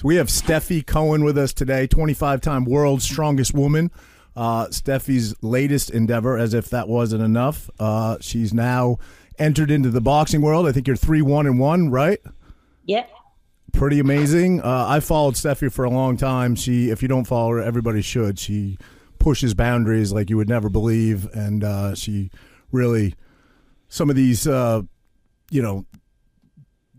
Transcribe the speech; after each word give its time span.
So 0.00 0.08
we 0.08 0.16
have 0.16 0.28
Stefi 0.28 0.86
Cohen 0.86 1.24
with 1.24 1.36
us 1.36 1.52
today, 1.52 1.86
25 1.86 2.40
time 2.40 2.64
world's 2.64 3.04
strongest 3.04 3.52
woman. 3.52 3.90
Uh, 4.34 4.68
Stefi's 4.68 5.34
latest 5.42 5.90
endeavor, 5.90 6.38
as 6.38 6.54
if 6.54 6.70
that 6.70 6.88
wasn't 6.88 7.22
enough, 7.22 7.68
uh, 7.78 8.16
she's 8.18 8.54
now 8.54 8.96
entered 9.38 9.70
into 9.70 9.90
the 9.90 10.00
boxing 10.00 10.40
world. 10.40 10.66
I 10.66 10.72
think 10.72 10.86
you're 10.86 10.96
3 10.96 11.20
1 11.20 11.46
and 11.46 11.60
1, 11.60 11.90
right? 11.90 12.18
Yeah. 12.86 13.04
Pretty 13.74 14.00
amazing. 14.00 14.62
Uh, 14.62 14.86
I 14.88 15.00
followed 15.00 15.34
Stefi 15.34 15.70
for 15.70 15.84
a 15.84 15.90
long 15.90 16.16
time. 16.16 16.54
She, 16.54 16.88
if 16.88 17.02
you 17.02 17.08
don't 17.08 17.26
follow 17.26 17.50
her, 17.50 17.60
everybody 17.60 18.00
should. 18.00 18.38
She 18.38 18.78
pushes 19.18 19.52
boundaries 19.52 20.14
like 20.14 20.30
you 20.30 20.38
would 20.38 20.48
never 20.48 20.70
believe, 20.70 21.26
and 21.34 21.62
uh, 21.62 21.94
she 21.94 22.30
really, 22.72 23.16
some 23.90 24.08
of 24.08 24.16
these, 24.16 24.46
uh, 24.46 24.80
you 25.50 25.60
know, 25.60 25.84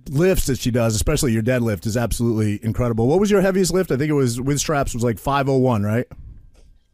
lifts 0.10 0.48
that 0.48 0.60
she 0.60 0.72
does, 0.72 0.96
especially 0.96 1.32
your 1.32 1.44
deadlift, 1.44 1.86
is 1.86 1.98
absolutely 1.98 2.60
incredible. 2.64 3.08
What 3.08 3.20
was 3.20 3.32
your 3.32 3.42
heaviest 3.42 3.74
lift? 3.74 3.92
I 3.92 3.98
think 3.98 4.10
it 4.10 4.14
was 4.14 4.40
with 4.40 4.60
straps 4.60 4.94
was 4.94 5.04
like 5.04 5.20
501, 5.20 5.84
right? 5.84 6.08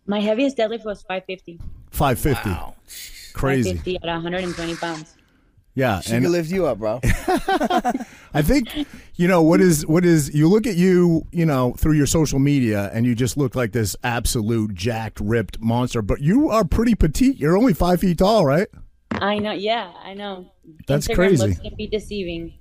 My 0.05 0.19
heaviest 0.19 0.58
deadlift 0.58 0.86
was 0.86 1.02
550. 1.02 1.59
550. 1.91 2.49
Wow. 2.49 2.75
Crazy. 3.33 3.72
550 3.72 3.95
at 3.97 4.14
120 4.14 4.75
pounds. 4.75 5.16
Yeah, 5.77 5.99
She 5.99 6.14
and 6.14 6.23
can 6.23 6.31
lift 6.31 6.49
you 6.49 6.66
up, 6.66 6.80
bro. 6.80 6.99
I 8.33 8.41
think 8.41 8.88
you 9.16 9.27
know 9.27 9.44
what 9.44 9.61
is 9.61 9.86
what 9.86 10.05
is 10.05 10.33
you 10.33 10.47
look 10.47 10.66
at 10.66 10.75
you, 10.75 11.23
you 11.31 11.45
know, 11.45 11.73
through 11.73 11.94
your 11.94 12.08
social 12.08 12.39
media 12.39 12.89
and 12.94 13.05
you 13.05 13.14
just 13.14 13.38
look 13.38 13.53
like 13.53 13.73
this 13.73 13.95
absolute 14.03 14.73
jacked, 14.73 15.19
ripped 15.19 15.59
monster, 15.61 16.02
but 16.02 16.19
you 16.19 16.49
are 16.49 16.66
pretty 16.66 16.95
petite. 16.95 17.38
You're 17.38 17.55
only 17.55 17.75
5 17.75 17.99
feet 17.99 18.17
tall, 18.17 18.44
right? 18.44 18.67
I 19.11 19.38
know. 19.38 19.52
Yeah, 19.52 19.92
I 20.03 20.16
know. 20.16 20.52
That's 20.88 21.08
Instagram 21.08 21.16
crazy. 21.16 21.47
Looks 21.47 21.59
can 21.59 21.75
be 21.75 21.88
deceiving. 21.88 22.53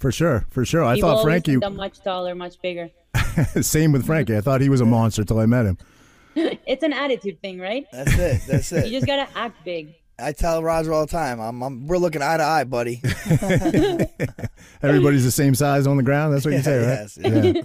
For 0.00 0.10
sure, 0.10 0.46
for 0.48 0.64
sure. 0.64 0.82
I 0.82 0.94
People 0.94 1.10
thought 1.10 1.22
Frankie 1.22 1.52
think 1.52 1.64
I'm 1.64 1.76
much 1.76 2.00
taller, 2.00 2.34
much 2.34 2.60
bigger. 2.62 2.88
same 3.60 3.92
with 3.92 4.06
Frankie. 4.06 4.34
I 4.34 4.40
thought 4.40 4.62
he 4.62 4.70
was 4.70 4.80
a 4.80 4.86
monster 4.86 5.24
till 5.24 5.38
I 5.38 5.44
met 5.44 5.66
him. 5.66 5.78
it's 6.34 6.82
an 6.82 6.94
attitude 6.94 7.40
thing, 7.42 7.60
right? 7.60 7.86
That's 7.92 8.14
it. 8.14 8.42
That's 8.48 8.72
it. 8.72 8.86
You 8.86 8.92
just 8.92 9.06
gotta 9.06 9.28
act 9.36 9.62
big. 9.62 9.94
I 10.18 10.32
tell 10.32 10.62
Roger 10.62 10.92
all 10.94 11.04
the 11.04 11.12
time, 11.12 11.38
I'm, 11.38 11.62
I'm 11.62 11.86
we're 11.86 11.98
looking 11.98 12.22
eye 12.22 12.38
to 12.38 12.42
eye, 12.42 12.64
buddy. 12.64 13.02
Everybody's 14.82 15.24
the 15.24 15.30
same 15.30 15.54
size 15.54 15.86
on 15.86 15.98
the 15.98 16.02
ground. 16.02 16.32
That's 16.32 16.46
what 16.46 16.54
you 16.54 16.62
say, 16.62 16.78
right? 16.78 16.86
Yes, 16.86 17.18
yeah. 17.20 17.62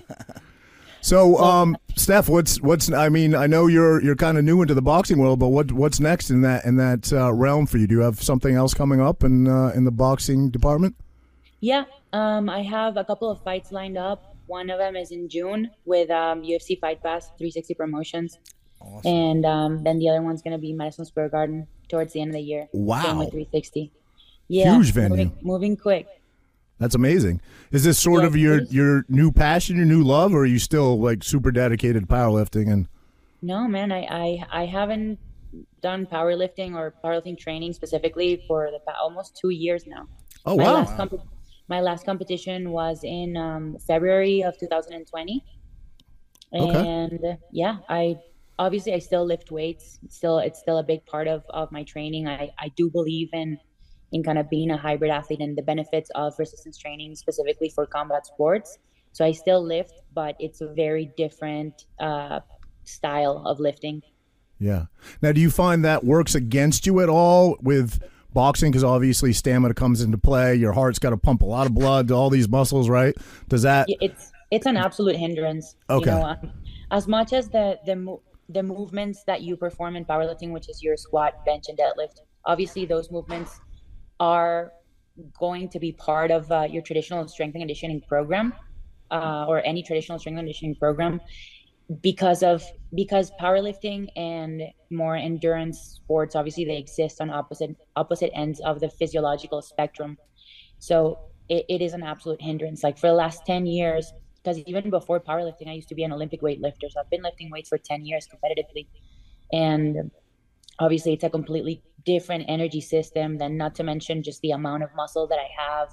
So, 1.02 1.38
um, 1.38 1.78
Steph, 1.96 2.28
what's 2.28 2.60
what's? 2.62 2.92
I 2.92 3.08
mean, 3.10 3.34
I 3.34 3.48
know 3.48 3.68
you're 3.68 4.02
you're 4.02 4.16
kind 4.16 4.38
of 4.38 4.44
new 4.44 4.62
into 4.62 4.74
the 4.74 4.82
boxing 4.82 5.20
world, 5.20 5.40
but 5.40 5.50
what 5.50 5.72
what's 5.72 6.02
next 6.02 6.32
in 6.32 6.42
that 6.42 6.66
in 6.66 6.76
that 6.78 7.14
uh, 7.14 7.32
realm 7.32 7.66
for 7.66 7.78
you? 7.78 7.88
Do 7.88 7.96
you 7.96 8.02
have 8.02 8.22
something 8.22 8.56
else 8.56 8.74
coming 8.74 9.00
up 9.00 9.24
in 9.24 9.48
uh, 9.48 9.72
in 9.76 9.86
the 9.86 9.92
boxing 9.92 10.50
department? 10.50 10.96
Yeah. 11.60 11.86
Um, 12.14 12.50
I 12.50 12.62
have 12.64 12.98
a 12.98 13.04
couple 13.04 13.30
of 13.30 13.42
fights 13.44 13.72
lined 13.72 13.98
up. 13.98 14.36
One 14.48 14.70
of 14.70 14.78
them 14.78 14.96
is 14.96 15.12
in 15.12 15.28
June 15.30 15.72
with 15.86 16.10
um, 16.12 16.44
UFC 16.44 16.80
Fight 16.80 17.02
Pass 17.02 17.28
360 17.38 17.74
Promotions. 17.74 18.38
And 19.04 19.46
um, 19.46 19.84
then 19.84 19.98
the 19.98 20.10
other 20.10 20.22
one's 20.22 20.44
going 20.44 20.52
to 20.52 20.60
be 20.60 20.72
Madison 20.72 21.06
Square 21.06 21.30
Garden 21.30 21.66
towards 21.90 22.14
the 22.14 22.22
end 22.22 22.30
of 22.30 22.36
the 22.36 22.42
year. 22.42 22.68
Wow. 22.72 23.02
Same 23.02 23.18
with 23.18 23.30
360. 23.32 23.92
Yeah. 24.48 24.76
Huge 24.76 24.92
venue. 24.94 25.10
Moving, 25.18 25.38
moving 25.42 25.78
quick. 25.78 26.08
That's 26.78 26.94
amazing. 26.94 27.42
Is 27.72 27.84
this 27.84 27.98
sort 27.98 28.22
Yeah, 28.22 28.28
of 28.28 28.36
your 28.36 28.62
your 28.64 29.06
new 29.08 29.32
passion, 29.32 29.78
your 29.78 29.86
new 29.86 30.04
love, 30.04 30.34
or 30.34 30.40
are 30.42 30.46
you 30.46 30.60
still 30.60 31.00
like 31.00 31.24
super 31.24 31.50
dedicated 31.50 32.04
to 32.04 32.08
powerlifting? 32.08 32.72
And 32.72 32.88
No, 33.42 33.66
man, 33.68 33.92
I, 33.94 34.02
I, 34.04 34.46
I 34.52 34.66
haven't 34.66 35.18
done 35.82 36.06
powerlifting 36.06 36.76
or 36.76 36.94
powerlifting 37.04 37.40
training 37.40 37.72
specifically 37.74 38.44
for 38.46 38.70
the 38.72 38.94
almost 39.02 39.36
two 39.38 39.50
years 39.52 39.88
now. 39.88 40.06
oh 40.46 40.58
my 40.58 40.64
wow, 40.64 40.74
last 40.74 40.98
comp- 40.98 41.22
my 41.68 41.82
last 41.82 42.06
competition 42.06 42.72
was 42.72 43.02
in 43.04 43.36
um, 43.38 43.78
February 43.88 44.42
of 44.44 44.58
2020, 44.60 45.44
Okay. 46.54 46.88
and 46.88 47.38
yeah, 47.52 47.78
I 47.90 48.16
obviously 48.58 48.94
I 48.94 49.00
still 49.00 49.26
lift 49.26 49.52
weights. 49.52 50.00
It's 50.04 50.16
still, 50.16 50.40
it's 50.40 50.60
still 50.60 50.78
a 50.78 50.84
big 50.84 51.06
part 51.06 51.28
of, 51.28 51.44
of 51.50 51.72
my 51.72 51.84
training. 51.84 52.28
I, 52.28 52.52
I 52.58 52.70
do 52.76 52.90
believe 52.90 53.30
in 53.34 53.58
in 54.12 54.24
kind 54.24 54.38
of 54.38 54.50
being 54.50 54.70
a 54.70 54.78
hybrid 54.78 55.12
athlete 55.12 55.42
and 55.42 55.58
the 55.58 55.64
benefits 55.64 56.10
of 56.16 56.34
resistance 56.38 56.78
training 56.78 57.16
specifically 57.16 57.70
for 57.70 57.86
combat 57.86 58.26
sports. 58.26 58.78
So 59.12 59.26
I 59.26 59.32
still 59.32 59.66
lift, 59.66 59.94
but 60.14 60.36
it's 60.40 60.62
a 60.62 60.68
very 60.74 61.12
different 61.18 61.86
uh, 62.00 62.40
style 62.84 63.44
of 63.46 63.60
lifting. 63.60 64.04
yeah. 64.60 64.86
Now, 65.22 65.32
do 65.32 65.42
you 65.42 65.50
find 65.50 65.84
that 65.84 66.04
works 66.06 66.36
against 66.36 66.86
you 66.86 67.02
at 67.02 67.10
all 67.10 67.58
with 67.62 68.02
boxing? 68.36 68.70
Because 68.72 68.84
obviously 68.84 69.34
stamina 69.34 69.74
comes 69.74 70.02
into 70.02 70.20
play. 70.20 70.54
Your 70.54 70.74
heart's 70.74 71.00
got 71.00 71.10
to 71.10 71.18
pump 71.18 71.42
a 71.42 71.46
lot 71.46 71.66
of 71.66 71.74
blood 71.74 72.10
to 72.10 72.14
all 72.14 72.30
these 72.30 72.48
muscles, 72.48 72.88
right? 72.88 73.16
Does 73.50 73.64
that? 73.64 73.88
It's 73.90 74.32
it's 74.52 74.68
an 74.68 74.78
absolute 74.78 75.16
hindrance. 75.16 75.76
Okay. 75.90 76.12
You 76.12 76.18
know, 76.18 76.26
um, 76.26 76.52
as 76.92 77.08
much 77.08 77.34
as 77.34 77.50
the 77.50 77.80
the 77.88 77.96
mo- 77.96 78.22
the 78.50 78.62
movements 78.62 79.24
that 79.26 79.42
you 79.42 79.58
perform 79.58 79.96
in 79.96 80.06
powerlifting, 80.06 80.52
which 80.52 80.70
is 80.70 80.84
your 80.84 80.98
squat, 80.98 81.44
bench, 81.46 81.66
and 81.68 81.78
deadlift, 81.78 82.20
obviously 82.46 82.86
those 82.86 83.10
movements 83.10 83.60
are 84.20 84.72
going 85.40 85.70
to 85.70 85.80
be 85.80 85.92
part 85.94 86.30
of 86.30 86.52
uh, 86.52 86.68
your 86.70 86.84
traditional 86.84 87.28
strength 87.28 87.56
and 87.56 87.62
conditioning 87.62 88.02
program, 88.02 88.54
uh, 89.12 89.46
or 89.48 89.66
any 89.66 89.82
traditional 89.82 90.20
strength 90.20 90.38
and 90.38 90.46
conditioning 90.46 90.76
program, 90.76 91.20
because 92.02 92.44
of 92.44 92.64
because 92.94 93.32
powerlifting 93.40 94.08
and 94.16 94.62
more 94.90 95.16
endurance 95.16 95.80
sports, 95.80 96.36
obviously 96.36 96.66
they 96.66 96.78
exist 96.78 97.22
on 97.22 97.30
opposite 97.30 97.76
opposite 97.96 98.32
ends 98.34 98.60
of 98.62 98.80
the 98.80 98.90
physiological 98.90 99.62
spectrum. 99.62 100.18
So 100.80 101.20
it, 101.50 101.66
it 101.70 101.82
is 101.82 101.94
an 101.94 102.04
absolute 102.04 102.42
hindrance. 102.42 102.84
Like 102.84 102.98
for 102.98 103.08
the 103.08 103.14
last 103.14 103.46
10 103.46 103.66
years, 103.66 104.12
because 104.44 104.60
even 104.60 104.90
before 104.90 105.20
powerlifting, 105.20 105.68
I 105.68 105.74
used 105.74 105.90
to 105.90 105.96
be 105.96 106.04
an 106.04 106.14
Olympic 106.14 106.42
weightlifter. 106.42 106.90
So 106.90 107.00
I've 107.00 107.10
been 107.10 107.24
lifting 107.24 107.50
weights 107.50 107.70
for 107.70 107.78
10 107.78 108.06
years 108.06 108.28
competitively. 108.28 108.88
And 109.52 110.12
obviously, 110.80 111.14
it's 111.14 111.24
a 111.24 111.30
completely 111.30 111.84
different 112.06 112.46
energy 112.48 112.82
system, 112.82 113.38
then 113.38 113.58
not 113.58 113.76
to 113.76 113.84
mention 113.84 114.22
just 114.22 114.42
the 114.42 114.52
amount 114.52 114.84
of 114.84 114.90
muscle 114.96 115.28
that 115.28 115.40
I 115.40 115.50
have. 115.58 115.90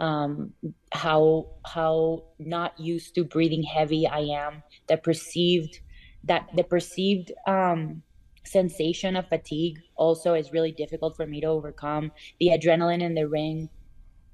Um, 0.00 0.52
how 0.90 1.46
how 1.64 2.24
not 2.38 2.78
used 2.80 3.14
to 3.14 3.24
breathing 3.24 3.62
heavy 3.62 4.06
I 4.06 4.20
am, 4.20 4.62
the 4.88 4.96
perceived 4.96 5.80
that 6.24 6.48
the 6.54 6.62
perceived 6.62 7.32
um, 7.46 8.02
sensation 8.44 9.16
of 9.16 9.28
fatigue 9.28 9.78
also 9.96 10.34
is 10.34 10.52
really 10.52 10.72
difficult 10.72 11.16
for 11.16 11.26
me 11.26 11.40
to 11.40 11.46
overcome. 11.46 12.12
The 12.40 12.48
adrenaline 12.48 13.02
in 13.02 13.14
the 13.14 13.28
ring, 13.28 13.68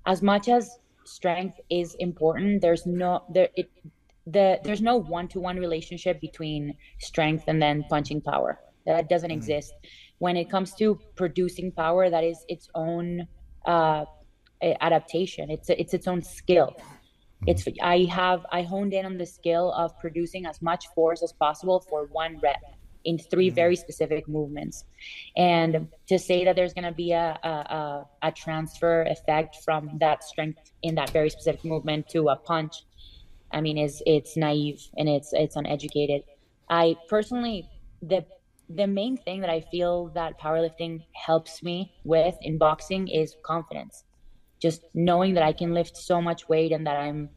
as 0.07 0.23
much 0.23 0.49
as 0.49 0.79
strength 1.05 1.59
is 1.71 1.95
important, 1.99 2.61
there's 2.61 2.87
no 2.87 3.25
there 3.33 3.49
it 3.57 3.71
the 4.27 4.61
there's 4.65 4.83
no 4.83 4.97
one 4.97 5.29
to 5.29 5.41
one 5.41 5.57
relationship 5.57 6.21
between 6.21 6.77
strength 6.99 7.45
and 7.47 7.61
then 7.61 7.85
punching 7.89 8.21
power. 8.21 8.59
That 8.87 9.09
doesn't 9.09 9.31
exist. 9.31 9.75
When 10.19 10.37
it 10.37 10.51
comes 10.51 10.75
to 10.77 10.99
producing 11.15 11.73
power, 11.73 12.11
that 12.11 12.25
is 12.25 12.45
its 12.49 12.69
own 12.75 13.29
uh, 13.67 14.05
adaptation. 14.63 15.51
It's 15.51 15.69
it's 15.71 15.95
its 15.95 16.09
own 16.09 16.23
skill. 16.23 16.77
Mm-hmm. 17.43 17.51
It's 17.51 17.81
I 17.83 18.05
have 18.11 18.45
I 18.51 18.63
honed 18.63 18.93
in 18.93 19.07
on 19.07 19.17
the 19.17 19.27
skill 19.27 19.73
of 19.73 19.99
producing 20.01 20.47
as 20.47 20.61
much 20.61 20.87
force 20.95 21.23
as 21.23 21.33
possible 21.33 21.81
for 21.89 22.07
one 22.07 22.39
rep 22.43 22.61
in 23.05 23.17
three 23.17 23.49
mm-hmm. 23.49 23.55
very 23.55 23.77
specific 23.77 24.27
movements, 24.29 24.85
and 25.37 25.89
to 26.09 26.19
say 26.19 26.45
that 26.45 26.57
there's 26.57 26.75
going 26.75 26.85
to 26.85 26.93
be 26.93 27.13
a, 27.13 27.39
a 27.45 27.49
a 27.49 28.07
a 28.23 28.33
transfer 28.33 29.03
effect 29.05 29.57
from 29.65 29.99
that 30.01 30.25
strength 30.25 30.73
in 30.83 30.97
that 30.97 31.11
very 31.11 31.31
specific 31.31 31.65
movement 31.65 32.09
to 32.09 32.29
a 32.29 32.37
punch, 32.37 32.85
I 33.53 33.61
mean, 33.61 33.79
is 33.79 34.03
it's 34.05 34.37
naive 34.37 34.81
and 34.97 35.09
it's 35.09 35.33
it's 35.33 35.55
uneducated. 35.55 36.23
I 36.69 36.97
personally 37.09 37.69
the 38.03 38.27
the 38.69 38.87
main 38.87 39.17
thing 39.17 39.41
that 39.41 39.51
I 39.51 39.61
feel 39.61 40.09
that 40.15 40.39
powerlifting 40.41 41.05
helps 41.13 41.63
me 41.63 41.95
with 42.05 42.35
in 42.43 42.59
boxing 42.59 43.09
is 43.09 43.37
confidence 43.43 44.05
just 44.61 44.85
knowing 44.95 45.35
that 45.35 45.43
I 45.43 45.53
can 45.53 45.75
lift 45.75 45.97
so 45.97 46.21
much 46.21 46.49
weight 46.49 46.73
and 46.73 46.87
that 46.87 46.97
I'm, 46.97 47.31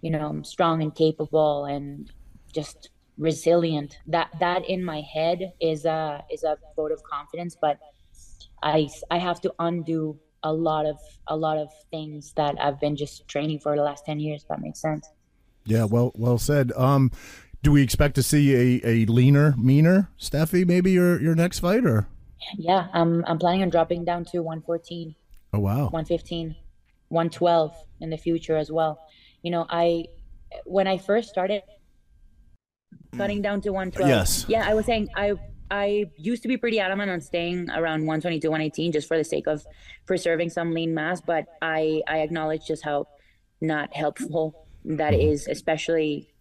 you 0.00 0.10
know, 0.10 0.42
strong 0.42 0.82
and 0.82 0.94
capable 0.94 1.64
and 1.64 2.10
just 2.52 2.90
resilient. 3.18 3.98
That 4.06 4.30
that 4.40 4.68
in 4.68 4.84
my 4.84 5.00
head 5.00 5.52
is 5.60 5.84
a 5.84 6.24
is 6.30 6.44
a 6.44 6.56
vote 6.74 6.92
of 6.92 7.02
confidence, 7.02 7.56
but 7.60 7.78
I 8.62 8.88
I 9.10 9.18
have 9.18 9.40
to 9.42 9.54
undo 9.58 10.18
a 10.42 10.52
lot 10.52 10.86
of 10.86 10.98
a 11.26 11.36
lot 11.36 11.58
of 11.58 11.68
things 11.90 12.32
that 12.36 12.56
I've 12.60 12.80
been 12.80 12.96
just 12.96 13.26
training 13.28 13.60
for 13.60 13.76
the 13.76 13.82
last 13.82 14.04
ten 14.04 14.20
years. 14.20 14.44
That 14.48 14.60
makes 14.60 14.80
sense. 14.80 15.08
Yeah, 15.64 15.84
well 15.84 16.12
well 16.14 16.38
said. 16.38 16.72
Um, 16.76 17.10
do 17.62 17.72
we 17.72 17.82
expect 17.82 18.14
to 18.14 18.22
see 18.22 18.54
a, 18.54 18.80
a 18.86 19.06
leaner, 19.06 19.54
meaner 19.56 20.08
Stefi? 20.20 20.66
Maybe 20.66 20.92
your 20.92 21.20
your 21.20 21.34
next 21.34 21.60
fight, 21.60 21.84
or 21.84 22.06
yeah, 22.56 22.88
I'm 22.92 23.24
I'm 23.26 23.38
planning 23.38 23.62
on 23.62 23.70
dropping 23.70 24.04
down 24.04 24.24
to 24.26 24.40
114. 24.40 25.14
Oh 25.52 25.58
wow, 25.60 25.84
115, 25.90 26.54
112 27.08 27.72
in 28.00 28.10
the 28.10 28.18
future 28.18 28.56
as 28.56 28.70
well. 28.70 28.98
You 29.42 29.50
know, 29.50 29.66
I 29.68 30.06
when 30.64 30.86
I 30.86 30.98
first 30.98 31.28
started 31.28 31.62
cutting 33.16 33.42
down 33.42 33.60
to 33.62 33.70
112. 33.70 34.08
Yes. 34.08 34.44
Yeah, 34.48 34.64
I 34.66 34.74
was 34.74 34.86
saying 34.86 35.08
I 35.16 35.34
I 35.70 36.06
used 36.16 36.42
to 36.42 36.48
be 36.48 36.56
pretty 36.56 36.78
adamant 36.78 37.10
on 37.10 37.20
staying 37.20 37.68
around 37.70 38.06
122, 38.06 38.48
118 38.50 38.92
just 38.92 39.08
for 39.08 39.16
the 39.16 39.24
sake 39.24 39.46
of 39.46 39.66
preserving 40.06 40.50
some 40.50 40.72
lean 40.72 40.94
mass, 40.94 41.20
but 41.20 41.46
I 41.62 42.02
I 42.06 42.18
acknowledge 42.20 42.66
just 42.66 42.84
how 42.84 43.08
not 43.60 43.94
helpful 43.94 44.66
that 44.84 45.12
Mm-hmm. 45.12 45.28
is, 45.32 45.48
especially 45.48 46.32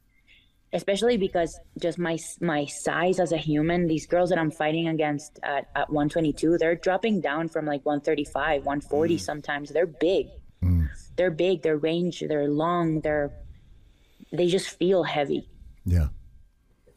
especially 0.73 1.17
because 1.17 1.59
just 1.79 1.97
my 1.97 2.17
my 2.41 2.65
size 2.65 3.19
as 3.19 3.31
a 3.31 3.37
human 3.37 3.87
these 3.87 4.07
girls 4.07 4.29
that 4.29 4.37
i'm 4.37 4.51
fighting 4.51 4.87
against 4.87 5.39
at, 5.43 5.69
at 5.75 5.89
122 5.89 6.57
they're 6.57 6.75
dropping 6.75 7.21
down 7.21 7.47
from 7.47 7.65
like 7.65 7.85
135 7.85 8.65
140 8.65 9.15
mm. 9.15 9.19
sometimes. 9.19 9.69
They're 9.69 9.85
big. 9.85 10.27
Mm. 10.63 10.89
They're 11.15 11.31
big 11.31 11.61
they're 11.61 11.77
range 11.77 12.23
they're 12.27 12.47
long 12.47 13.01
they're 13.01 13.31
they 14.31 14.47
just 14.47 14.69
feel 14.69 15.03
heavy. 15.03 15.49
Yeah. 15.85 16.07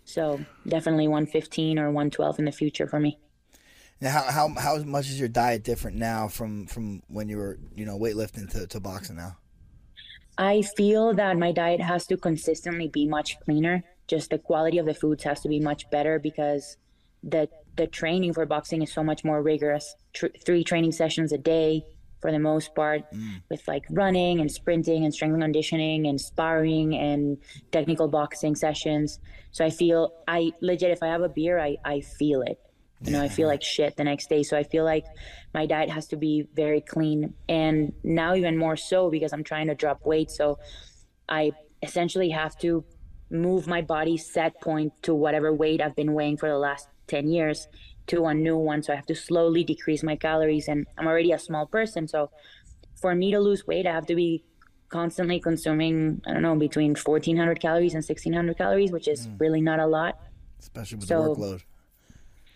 so 0.05 0.41
definitely 0.67 1.09
115 1.09 1.79
or 1.79 1.87
112 1.91 2.39
in 2.39 2.45
the 2.47 2.53
future 2.53 2.87
for 2.87 2.99
me. 2.99 3.19
Now, 4.01 4.11
how 4.13 4.23
how 4.31 4.49
how 4.61 4.79
much 4.79 5.09
is 5.09 5.19
your 5.19 5.29
diet 5.29 5.65
different 5.65 5.97
now 5.97 6.29
from 6.29 6.67
from 6.67 7.03
when 7.09 7.29
you 7.29 7.37
were 7.37 7.59
you 7.75 7.85
know 7.85 7.99
weightlifting 7.99 8.51
to, 8.53 8.67
to 8.69 8.81
boxing 8.81 9.17
now? 9.17 9.37
I 10.39 10.63
feel 10.63 11.15
that 11.15 11.37
my 11.37 11.51
diet 11.51 11.81
has 11.81 12.07
to 12.07 12.17
consistently 12.17 12.89
be 12.89 13.07
much 13.07 13.41
cleaner. 13.41 13.83
Just 14.07 14.31
the 14.31 14.39
quality 14.39 14.79
of 14.79 14.87
the 14.87 14.95
foods 14.95 15.25
has 15.25 15.41
to 15.41 15.49
be 15.49 15.59
much 15.59 15.91
better 15.91 16.19
because 16.19 16.77
the 17.23 17.49
the 17.77 17.87
training 17.87 18.33
for 18.33 18.47
boxing 18.47 18.83
is 18.83 18.93
so 18.93 19.03
much 19.03 19.25
more 19.25 19.43
rigorous. 19.43 19.95
Tr- 20.13 20.27
three 20.45 20.65
training 20.65 20.93
sessions 20.93 21.33
a 21.33 21.39
day 21.39 21.85
for 22.21 22.33
the 22.33 22.39
most 22.39 22.75
part, 22.75 23.03
mm. 23.13 23.43
with 23.49 23.67
like 23.69 23.85
running 23.91 24.41
and 24.41 24.51
sprinting 24.51 25.05
and 25.05 25.15
strength 25.15 25.35
and 25.35 25.43
conditioning 25.43 26.07
and 26.07 26.21
sparring 26.21 26.95
and 26.95 27.39
technical 27.71 28.09
boxing 28.09 28.57
sessions. 28.57 29.21
So 29.53 29.65
I 29.65 29.71
feel 29.71 30.13
I 30.27 30.53
legit 30.61 30.91
if 30.91 31.03
I 31.03 31.09
have 31.09 31.23
a 31.23 31.29
beer, 31.29 31.59
I 31.59 31.77
I 31.85 32.01
feel 32.01 32.43
it. 32.43 32.59
You 33.01 33.13
know, 33.13 33.23
I 33.23 33.29
feel 33.29 33.47
like 33.47 33.63
shit 33.63 33.97
the 33.97 34.05
next 34.05 34.29
day. 34.29 34.43
So 34.43 34.57
I 34.57 34.65
feel 34.65 34.85
like 34.85 35.05
my 35.55 35.67
diet 35.67 35.91
has 35.91 36.09
to 36.09 36.17
be 36.17 36.49
very 36.55 36.81
clean. 36.81 37.35
And 37.49 37.93
now, 38.03 38.35
even 38.35 38.57
more 38.57 38.77
so, 38.77 39.11
because 39.11 39.33
I'm 39.33 39.45
trying 39.45 39.69
to 39.69 39.75
drop 39.75 40.05
weight. 40.05 40.31
So 40.31 40.59
I 41.29 41.53
essentially 41.83 42.31
have 42.31 42.59
to 42.59 42.85
move 43.31 43.67
my 43.67 43.83
body 43.83 44.17
set 44.17 44.61
point 44.61 44.93
to 45.03 45.15
whatever 45.15 45.55
weight 45.55 45.81
I've 45.81 45.95
been 45.95 46.13
weighing 46.13 46.37
for 46.37 46.49
the 46.49 46.59
last 46.59 46.89
10 47.07 47.29
years 47.29 47.69
to 48.09 48.27
a 48.27 48.35
new 48.35 48.57
one. 48.57 48.83
So 48.83 48.93
I 48.93 48.97
have 48.97 49.07
to 49.07 49.15
slowly 49.15 49.63
decrease 49.63 50.03
my 50.03 50.17
calories. 50.17 50.67
And 50.67 50.87
I'm 50.97 51.07
already 51.07 51.33
a 51.33 51.39
small 51.39 51.67
person. 51.67 52.09
So 52.09 52.31
for 53.01 53.15
me 53.15 53.31
to 53.31 53.39
lose 53.39 53.67
weight, 53.67 53.87
I 53.87 53.93
have 53.93 54.07
to 54.07 54.17
be 54.17 54.43
constantly 54.89 55.39
consuming, 55.39 56.21
I 56.27 56.33
don't 56.33 56.43
know, 56.43 56.57
between 56.57 56.97
1400 56.97 57.61
calories 57.61 57.95
and 57.95 58.03
1600 58.03 58.57
calories, 58.57 58.91
which 58.91 59.07
is 59.07 59.29
mm. 59.29 59.39
really 59.39 59.61
not 59.61 59.79
a 59.79 59.87
lot. 59.87 60.19
Especially 60.59 60.97
with 60.97 61.09
So- 61.09 61.35
the 61.35 61.41
workload. 61.41 61.63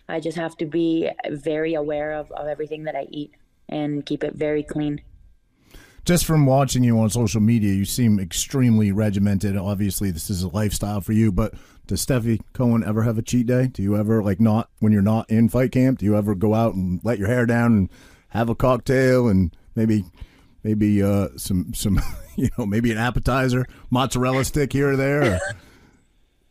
I 0.07 0.19
just 0.19 0.37
have 0.37 0.57
to 0.57 0.65
be 0.65 1.09
very 1.29 1.73
aware 1.73 2.13
of, 2.13 2.31
of 2.31 2.47
everything 2.47 2.83
that 2.83 2.95
I 2.95 3.07
eat 3.09 3.31
and 3.69 4.05
keep 4.05 4.23
it 4.23 4.35
very 4.35 4.63
clean. 4.63 5.01
Just 6.05 6.25
from 6.25 6.45
watching 6.45 6.83
you 6.83 6.99
on 6.99 7.09
social 7.09 7.39
media, 7.39 7.73
you 7.73 7.85
seem 7.85 8.19
extremely 8.19 8.91
regimented. 8.91 9.55
Obviously, 9.55 10.11
this 10.11 10.29
is 10.29 10.43
a 10.43 10.49
lifestyle 10.49 10.99
for 10.99 11.13
you, 11.13 11.31
but 11.31 11.53
does 11.87 12.05
Stefi 12.05 12.41
Cohen 12.51 12.83
ever 12.83 13.03
have 13.03 13.17
a 13.17 13.21
cheat 13.21 13.47
day? 13.47 13.67
Do 13.67 13.81
you 13.81 13.95
ever, 13.95 14.21
like, 14.21 14.41
not 14.41 14.69
when 14.79 14.91
you're 14.91 15.01
not 15.01 15.29
in 15.29 15.47
fight 15.47 15.71
camp, 15.71 15.99
do 15.99 16.05
you 16.05 16.17
ever 16.17 16.35
go 16.35 16.53
out 16.53 16.73
and 16.73 16.99
let 17.03 17.19
your 17.19 17.29
hair 17.29 17.45
down 17.45 17.77
and 17.77 17.89
have 18.29 18.49
a 18.49 18.55
cocktail 18.55 19.29
and 19.29 19.55
maybe, 19.75 20.03
maybe, 20.63 21.01
uh, 21.01 21.29
some, 21.37 21.73
some, 21.73 22.01
you 22.35 22.49
know, 22.57 22.65
maybe 22.65 22.91
an 22.91 22.97
appetizer, 22.97 23.65
mozzarella 23.89 24.43
stick 24.43 24.73
here 24.73 24.91
or 24.91 24.97
there? 24.97 25.35
Or, 25.35 25.39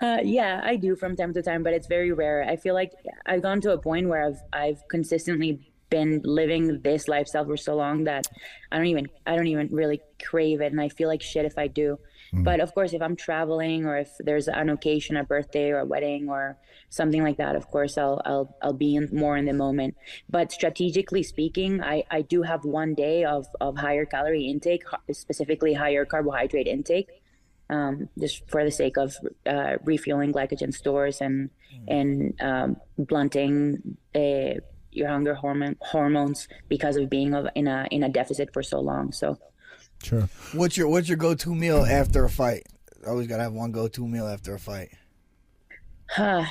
Uh, 0.03 0.19
yeah, 0.25 0.61
I 0.65 0.75
do 0.75 0.97
from 0.97 1.15
time 1.15 1.33
to 1.35 1.43
time, 1.43 1.63
but 1.63 1.73
it's 1.73 1.87
very 1.87 2.11
rare. 2.11 2.43
I 2.43 2.57
feel 2.57 2.75
like 2.75 2.91
I've 3.25 3.41
gone 3.41 3.61
to 3.61 3.73
a 3.73 3.79
point 3.79 4.09
where 4.09 4.27
I've 4.27 4.43
I've 4.53 4.89
consistently 4.89 5.61
been 5.91 6.21
living 6.25 6.81
this 6.83 7.07
lifestyle 7.07 7.45
for 7.45 7.57
so 7.57 7.77
long 7.77 8.05
that 8.05 8.27
I 8.73 8.79
don't 8.79 8.87
even 8.87 9.07
I 9.27 9.37
don't 9.37 9.47
even 9.47 9.69
really 9.71 10.01
crave 10.21 10.61
it, 10.61 10.73
and 10.73 10.81
I 10.81 10.89
feel 10.89 11.09
like 11.09 11.23
shit 11.23 11.45
if 11.45 11.57
I 11.57 11.69
do. 11.69 11.99
But 12.35 12.61
of 12.61 12.75
course, 12.75 12.95
if 12.95 13.03
I'm 13.03 13.15
traveling 13.15 13.85
or 13.85 13.99
if 13.99 14.11
there's 14.19 14.49
an 14.49 14.71
occasion, 14.71 15.19
a 15.19 15.23
birthday 15.23 15.71
or 15.71 15.81
a 15.81 15.85
wedding 15.85 16.31
or 16.31 16.57
something 16.89 17.23
like 17.23 17.37
that, 17.37 17.55
of 17.55 17.69
course 17.69 17.97
I'll 17.97 18.21
I'll 18.25 18.57
I'll 18.63 18.73
be 18.73 18.97
in, 18.97 19.09
more 19.13 19.37
in 19.37 19.45
the 19.45 19.53
moment. 19.53 19.97
But 20.29 20.51
strategically 20.51 21.23
speaking, 21.23 21.81
I 21.81 22.05
I 22.11 22.23
do 22.23 22.43
have 22.43 22.65
one 22.65 22.95
day 22.95 23.25
of 23.25 23.47
of 23.61 23.77
higher 23.77 24.07
calorie 24.07 24.47
intake, 24.47 24.83
specifically 25.13 25.75
higher 25.75 26.05
carbohydrate 26.05 26.67
intake 26.67 27.22
um, 27.73 28.09
just 28.19 28.49
for 28.49 28.65
the 28.65 28.71
sake 28.71 28.97
of 28.99 29.17
uh, 29.47 29.77
refueling 29.85 30.33
glycogen 30.33 30.73
stores 30.75 31.21
and 31.21 31.51
and 31.89 32.35
um, 32.41 32.77
blunting 32.99 33.97
uh, 34.15 34.61
your 34.93 35.09
hunger 35.09 35.35
hormone 35.35 35.77
hormones 35.81 36.49
because 36.69 36.97
of 36.97 37.09
being 37.09 37.33
of, 37.35 37.49
in 37.55 37.67
a 37.67 37.89
in 37.91 38.03
a 38.03 38.09
deficit 38.09 38.53
for 38.53 38.63
so 38.63 38.79
long. 38.79 39.11
So 39.13 39.39
sure. 40.03 40.29
What's 40.53 40.77
your 40.77 40.89
what's 40.89 41.09
your 41.09 41.17
go 41.17 41.35
to 41.35 41.55
meal 41.55 41.85
after 41.89 42.25
a 42.25 42.31
fight? 42.31 42.65
Always 43.07 43.27
gotta 43.27 43.43
have 43.43 43.55
one 43.55 43.73
go 43.73 43.89
to 43.89 44.07
meal 44.07 44.27
after 44.29 44.55
a 44.55 44.61
fight. 44.61 44.91
uh, 46.19 46.45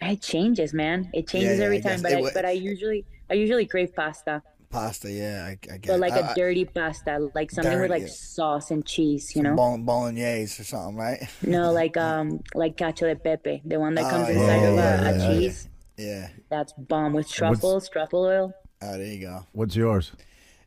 it 0.00 0.20
changes, 0.20 0.74
man. 0.74 1.10
It 1.14 1.26
changes 1.26 1.58
yeah, 1.58 1.64
every 1.64 1.78
I 1.78 1.80
time. 1.80 1.92
guess 1.92 2.02
But 2.02 2.12
it 2.12 2.24
I, 2.24 2.30
but 2.34 2.44
I 2.44 2.50
usually 2.50 3.06
I 3.30 3.34
usually 3.34 3.66
crave 3.66 3.94
pasta, 3.94 4.42
Pasta, 4.74 5.08
yeah, 5.08 5.44
I, 5.46 5.50
I 5.72 5.78
get. 5.78 5.86
but 5.86 6.00
like 6.00 6.14
a 6.14 6.30
a 6.30 6.34
dirty 6.34 6.64
pasta, 6.64 7.30
like 7.32 7.52
something 7.52 7.80
with 7.80 7.90
like 7.90 8.02
yeah. 8.02 8.08
sauce 8.08 8.72
and 8.72 8.84
cheese. 8.84 9.36
You 9.36 9.44
know. 9.44 9.54
bolognese 9.54 10.60
or 10.60 10.64
something, 10.64 10.96
right? 10.96 11.22
No, 11.42 11.70
like 11.80 11.96
um, 11.96 12.40
like 12.56 12.76
cacio 12.76 13.06
de 13.06 13.14
pepe, 13.14 13.62
the 13.64 13.78
one 13.78 13.94
that 13.94 14.10
comes 14.10 14.28
Oh, 14.28 14.32
inside 14.32 14.60
yeah, 14.60 14.66
of 14.66 14.74
a, 14.74 14.76
yeah, 14.76 15.08
a 15.08 15.16
yeah, 15.18 15.26
cheese. 15.28 15.68
yeah. 15.96 16.28
That's 16.50 16.72
bomb 16.72 17.12
with 17.12 17.30
truffles, 17.30 17.88
truffle 17.88 18.24
oil. 18.24 18.52
Oh, 18.82 18.98
there 18.98 19.06
you 19.06 19.20
go. 19.20 19.46
What's 19.52 19.76
yours? 19.76 20.10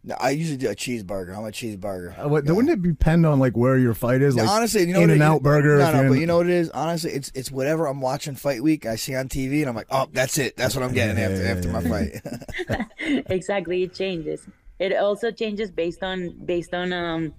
No, 0.04 0.16
I 0.20 0.30
usually 0.30 0.58
do 0.58 0.70
a 0.70 0.76
cheeseburger. 0.76 1.38
I'm 1.38 1.44
a 1.46 1.52
cheeseburger. 1.52 2.24
Uh, 2.24 2.30
what, 2.30 2.46
Wouldn't 2.46 2.70
it 2.70 2.82
depend 2.82 3.26
on, 3.26 3.40
like, 3.40 3.58
where 3.58 3.78
your 3.78 3.94
fight 3.94 4.22
is? 4.22 4.36
Now, 4.36 4.44
Like, 4.44 4.52
honestly, 4.52 4.82
you 4.82 4.94
know 4.94 5.02
In 5.02 5.10
what 5.10 5.14
and 5.16 5.24
Out 5.24 5.44
Burger. 5.44 5.80
No, 5.80 5.92
no, 5.92 6.00
you're 6.00 6.08
but 6.10 6.14
in- 6.14 6.22
you 6.22 6.28
know 6.28 6.38
what 6.38 6.46
it 6.46 6.54
is? 6.54 6.70
Honestly, 6.70 7.12
it's 7.12 7.32
it's 7.36 7.52
whatever 7.52 7.88
I'm 7.88 8.00
watching 8.00 8.36
fight 8.36 8.62
week. 8.64 8.86
I 8.86 8.96
see 8.96 9.16
on 9.16 9.28
TV, 9.28 9.60
and 9.62 9.70
I'm 9.70 9.76
like, 9.76 9.88
oh, 9.92 10.08
that's 10.14 10.38
it. 10.38 10.56
That's 10.56 10.76
what 10.76 10.84
I'm 10.84 10.94
getting 10.94 11.22
after 11.22 11.44
Yeah, 11.44 11.50
after 11.52 11.68
yeah, 11.68 11.80
my 11.80 11.90
fight. 11.90 13.24
exactly 13.30 13.84
it 13.84 13.94
changes 13.94 14.48
it 14.80 14.94
also 14.96 15.32
changes 15.32 15.72
based 15.72 16.04
on 16.04 16.30
based 16.46 16.74
on 16.74 16.94
um 16.94 17.34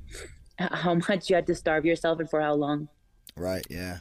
how 0.59 0.95
much 1.09 1.31
you 1.31 1.37
had 1.37 1.47
to 1.47 1.55
starve 1.55 1.85
yourself 1.85 2.19
and 2.21 2.29
for 2.29 2.41
how 2.41 2.55
long 2.55 2.89
right? 3.37 3.65
Yeah. 3.71 3.99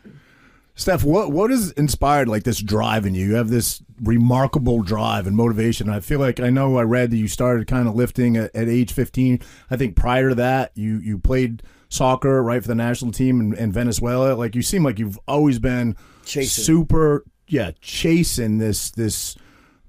Steph, 0.78 1.04
what 1.04 1.32
what 1.32 1.50
has 1.50 1.72
inspired 1.72 2.28
like 2.28 2.44
this 2.44 2.62
drive 2.62 3.08
in 3.08 3.16
you? 3.16 3.26
You 3.26 3.36
have 3.36 3.50
this 3.50 3.82
remarkable 4.04 4.84
drive 4.84 5.26
and 5.26 5.36
motivation. 5.36 5.90
I 5.90 6.00
feel 6.00 6.20
like 6.20 6.40
I 6.40 6.52
know 6.52 6.78
I 6.78 6.84
read 6.84 7.10
that 7.10 7.18
you 7.18 7.28
started 7.28 7.66
kind 7.66 7.88
of 7.88 7.96
lifting 7.96 8.38
at, 8.38 8.56
at 8.56 8.70
age 8.70 8.94
15. 8.94 9.42
I 9.72 9.76
think 9.76 9.96
prior 9.96 10.30
to 10.30 10.36
that, 10.36 10.72
you 10.76 11.00
you 11.00 11.18
played 11.18 11.64
soccer 11.90 12.44
right 12.44 12.62
for 12.62 12.68
the 12.68 12.76
national 12.76 13.12
team 13.12 13.42
in, 13.42 13.54
in 13.56 13.72
Venezuela. 13.72 14.36
Like 14.36 14.54
you 14.56 14.62
seem 14.62 14.84
like 14.84 15.00
you've 15.00 15.18
always 15.28 15.58
been 15.58 15.96
Chasing. 16.26 16.64
super, 16.64 17.26
yeah, 17.48 17.72
chasing 17.82 18.60
this 18.60 18.92
this 18.92 19.36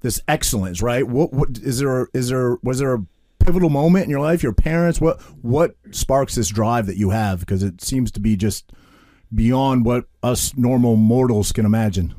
this 0.01 0.19
excellence, 0.27 0.81
right? 0.81 1.07
What 1.07 1.31
what 1.31 1.59
is 1.59 1.77
there? 1.77 2.07
Is 2.15 2.29
there 2.29 2.57
was 2.63 2.79
there 2.79 2.95
a 2.95 3.05
pivotal 3.37 3.69
moment 3.69 4.05
in 4.05 4.09
your 4.09 4.21
life? 4.21 4.41
Your 4.41 4.53
parents? 4.53 4.99
What 4.99 5.21
what 5.43 5.75
sparks 5.91 6.33
this 6.33 6.49
drive 6.49 6.87
that 6.87 6.97
you 6.97 7.11
have? 7.11 7.41
Because 7.41 7.61
it 7.61 7.79
seems 7.79 8.11
to 8.13 8.19
be 8.19 8.35
just 8.35 8.71
beyond 9.33 9.85
what 9.85 10.05
us 10.23 10.55
normal 10.57 10.95
mortals 10.95 11.51
can 11.51 11.65
imagine. 11.65 12.13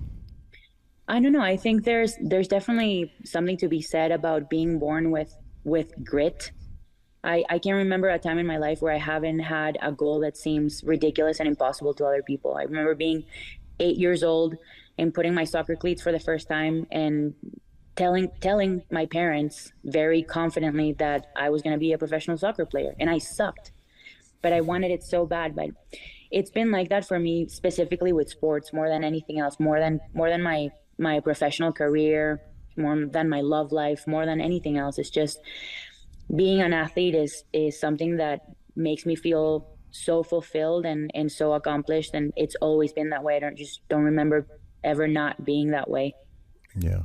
i 1.08 1.20
don't 1.20 1.32
know 1.32 1.42
i 1.42 1.56
think 1.56 1.84
there's 1.84 2.14
there's 2.22 2.48
definitely 2.48 3.12
something 3.24 3.56
to 3.56 3.68
be 3.68 3.82
said 3.82 4.12
about 4.12 4.48
being 4.48 4.78
born 4.78 5.10
with 5.10 5.34
with 5.64 5.92
grit 6.04 6.52
I, 7.22 7.44
I 7.50 7.58
can't 7.58 7.76
remember 7.76 8.08
a 8.08 8.18
time 8.18 8.38
in 8.38 8.46
my 8.46 8.56
life 8.56 8.80
where 8.80 8.94
I 8.94 8.98
haven't 8.98 9.40
had 9.40 9.76
a 9.82 9.92
goal 9.92 10.20
that 10.20 10.38
seems 10.38 10.82
ridiculous 10.82 11.38
and 11.38 11.46
impossible 11.46 11.92
to 11.94 12.06
other 12.06 12.22
people. 12.22 12.56
I 12.56 12.62
remember 12.62 12.94
being 12.94 13.24
eight 13.78 13.98
years 13.98 14.22
old 14.22 14.56
and 14.96 15.12
putting 15.12 15.34
my 15.34 15.44
soccer 15.44 15.76
cleats 15.76 16.02
for 16.02 16.12
the 16.12 16.20
first 16.20 16.48
time 16.48 16.86
and 16.90 17.34
telling 17.96 18.30
telling 18.40 18.82
my 18.90 19.06
parents 19.06 19.72
very 19.84 20.22
confidently 20.22 20.92
that 20.94 21.26
I 21.36 21.50
was 21.50 21.62
going 21.62 21.74
to 21.74 21.78
be 21.78 21.92
a 21.92 21.98
professional 21.98 22.38
soccer 22.38 22.64
player 22.64 22.94
and 22.98 23.10
I 23.10 23.18
sucked 23.18 23.72
but 24.42 24.52
I 24.52 24.60
wanted 24.60 24.90
it 24.90 25.02
so 25.02 25.26
bad 25.26 25.54
but 25.54 25.70
it's 26.30 26.50
been 26.50 26.70
like 26.70 26.88
that 26.90 27.06
for 27.06 27.18
me 27.18 27.48
specifically 27.48 28.12
with 28.12 28.28
sports 28.28 28.72
more 28.72 28.88
than 28.88 29.04
anything 29.04 29.38
else, 29.40 29.58
more 29.58 29.80
than 29.80 30.00
more 30.14 30.28
than 30.28 30.42
my 30.42 30.70
my 30.98 31.20
professional 31.20 31.72
career, 31.72 32.40
more 32.76 33.06
than 33.06 33.28
my 33.28 33.40
love 33.40 33.72
life, 33.72 34.06
more 34.06 34.26
than 34.26 34.40
anything 34.40 34.78
else. 34.78 34.98
It's 34.98 35.10
just 35.10 35.40
being 36.34 36.60
an 36.60 36.72
athlete 36.72 37.14
is 37.14 37.44
is 37.52 37.78
something 37.78 38.16
that 38.18 38.40
makes 38.76 39.04
me 39.04 39.16
feel 39.16 39.66
so 39.90 40.22
fulfilled 40.22 40.86
and 40.86 41.10
and 41.14 41.32
so 41.32 41.52
accomplished 41.52 42.14
and 42.14 42.32
it's 42.36 42.54
always 42.60 42.92
been 42.92 43.10
that 43.10 43.24
way. 43.24 43.36
I 43.36 43.40
don't 43.40 43.56
just 43.56 43.80
don't 43.88 44.02
remember 44.02 44.46
ever 44.84 45.08
not 45.08 45.44
being 45.44 45.72
that 45.72 45.90
way. 45.90 46.14
Yeah. 46.76 47.02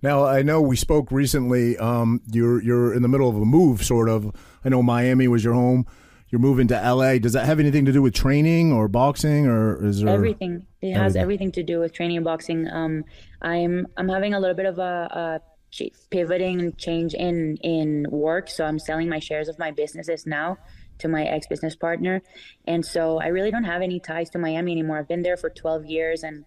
Now 0.00 0.24
I 0.24 0.42
know 0.42 0.60
we 0.60 0.76
spoke 0.76 1.10
recently. 1.10 1.76
Um, 1.78 2.20
you're 2.30 2.62
you're 2.62 2.94
in 2.94 3.02
the 3.02 3.08
middle 3.08 3.28
of 3.28 3.36
a 3.36 3.44
move, 3.44 3.82
sort 3.84 4.08
of. 4.08 4.30
I 4.64 4.68
know 4.68 4.82
Miami 4.82 5.26
was 5.28 5.42
your 5.42 5.54
home. 5.54 5.86
You're 6.34 6.40
moving 6.40 6.66
to 6.66 6.74
LA. 6.74 7.18
Does 7.18 7.34
that 7.34 7.46
have 7.46 7.60
anything 7.60 7.84
to 7.84 7.92
do 7.92 8.02
with 8.02 8.12
training 8.12 8.72
or 8.72 8.88
boxing, 8.88 9.46
or 9.46 9.86
is 9.86 10.00
there 10.00 10.12
everything? 10.12 10.66
It 10.82 10.94
has 10.94 11.14
everything, 11.14 11.22
everything 11.22 11.52
to 11.52 11.62
do 11.62 11.78
with 11.78 11.92
training 11.92 12.16
and 12.16 12.24
boxing. 12.24 12.66
Um, 12.68 13.04
I'm 13.40 13.86
I'm 13.96 14.08
having 14.08 14.34
a 14.34 14.40
little 14.40 14.56
bit 14.56 14.66
of 14.66 14.80
a, 14.80 15.40
a 15.80 15.90
pivoting 16.10 16.58
and 16.58 16.76
change 16.76 17.14
in 17.14 17.56
in 17.58 18.06
work, 18.10 18.50
so 18.50 18.64
I'm 18.64 18.80
selling 18.80 19.08
my 19.08 19.20
shares 19.20 19.46
of 19.46 19.60
my 19.60 19.70
businesses 19.70 20.26
now 20.26 20.58
to 20.98 21.06
my 21.06 21.22
ex 21.22 21.46
business 21.46 21.76
partner, 21.76 22.20
and 22.66 22.84
so 22.84 23.20
I 23.20 23.28
really 23.28 23.52
don't 23.52 23.62
have 23.62 23.80
any 23.80 24.00
ties 24.00 24.28
to 24.30 24.38
Miami 24.40 24.72
anymore. 24.72 24.98
I've 24.98 25.06
been 25.06 25.22
there 25.22 25.36
for 25.36 25.50
12 25.50 25.86
years, 25.86 26.24
and 26.24 26.46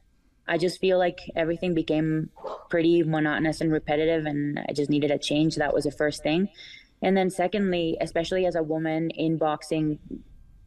I 0.50 0.58
just 0.58 0.82
feel 0.82 0.98
like 0.98 1.20
everything 1.34 1.74
became 1.74 2.30
pretty 2.70 3.04
monotonous 3.04 3.62
and 3.62 3.72
repetitive, 3.72 4.26
and 4.26 4.60
I 4.68 4.74
just 4.74 4.90
needed 4.90 5.12
a 5.12 5.18
change. 5.18 5.56
That 5.56 5.74
was 5.74 5.86
the 5.86 5.92
first 5.92 6.24
thing. 6.24 6.50
And 7.02 7.16
then, 7.16 7.30
secondly, 7.30 7.98
especially 8.02 8.46
as 8.46 8.56
a 8.56 8.64
woman 8.64 9.12
in 9.12 9.38
boxing, 9.38 10.00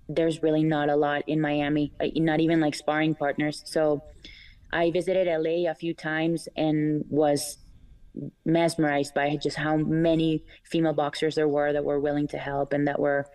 there's 0.08 0.42
really 0.42 0.62
not 0.62 0.88
a 0.88 0.96
lot 0.96 1.22
in 1.26 1.40
Miami, 1.40 1.92
uh, 2.00 2.06
not 2.16 2.40
even 2.40 2.60
like 2.60 2.75
sparring 2.75 3.14
partners. 3.14 3.62
So 3.66 4.02
I 4.72 4.90
visited 4.90 5.26
LA 5.26 5.70
a 5.70 5.75
few 5.75 5.94
times 5.94 6.49
and 6.56 7.04
was 7.08 7.58
mesmerized 8.44 9.14
by 9.14 9.37
just 9.37 9.56
how 9.56 9.76
many 9.76 10.44
female 10.64 10.92
boxers 10.92 11.37
there 11.37 11.49
were 11.49 11.72
that 11.72 11.84
were 11.84 12.00
willing 12.00 12.28
to 12.28 12.38
help 12.38 12.72
and 12.72 12.87
that 12.88 12.99
were 12.99 13.26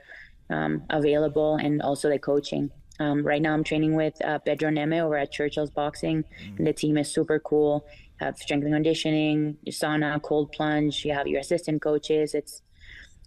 um, 0.50 0.84
available, 0.90 1.56
and 1.56 1.82
also 1.82 2.10
the 2.10 2.20
coaching. 2.20 2.70
Um, 3.00 3.26
right 3.26 3.42
now, 3.42 3.54
I'm 3.54 3.64
training 3.64 3.96
with 3.96 4.14
uh, 4.24 4.40
Pedro 4.40 4.70
Neme 4.70 5.02
over 5.02 5.18
at 5.18 5.32
Churchill's 5.32 5.72
Boxing, 5.72 6.24
mm. 6.24 6.58
and 6.58 6.68
the 6.68 6.74
team 6.74 6.98
is 6.98 7.12
super 7.12 7.40
cool. 7.40 7.86
Have 8.18 8.38
strength 8.38 8.64
and 8.64 8.74
conditioning, 8.74 9.58
sauna, 9.68 10.22
cold 10.22 10.52
plunge. 10.52 11.04
You 11.04 11.14
have 11.14 11.28
your 11.28 11.42
assistant 11.42 11.82
coaches. 11.82 12.34
It's 12.34 12.62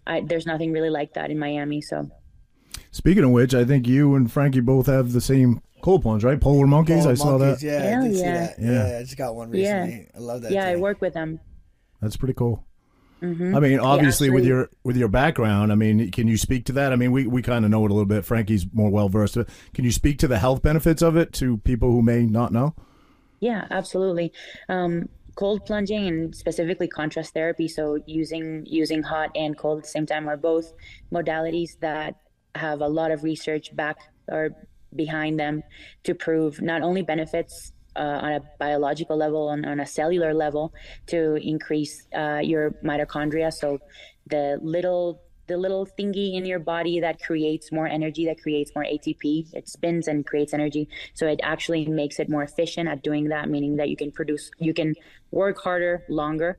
I, 0.09 0.21
there's 0.21 0.47
nothing 0.47 0.71
really 0.71 0.89
like 0.89 1.13
that 1.13 1.29
in 1.29 1.37
Miami. 1.37 1.81
So, 1.81 2.09
speaking 2.91 3.23
of 3.23 3.31
which, 3.31 3.53
I 3.53 3.63
think 3.63 3.87
you 3.87 4.15
and 4.15 4.31
Frankie 4.31 4.59
both 4.59 4.87
have 4.87 5.13
the 5.13 5.21
same 5.21 5.61
cold 5.81 6.01
plunge, 6.01 6.23
right? 6.23 6.41
Polar 6.41 6.67
monkeys. 6.67 7.01
Polar 7.01 7.11
I 7.11 7.13
saw 7.15 7.37
monkeys, 7.37 7.61
that. 7.61 7.67
Yeah, 7.67 7.81
Hell 7.81 8.03
I 8.03 8.07
did 8.07 8.15
yeah. 8.15 8.17
see 8.17 8.23
that. 8.23 8.55
Yeah. 8.59 8.89
yeah. 8.89 8.97
I 8.97 9.01
just 9.03 9.17
got 9.17 9.35
one 9.35 9.51
recently. 9.51 10.07
Yeah. 10.11 10.19
I 10.19 10.19
love 10.19 10.41
that. 10.41 10.51
Yeah, 10.51 10.65
I 10.65 10.75
work 10.77 10.99
with 10.99 11.13
them. 11.13 11.39
That's 12.01 12.17
pretty 12.17 12.33
cool. 12.33 12.65
Mm-hmm. 13.21 13.55
I 13.55 13.59
mean, 13.59 13.79
obviously, 13.79 14.29
yeah, 14.29 14.33
with 14.33 14.45
your 14.45 14.69
with 14.83 14.95
your 14.95 15.09
background, 15.09 15.71
I 15.71 15.75
mean, 15.75 16.09
can 16.11 16.27
you 16.27 16.37
speak 16.37 16.65
to 16.65 16.73
that? 16.73 16.93
I 16.93 16.95
mean, 16.95 17.11
we, 17.11 17.27
we 17.27 17.41
kind 17.41 17.65
of 17.65 17.71
know 17.71 17.85
it 17.85 17.91
a 17.91 17.93
little 17.93 18.05
bit. 18.05 18.25
Frankie's 18.25 18.65
more 18.73 18.89
well 18.89 19.09
versed. 19.09 19.37
Can 19.73 19.85
you 19.85 19.91
speak 19.91 20.19
to 20.19 20.27
the 20.27 20.39
health 20.39 20.61
benefits 20.61 21.01
of 21.01 21.17
it 21.17 21.33
to 21.33 21.57
people 21.57 21.91
who 21.91 22.01
may 22.01 22.25
not 22.25 22.53
know? 22.53 22.75
Yeah, 23.41 23.67
absolutely. 23.69 24.31
Um, 24.69 25.09
cold 25.35 25.65
plunging 25.65 26.07
and 26.07 26.35
specifically 26.35 26.87
contrast 26.87 27.33
therapy, 27.33 27.67
so 27.67 27.99
using 28.05 28.65
using 28.65 29.03
hot 29.03 29.29
and 29.35 29.57
cold 29.57 29.79
at 29.79 29.83
the 29.83 29.89
same 29.89 30.05
time, 30.05 30.27
are 30.27 30.37
both 30.37 30.73
modalities 31.11 31.79
that 31.79 32.15
have 32.55 32.81
a 32.81 32.87
lot 32.87 33.11
of 33.11 33.23
research 33.23 33.75
back 33.75 33.97
or 34.27 34.49
behind 34.95 35.39
them 35.39 35.63
to 36.03 36.15
prove 36.15 36.61
not 36.61 36.81
only 36.81 37.01
benefits 37.01 37.73
uh, 37.95 37.99
on 37.99 38.31
a 38.33 38.41
biological 38.57 39.17
level, 39.17 39.49
on, 39.49 39.65
on 39.65 39.79
a 39.79 39.85
cellular 39.85 40.33
level, 40.33 40.73
to 41.07 41.35
increase 41.35 42.07
uh, 42.15 42.39
your 42.43 42.71
mitochondria. 42.83 43.51
So 43.53 43.79
the 44.27 44.59
little 44.61 45.21
the 45.49 45.57
little 45.57 45.85
thingy 45.85 46.35
in 46.35 46.45
your 46.45 46.59
body 46.59 47.01
that 47.01 47.21
creates 47.21 47.71
more 47.71 47.87
energy, 47.87 48.25
that 48.27 48.41
creates 48.41 48.71
more 48.73 48.85
ATP. 48.85 49.53
It 49.53 49.67
spins 49.67 50.07
and 50.07 50.25
creates 50.25 50.53
energy. 50.53 50.87
So 51.15 51.27
it 51.27 51.41
actually 51.43 51.85
makes 51.87 52.19
it 52.19 52.29
more 52.29 52.43
efficient 52.43 52.87
at 52.87 53.03
doing 53.03 53.27
that, 53.29 53.49
meaning 53.49 53.75
that 53.77 53.89
you 53.89 53.97
can 53.97 54.11
produce, 54.11 54.51
you 54.59 54.73
can 54.73 54.95
work 55.31 55.59
harder, 55.61 56.05
longer 56.07 56.57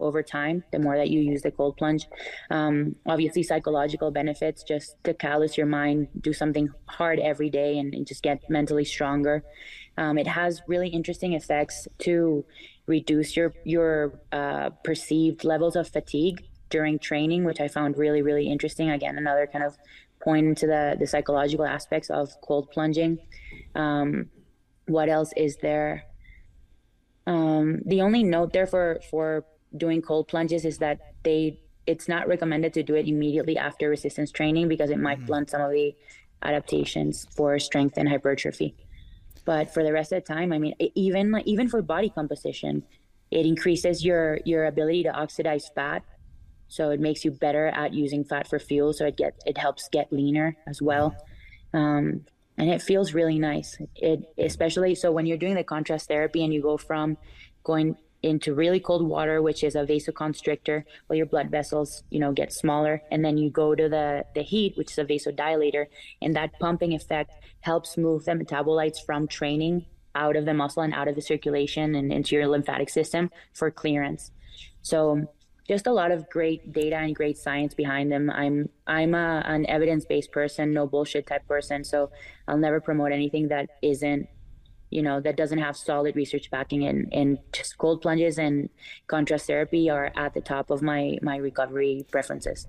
over 0.00 0.22
time, 0.22 0.64
the 0.72 0.78
more 0.78 0.96
that 0.96 1.10
you 1.10 1.20
use 1.20 1.42
the 1.42 1.50
cold 1.50 1.76
plunge. 1.76 2.06
Um, 2.50 2.96
obviously, 3.06 3.42
psychological 3.42 4.10
benefits 4.10 4.62
just 4.62 4.96
to 5.04 5.12
callous 5.12 5.58
your 5.58 5.66
mind, 5.66 6.08
do 6.20 6.32
something 6.32 6.70
hard 6.86 7.18
every 7.20 7.50
day, 7.50 7.78
and, 7.78 7.94
and 7.94 8.06
just 8.06 8.22
get 8.22 8.40
mentally 8.48 8.86
stronger. 8.86 9.44
Um, 9.98 10.16
it 10.16 10.26
has 10.26 10.62
really 10.66 10.88
interesting 10.88 11.34
effects 11.34 11.86
to 11.98 12.44
reduce 12.86 13.36
your 13.36 13.52
your 13.64 14.18
uh, 14.32 14.70
perceived 14.82 15.44
levels 15.44 15.76
of 15.76 15.86
fatigue 15.86 16.42
during 16.70 16.98
training, 16.98 17.44
which 17.44 17.60
I 17.60 17.68
found 17.68 17.98
really 17.98 18.22
really 18.22 18.48
interesting. 18.48 18.90
Again, 18.90 19.18
another 19.18 19.46
kind 19.46 19.64
of 19.64 19.76
point 20.22 20.46
into 20.46 20.66
the 20.66 20.96
the 20.98 21.06
psychological 21.06 21.64
aspects 21.64 22.10
of 22.10 22.40
cold 22.40 22.70
plunging. 22.70 23.18
Um, 23.74 24.30
what 24.86 25.08
else 25.08 25.32
is 25.36 25.56
there? 25.58 26.04
Um, 27.26 27.80
the 27.84 28.00
only 28.00 28.22
note 28.22 28.52
there 28.52 28.66
for 28.66 29.00
for 29.10 29.44
doing 29.76 30.02
cold 30.02 30.28
plunges 30.28 30.64
is 30.64 30.78
that 30.78 31.14
they 31.22 31.60
it's 31.86 32.08
not 32.08 32.28
recommended 32.28 32.72
to 32.74 32.82
do 32.82 32.94
it 32.94 33.06
immediately 33.06 33.56
after 33.58 33.88
resistance 33.88 34.30
training 34.30 34.68
because 34.68 34.90
it 34.90 34.98
might 34.98 35.18
mm-hmm. 35.18 35.26
blunt 35.26 35.50
some 35.50 35.60
of 35.60 35.70
the 35.70 35.94
adaptations 36.42 37.26
for 37.34 37.58
strength 37.58 37.96
and 37.96 38.08
hypertrophy. 38.08 38.74
But 39.44 39.72
for 39.72 39.82
the 39.82 39.92
rest 39.92 40.12
of 40.12 40.22
the 40.22 40.34
time, 40.34 40.52
I 40.52 40.58
mean, 40.58 40.74
even 40.94 41.42
even 41.46 41.68
for 41.68 41.82
body 41.82 42.10
composition, 42.10 42.84
it 43.30 43.46
increases 43.46 44.04
your 44.04 44.38
your 44.44 44.66
ability 44.66 45.04
to 45.04 45.12
oxidize 45.12 45.70
fat. 45.74 46.02
So 46.70 46.90
it 46.90 47.00
makes 47.00 47.24
you 47.24 47.32
better 47.32 47.66
at 47.66 47.92
using 47.92 48.24
fat 48.24 48.48
for 48.48 48.58
fuel. 48.58 48.92
So 48.94 49.04
it 49.06 49.16
get 49.16 49.34
it 49.44 49.58
helps 49.58 49.88
get 49.88 50.12
leaner 50.12 50.56
as 50.66 50.80
well, 50.80 51.14
um, 51.74 52.24
and 52.56 52.70
it 52.70 52.80
feels 52.80 53.12
really 53.12 53.38
nice. 53.38 53.76
It 53.96 54.32
especially 54.38 54.94
so 54.94 55.12
when 55.12 55.26
you're 55.26 55.36
doing 55.36 55.56
the 55.56 55.64
contrast 55.64 56.08
therapy 56.08 56.42
and 56.42 56.54
you 56.54 56.62
go 56.62 56.78
from 56.78 57.18
going 57.64 57.96
into 58.22 58.54
really 58.54 58.80
cold 58.80 59.06
water, 59.06 59.42
which 59.42 59.64
is 59.64 59.74
a 59.74 59.84
vasoconstrictor, 59.84 60.84
while 61.06 61.16
your 61.16 61.26
blood 61.26 61.50
vessels, 61.50 62.02
you 62.10 62.20
know, 62.20 62.32
get 62.32 62.52
smaller, 62.52 63.02
and 63.10 63.24
then 63.24 63.36
you 63.36 63.50
go 63.50 63.74
to 63.74 63.88
the 63.88 64.24
the 64.34 64.42
heat, 64.42 64.76
which 64.76 64.92
is 64.92 64.98
a 64.98 65.04
vasodilator, 65.04 65.86
and 66.22 66.36
that 66.36 66.58
pumping 66.60 66.92
effect 66.92 67.32
helps 67.60 67.96
move 67.96 68.24
the 68.24 68.32
metabolites 68.32 69.04
from 69.04 69.26
training 69.26 69.86
out 70.14 70.36
of 70.36 70.44
the 70.44 70.54
muscle 70.54 70.82
and 70.82 70.94
out 70.94 71.08
of 71.08 71.14
the 71.14 71.22
circulation 71.22 71.94
and 71.94 72.12
into 72.12 72.34
your 72.34 72.46
lymphatic 72.46 72.90
system 72.90 73.30
for 73.52 73.70
clearance. 73.70 74.32
So 74.82 75.28
just 75.70 75.86
a 75.86 75.92
lot 75.92 76.10
of 76.10 76.28
great 76.28 76.72
data 76.72 76.96
and 76.96 77.14
great 77.14 77.38
science 77.38 77.74
behind 77.74 78.10
them. 78.10 78.28
I'm 78.28 78.68
I'm 78.88 79.14
a, 79.14 79.40
an 79.46 79.66
evidence 79.66 80.04
based 80.04 80.32
person, 80.32 80.72
no 80.72 80.84
bullshit 80.88 81.28
type 81.28 81.46
person. 81.46 81.84
So 81.84 82.10
I'll 82.48 82.58
never 82.58 82.80
promote 82.80 83.12
anything 83.12 83.46
that 83.48 83.70
isn't 83.80 84.26
you 84.90 85.00
know 85.00 85.20
that 85.20 85.36
doesn't 85.36 85.60
have 85.60 85.76
solid 85.76 86.16
research 86.16 86.50
backing 86.50 86.82
and 86.88 87.08
and 87.12 87.38
just 87.52 87.78
cold 87.78 88.02
plunges 88.02 88.36
and 88.36 88.68
contrast 89.06 89.46
therapy 89.46 89.88
are 89.88 90.10
at 90.16 90.34
the 90.34 90.40
top 90.40 90.70
of 90.70 90.82
my 90.82 91.16
my 91.22 91.36
recovery 91.36 92.04
preferences 92.10 92.66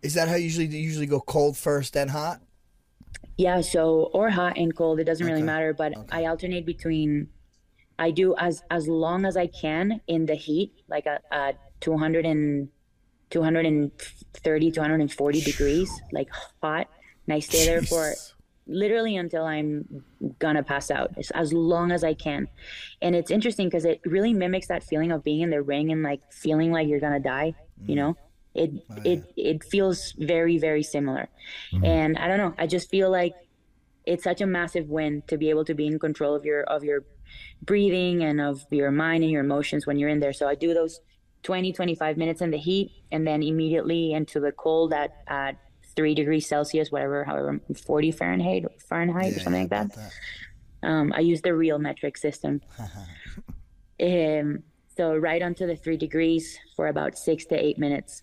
is 0.00 0.14
that 0.14 0.28
how 0.28 0.36
you 0.36 0.44
usually 0.44 0.66
you 0.66 0.78
usually 0.78 1.06
go 1.06 1.18
cold 1.18 1.56
first 1.56 1.94
then 1.94 2.06
hot 2.06 2.40
yeah 3.36 3.60
so 3.60 4.08
or 4.14 4.30
hot 4.30 4.56
and 4.56 4.76
cold 4.76 5.00
it 5.00 5.04
doesn't 5.10 5.26
okay. 5.26 5.32
really 5.32 5.42
matter 5.44 5.74
but 5.74 5.96
okay. 5.96 6.18
i 6.18 6.26
alternate 6.26 6.64
between 6.64 7.26
i 7.98 8.08
do 8.08 8.36
as 8.36 8.62
as 8.70 8.86
long 8.86 9.24
as 9.24 9.36
i 9.36 9.48
can 9.48 10.00
in 10.06 10.26
the 10.26 10.36
heat 10.36 10.70
like 10.86 11.06
a, 11.06 11.18
a 11.32 11.54
200 11.80 12.26
and 12.26 12.68
230 13.30 14.70
240 14.70 15.40
degrees 15.40 15.90
like 16.12 16.28
hot 16.62 16.88
and 17.26 17.34
i 17.34 17.40
stay 17.40 17.66
there 17.66 17.82
for 17.82 18.14
literally 18.66 19.16
until 19.16 19.44
I'm 19.44 20.04
gonna 20.38 20.62
pass 20.62 20.90
out, 20.90 21.14
as 21.34 21.52
long 21.52 21.92
as 21.92 22.04
I 22.04 22.14
can. 22.14 22.48
And 23.02 23.14
it's 23.14 23.30
interesting 23.30 23.68
because 23.68 23.84
it 23.84 24.00
really 24.04 24.32
mimics 24.32 24.68
that 24.68 24.82
feeling 24.82 25.12
of 25.12 25.22
being 25.22 25.40
in 25.40 25.50
the 25.50 25.62
ring 25.62 25.92
and 25.92 26.02
like 26.02 26.20
feeling 26.32 26.72
like 26.72 26.88
you're 26.88 27.00
gonna 27.00 27.20
die. 27.20 27.54
You 27.86 27.96
know, 27.96 28.16
it 28.54 28.70
oh, 28.90 28.96
yeah. 28.96 29.12
it 29.12 29.24
it 29.36 29.64
feels 29.64 30.12
very 30.18 30.58
very 30.58 30.82
similar. 30.82 31.28
Mm-hmm. 31.72 31.84
And 31.84 32.18
I 32.18 32.28
don't 32.28 32.38
know, 32.38 32.54
I 32.58 32.66
just 32.66 32.88
feel 32.90 33.10
like 33.10 33.34
it's 34.06 34.24
such 34.24 34.40
a 34.40 34.46
massive 34.46 34.88
win 34.88 35.22
to 35.26 35.36
be 35.36 35.50
able 35.50 35.64
to 35.64 35.74
be 35.74 35.86
in 35.86 35.98
control 35.98 36.34
of 36.34 36.44
your 36.44 36.62
of 36.62 36.84
your 36.84 37.04
breathing 37.62 38.22
and 38.22 38.40
of 38.40 38.64
your 38.70 38.90
mind 38.90 39.24
and 39.24 39.32
your 39.32 39.42
emotions 39.42 39.86
when 39.86 39.98
you're 39.98 40.10
in 40.10 40.20
there. 40.20 40.32
So 40.32 40.48
I 40.48 40.54
do 40.54 40.72
those 40.72 41.00
20 41.44 41.72
25 41.72 42.16
minutes 42.16 42.40
in 42.40 42.50
the 42.50 42.58
heat 42.58 42.90
and 43.12 43.26
then 43.26 43.42
immediately 43.42 44.12
into 44.12 44.40
the 44.40 44.50
cold 44.52 44.92
at 44.92 45.22
at 45.28 45.56
three 45.96 46.14
degrees 46.14 46.46
Celsius, 46.46 46.90
whatever, 46.90 47.24
however, 47.24 47.60
40 47.86 48.10
Fahrenheit, 48.10 48.64
Fahrenheit 48.82 49.32
yeah, 49.32 49.36
or 49.36 49.40
something 49.40 49.62
like 49.62 49.70
that. 49.70 49.94
that. 49.94 50.88
Um, 50.88 51.12
I 51.14 51.20
use 51.20 51.40
the 51.40 51.54
real 51.54 51.78
metric 51.78 52.16
system. 52.16 52.60
um, 54.02 54.62
so 54.96 55.16
right 55.16 55.42
onto 55.42 55.66
the 55.66 55.76
three 55.76 55.96
degrees 55.96 56.58
for 56.76 56.88
about 56.88 57.16
six 57.16 57.44
to 57.46 57.54
eight 57.56 57.78
minutes. 57.78 58.22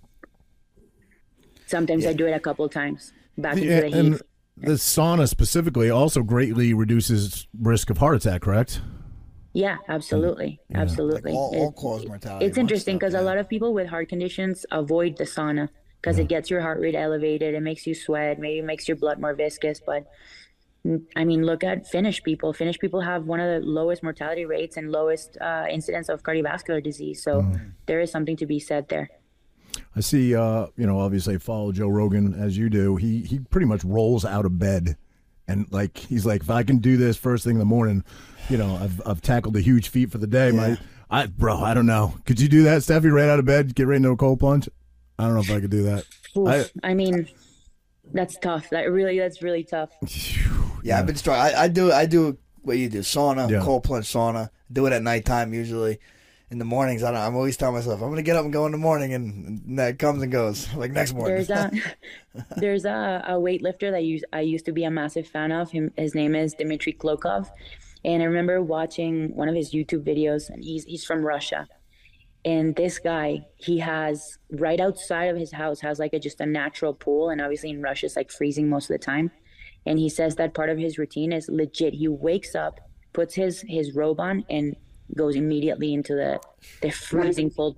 Sometimes 1.65 2.03
yeah. 2.03 2.11
I 2.11 2.13
do 2.13 2.27
it 2.27 2.31
a 2.31 2.39
couple 2.39 2.67
times 2.69 3.13
back 3.37 3.57
into 3.57 3.67
the 3.67 3.89
heat. 3.89 4.21
the 4.57 4.73
sauna 4.73 5.27
specifically 5.27 5.89
also 5.89 6.21
greatly 6.21 6.73
reduces 6.73 7.47
risk 7.59 7.89
of 7.89 7.97
heart 7.97 8.15
attack. 8.15 8.41
Correct? 8.41 8.81
Yeah, 9.53 9.77
absolutely, 9.89 10.59
absolutely. 10.73 11.31
Like 11.33 11.39
all, 11.39 11.55
all 11.55 11.69
It- 11.69 11.75
cause 11.75 12.05
mortality. 12.07 12.45
it's 12.45 12.57
interesting 12.57 12.97
because 12.97 13.13
yeah. 13.13 13.21
a 13.21 13.23
lot 13.23 13.37
of 13.37 13.49
people 13.49 13.73
with 13.73 13.87
heart 13.87 14.07
conditions 14.09 14.65
avoid 14.71 15.17
the 15.17 15.25
sauna 15.25 15.69
because 16.01 16.17
it 16.19 16.27
gets 16.29 16.49
your 16.49 16.61
heart 16.61 16.79
rate 16.79 16.95
elevated. 16.95 17.53
It 17.53 17.61
makes 17.61 17.85
you 17.85 17.93
sweat. 17.93 18.39
Maybe 18.39 18.61
makes 18.61 18.87
your 18.87 18.97
blood 18.97 19.19
more 19.19 19.33
viscous. 19.33 19.81
But 19.85 20.07
mm, 20.85 21.03
I 21.15 21.25
mean, 21.25 21.45
look 21.45 21.63
at 21.63 21.85
Finnish 21.87 22.23
people. 22.23 22.53
Finnish 22.53 22.79
people 22.79 23.01
have 23.01 23.25
one 23.25 23.39
of 23.39 23.61
the 23.61 23.67
lowest 23.67 24.03
mortality 24.03 24.45
rates 24.45 24.77
and 24.77 24.91
lowest 24.91 25.37
uh, 25.41 25.65
incidence 25.69 26.07
of 26.09 26.23
cardiovascular 26.23 26.81
disease. 26.83 27.21
So 27.21 27.45
there 27.87 27.99
is 27.99 28.09
something 28.09 28.37
to 28.37 28.45
be 28.45 28.59
said 28.59 28.87
there. 28.89 29.09
I 29.95 29.99
see. 29.99 30.33
Uh, 30.35 30.67
you 30.77 30.87
know, 30.87 30.99
obviously, 30.99 31.35
I 31.35 31.37
follow 31.37 31.71
Joe 31.71 31.87
Rogan 31.89 32.33
as 32.33 32.57
you 32.57 32.69
do. 32.69 32.95
He 32.95 33.19
he 33.21 33.39
pretty 33.39 33.67
much 33.67 33.83
rolls 33.83 34.23
out 34.25 34.45
of 34.45 34.57
bed, 34.57 34.95
and 35.51 35.71
like 35.71 35.97
he's 35.97 36.25
like, 36.25 36.41
if 36.41 36.49
I 36.49 36.63
can 36.63 36.77
do 36.79 36.97
this 36.97 37.17
first 37.17 37.43
thing 37.43 37.53
in 37.53 37.59
the 37.59 37.65
morning, 37.65 38.03
you 38.49 38.57
know, 38.57 38.75
I've 38.75 39.01
I've 39.05 39.21
tackled 39.21 39.55
a 39.55 39.61
huge 39.61 39.89
feat 39.89 40.11
for 40.11 40.17
the 40.17 40.27
day. 40.27 40.51
My, 40.51 40.77
I 41.09 41.25
bro, 41.27 41.57
I 41.59 41.73
don't 41.73 41.85
know. 41.85 42.15
Could 42.25 42.39
you 42.39 42.47
do 42.47 42.63
that, 42.63 42.81
Stefi? 42.81 43.11
Right 43.11 43.29
out 43.29 43.39
of 43.39 43.45
bed, 43.45 43.75
get 43.75 43.87
right 43.87 43.97
into 43.97 44.09
a 44.09 44.17
cold 44.17 44.39
plunge. 44.39 44.69
I 45.19 45.25
don't 45.25 45.35
know 45.35 45.41
if 45.41 45.51
I 45.51 45.59
could 45.59 45.69
do 45.69 45.83
that. 45.83 46.05
Oof, 46.37 46.47
I- 46.83 46.89
I, 46.89 46.93
mean, 46.93 47.27
that's 48.13 48.37
tough. 48.37 48.69
That 48.71 48.91
really, 48.91 49.19
that's 49.19 49.41
really 49.43 49.63
tough. 49.63 49.91
Yeah, 50.83 50.97
I've 50.97 51.05
been 51.05 51.15
strong. 51.15 51.37
I, 51.37 51.53
I 51.53 51.67
do. 51.67 51.91
I 51.91 52.07
do 52.07 52.39
what 52.63 52.75
you 52.75 52.89
do: 52.89 53.01
sauna, 53.01 53.47
Yeah. 53.47 53.61
cold 53.61 53.83
plunge 53.83 54.11
sauna. 54.11 54.49
Do 54.71 54.87
it 54.87 54.93
at 54.93 55.03
nighttime 55.03 55.53
usually. 55.53 55.99
In 56.51 56.59
the 56.59 56.65
mornings, 56.65 57.01
I 57.01 57.11
don't, 57.11 57.21
I'm 57.21 57.35
always 57.35 57.55
telling 57.55 57.75
myself 57.75 58.01
I'm 58.01 58.09
going 58.09 58.17
to 58.17 58.23
get 58.23 58.35
up 58.35 58.43
and 58.43 58.51
go 58.51 58.65
in 58.65 58.73
the 58.73 58.77
morning, 58.77 59.13
and, 59.13 59.47
and 59.47 59.79
that 59.79 59.97
comes 59.97 60.21
and 60.21 60.29
goes 60.29 60.71
like 60.75 60.91
next 60.91 61.13
morning. 61.13 61.35
There's 61.35 61.49
a 61.49 61.71
there's 62.57 62.83
a, 62.83 63.23
a 63.25 63.33
weightlifter 63.35 63.89
that 63.89 64.03
use, 64.03 64.21
I 64.33 64.41
used 64.41 64.65
to 64.65 64.73
be 64.73 64.83
a 64.83 64.91
massive 64.91 65.25
fan 65.25 65.53
of. 65.53 65.71
Him 65.71 65.93
his 65.95 66.13
name 66.13 66.35
is 66.35 66.53
Dmitry 66.53 66.91
Klokov, 66.91 67.49
and 68.03 68.21
I 68.21 68.25
remember 68.25 68.61
watching 68.61 69.33
one 69.33 69.47
of 69.47 69.55
his 69.55 69.71
YouTube 69.71 70.03
videos. 70.03 70.49
And 70.49 70.61
he's 70.61 70.83
he's 70.83 71.05
from 71.05 71.25
Russia, 71.25 71.67
and 72.43 72.75
this 72.75 72.99
guy 72.99 73.45
he 73.55 73.79
has 73.79 74.37
right 74.51 74.81
outside 74.81 75.29
of 75.29 75.37
his 75.37 75.53
house 75.53 75.79
has 75.79 75.99
like 75.99 76.11
a 76.11 76.19
just 76.19 76.41
a 76.41 76.45
natural 76.45 76.93
pool, 76.93 77.29
and 77.29 77.39
obviously 77.39 77.69
in 77.69 77.81
Russia 77.81 78.07
it's 78.07 78.17
like 78.17 78.29
freezing 78.29 78.67
most 78.67 78.89
of 78.89 78.99
the 78.99 79.05
time. 79.05 79.31
And 79.85 79.97
he 79.97 80.09
says 80.09 80.35
that 80.35 80.53
part 80.53 80.69
of 80.69 80.77
his 80.77 80.97
routine 80.97 81.31
is 81.31 81.47
legit. 81.47 81.93
He 81.93 82.09
wakes 82.09 82.55
up, 82.55 82.81
puts 83.13 83.35
his 83.35 83.63
his 83.69 83.95
robe 83.95 84.19
on, 84.19 84.43
and 84.49 84.75
goes 85.15 85.35
immediately 85.35 85.93
into 85.93 86.13
the 86.15 86.39
the 86.81 86.89
freezing 86.91 87.49
cold 87.51 87.77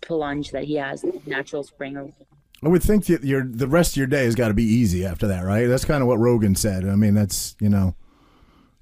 plunge 0.00 0.50
that 0.52 0.64
he 0.64 0.74
has, 0.76 1.04
natural 1.26 1.62
spring 1.62 1.96
of 1.96 2.12
I 2.64 2.68
would 2.68 2.82
think 2.82 3.06
that 3.06 3.24
your 3.24 3.44
the 3.44 3.66
rest 3.66 3.92
of 3.92 3.96
your 3.96 4.06
day 4.06 4.24
has 4.24 4.34
got 4.36 4.48
to 4.48 4.54
be 4.54 4.62
easy 4.64 5.04
after 5.04 5.26
that, 5.28 5.44
right? 5.44 5.66
That's 5.66 5.84
kind 5.84 6.00
of 6.00 6.06
what 6.08 6.18
Rogan 6.20 6.54
said. 6.54 6.86
I 6.86 6.94
mean, 6.94 7.14
that's 7.14 7.56
you 7.60 7.68
know, 7.68 7.96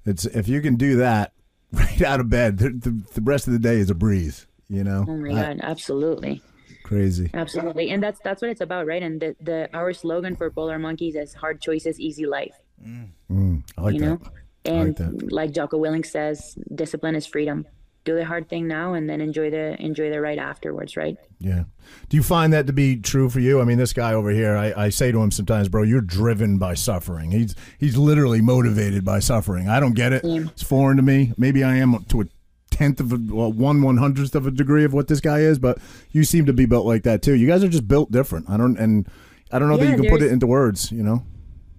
it's 0.05 0.25
if 0.25 0.47
you 0.47 0.61
can 0.61 0.75
do 0.75 0.97
that 0.97 1.33
right 1.73 2.01
out 2.03 2.19
of 2.19 2.29
bed, 2.29 2.59
the, 2.59 2.69
the, 2.69 3.03
the 3.15 3.21
rest 3.21 3.47
of 3.47 3.53
the 3.53 3.59
day 3.59 3.77
is 3.77 3.89
a 3.89 3.95
breeze. 3.95 4.45
You 4.69 4.83
know, 4.83 5.05
Oh 5.07 5.17
my 5.17 5.29
I- 5.31 5.33
god, 5.53 5.59
absolutely. 5.63 6.41
crazy. 6.83 7.29
Absolutely. 7.33 7.89
And 7.89 8.01
that's 8.03 8.19
that's 8.23 8.41
what 8.41 8.51
it's 8.51 8.61
about, 8.61 8.85
right? 8.85 9.01
And 9.01 9.19
the, 9.19 9.35
the 9.41 9.69
our 9.73 9.93
slogan 9.93 10.35
for 10.35 10.49
Polar 10.51 10.77
Monkeys 10.77 11.15
is 11.15 11.33
hard 11.33 11.59
choices, 11.61 11.99
easy 11.99 12.25
life. 12.27 12.55
Mm. 12.85 13.07
Mm, 13.31 13.63
I 13.77 13.81
like 13.81 13.93
You 13.95 13.99
that. 14.01 14.05
know? 14.05 14.21
And 14.65 14.95
that. 14.95 15.31
like 15.31 15.51
Jocko 15.51 15.79
Willink 15.79 16.05
says, 16.05 16.55
discipline 16.73 17.15
is 17.15 17.25
freedom. 17.25 17.65
Do 18.03 18.15
the 18.15 18.25
hard 18.25 18.49
thing 18.49 18.67
now 18.67 18.93
and 18.95 19.07
then 19.07 19.21
enjoy 19.21 19.51
the 19.51 19.79
enjoy 19.79 20.09
the 20.09 20.19
ride 20.19 20.39
afterwards, 20.39 20.97
right? 20.97 21.17
Yeah. 21.39 21.65
Do 22.09 22.17
you 22.17 22.23
find 22.23 22.51
that 22.51 22.65
to 22.65 22.73
be 22.73 22.97
true 22.97 23.29
for 23.29 23.39
you? 23.39 23.61
I 23.61 23.63
mean, 23.63 23.77
this 23.77 23.93
guy 23.93 24.13
over 24.13 24.31
here, 24.31 24.55
I, 24.55 24.85
I 24.85 24.89
say 24.89 25.11
to 25.11 25.21
him 25.21 25.29
sometimes, 25.29 25.69
bro, 25.69 25.83
you're 25.83 26.01
driven 26.01 26.57
by 26.57 26.73
suffering. 26.73 27.29
He's 27.29 27.55
he's 27.79 27.97
literally 27.97 28.41
motivated 28.41 29.05
by 29.05 29.19
suffering. 29.19 29.69
I 29.69 29.79
don't 29.79 29.93
get 29.93 30.13
it. 30.13 30.23
It's 30.23 30.63
foreign 30.63 30.97
to 30.97 31.03
me. 31.03 31.33
Maybe 31.37 31.63
I 31.63 31.75
am 31.75 32.03
to 32.05 32.21
a 32.21 32.25
tenth 32.71 32.99
of 32.99 33.13
a 33.13 33.19
well, 33.29 33.51
one 33.53 33.83
one 33.83 33.97
hundredth 33.97 34.33
of 34.33 34.47
a 34.47 34.51
degree 34.51 34.83
of 34.83 34.93
what 34.93 35.07
this 35.07 35.19
guy 35.19 35.39
is, 35.39 35.59
but 35.59 35.77
you 36.09 36.23
seem 36.23 36.47
to 36.47 36.53
be 36.53 36.65
built 36.65 36.87
like 36.87 37.03
that 37.03 37.21
too. 37.21 37.35
You 37.35 37.45
guys 37.45 37.63
are 37.63 37.69
just 37.69 37.87
built 37.87 38.11
different. 38.11 38.49
I 38.49 38.57
don't 38.57 38.77
and 38.77 39.07
I 39.51 39.59
don't 39.59 39.69
know 39.69 39.77
that 39.77 39.87
you 39.87 39.95
can 39.95 40.09
put 40.09 40.23
it 40.23 40.31
into 40.31 40.47
words. 40.47 40.91
You 40.91 41.03
know. 41.03 41.23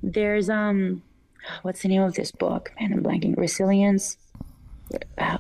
There's 0.05 0.49
um 0.49 1.03
what's 1.63 1.83
the 1.83 1.89
name 1.89 2.03
of 2.03 2.15
this 2.15 2.31
book? 2.33 2.73
Man, 2.81 2.93
I'm 2.93 3.03
blanking. 3.03 3.37
Resilience. 3.37 4.17
Uh, 5.19 5.39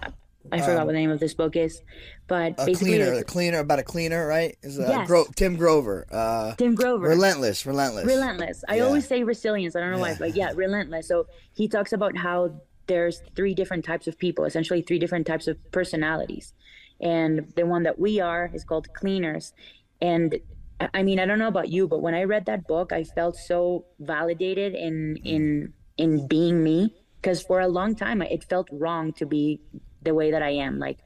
I 0.50 0.60
forgot 0.60 0.86
what 0.86 0.92
the 0.92 0.98
name 0.98 1.10
of 1.10 1.20
this 1.20 1.34
book 1.34 1.56
is. 1.56 1.80
But 2.26 2.54
a 2.58 2.66
basically 2.66 2.96
cleaner, 2.98 3.12
a 3.14 3.24
cleaner 3.24 3.58
about 3.60 3.78
a 3.78 3.82
cleaner, 3.82 4.26
right? 4.26 4.56
Is 4.62 4.78
uh, 4.78 4.86
Yes. 4.88 5.06
Gro- 5.06 5.26
Tim 5.36 5.56
Grover. 5.56 6.06
Uh, 6.10 6.54
Tim 6.56 6.74
Grover. 6.74 7.08
relentless, 7.08 7.64
relentless. 7.66 8.04
relentless 8.06 8.64
i 8.68 8.76
Yeah. 8.76 8.82
always 8.84 9.06
say 9.06 9.22
resilience 9.22 9.76
i 9.76 9.80
don't 9.80 9.92
know 9.92 9.98
why 9.98 10.14
but 10.18 10.34
yeah 10.34 10.52
relentless 10.54 11.06
so 11.08 11.26
he 11.52 11.68
talks 11.68 11.92
about 11.92 12.16
how 12.16 12.50
there's 12.86 13.22
three 13.36 13.54
different 13.54 13.84
types 13.84 14.06
of 14.06 14.18
people 14.18 14.44
essentially 14.44 14.82
three 14.82 14.98
different 14.98 15.26
types 15.26 15.46
of 15.46 15.56
personalities 15.70 16.52
and 17.00 17.52
the 17.56 17.64
one 17.66 17.82
that 17.84 17.98
we 17.98 18.20
are 18.20 18.50
is 18.54 18.64
called 18.64 18.92
cleaners 18.94 19.52
and 20.00 20.38
I- 20.80 20.90
i 20.94 21.02
mean 21.02 21.18
i 21.20 21.24
don't 21.26 21.38
know 21.38 21.48
about 21.48 21.68
you 21.68 21.86
but 21.88 22.00
when 22.02 22.14
i 22.14 22.24
read 22.24 22.46
that 22.46 22.66
book 22.66 22.92
i 22.92 23.04
felt 23.04 23.36
so 23.36 23.84
validated 24.00 24.74
in 24.74 25.16
in 25.24 25.72
in 25.96 26.26
being 26.26 26.62
me 26.62 26.94
because 27.20 27.42
for 27.42 27.60
a 27.60 27.68
long 27.68 27.94
time 27.94 28.22
it 28.22 28.44
felt 28.44 28.68
wrong 28.72 29.12
to 29.12 29.26
be 29.26 29.60
the 30.02 30.14
way 30.14 30.30
that 30.30 30.42
i 30.42 30.50
am 30.50 30.78
like 30.78 30.98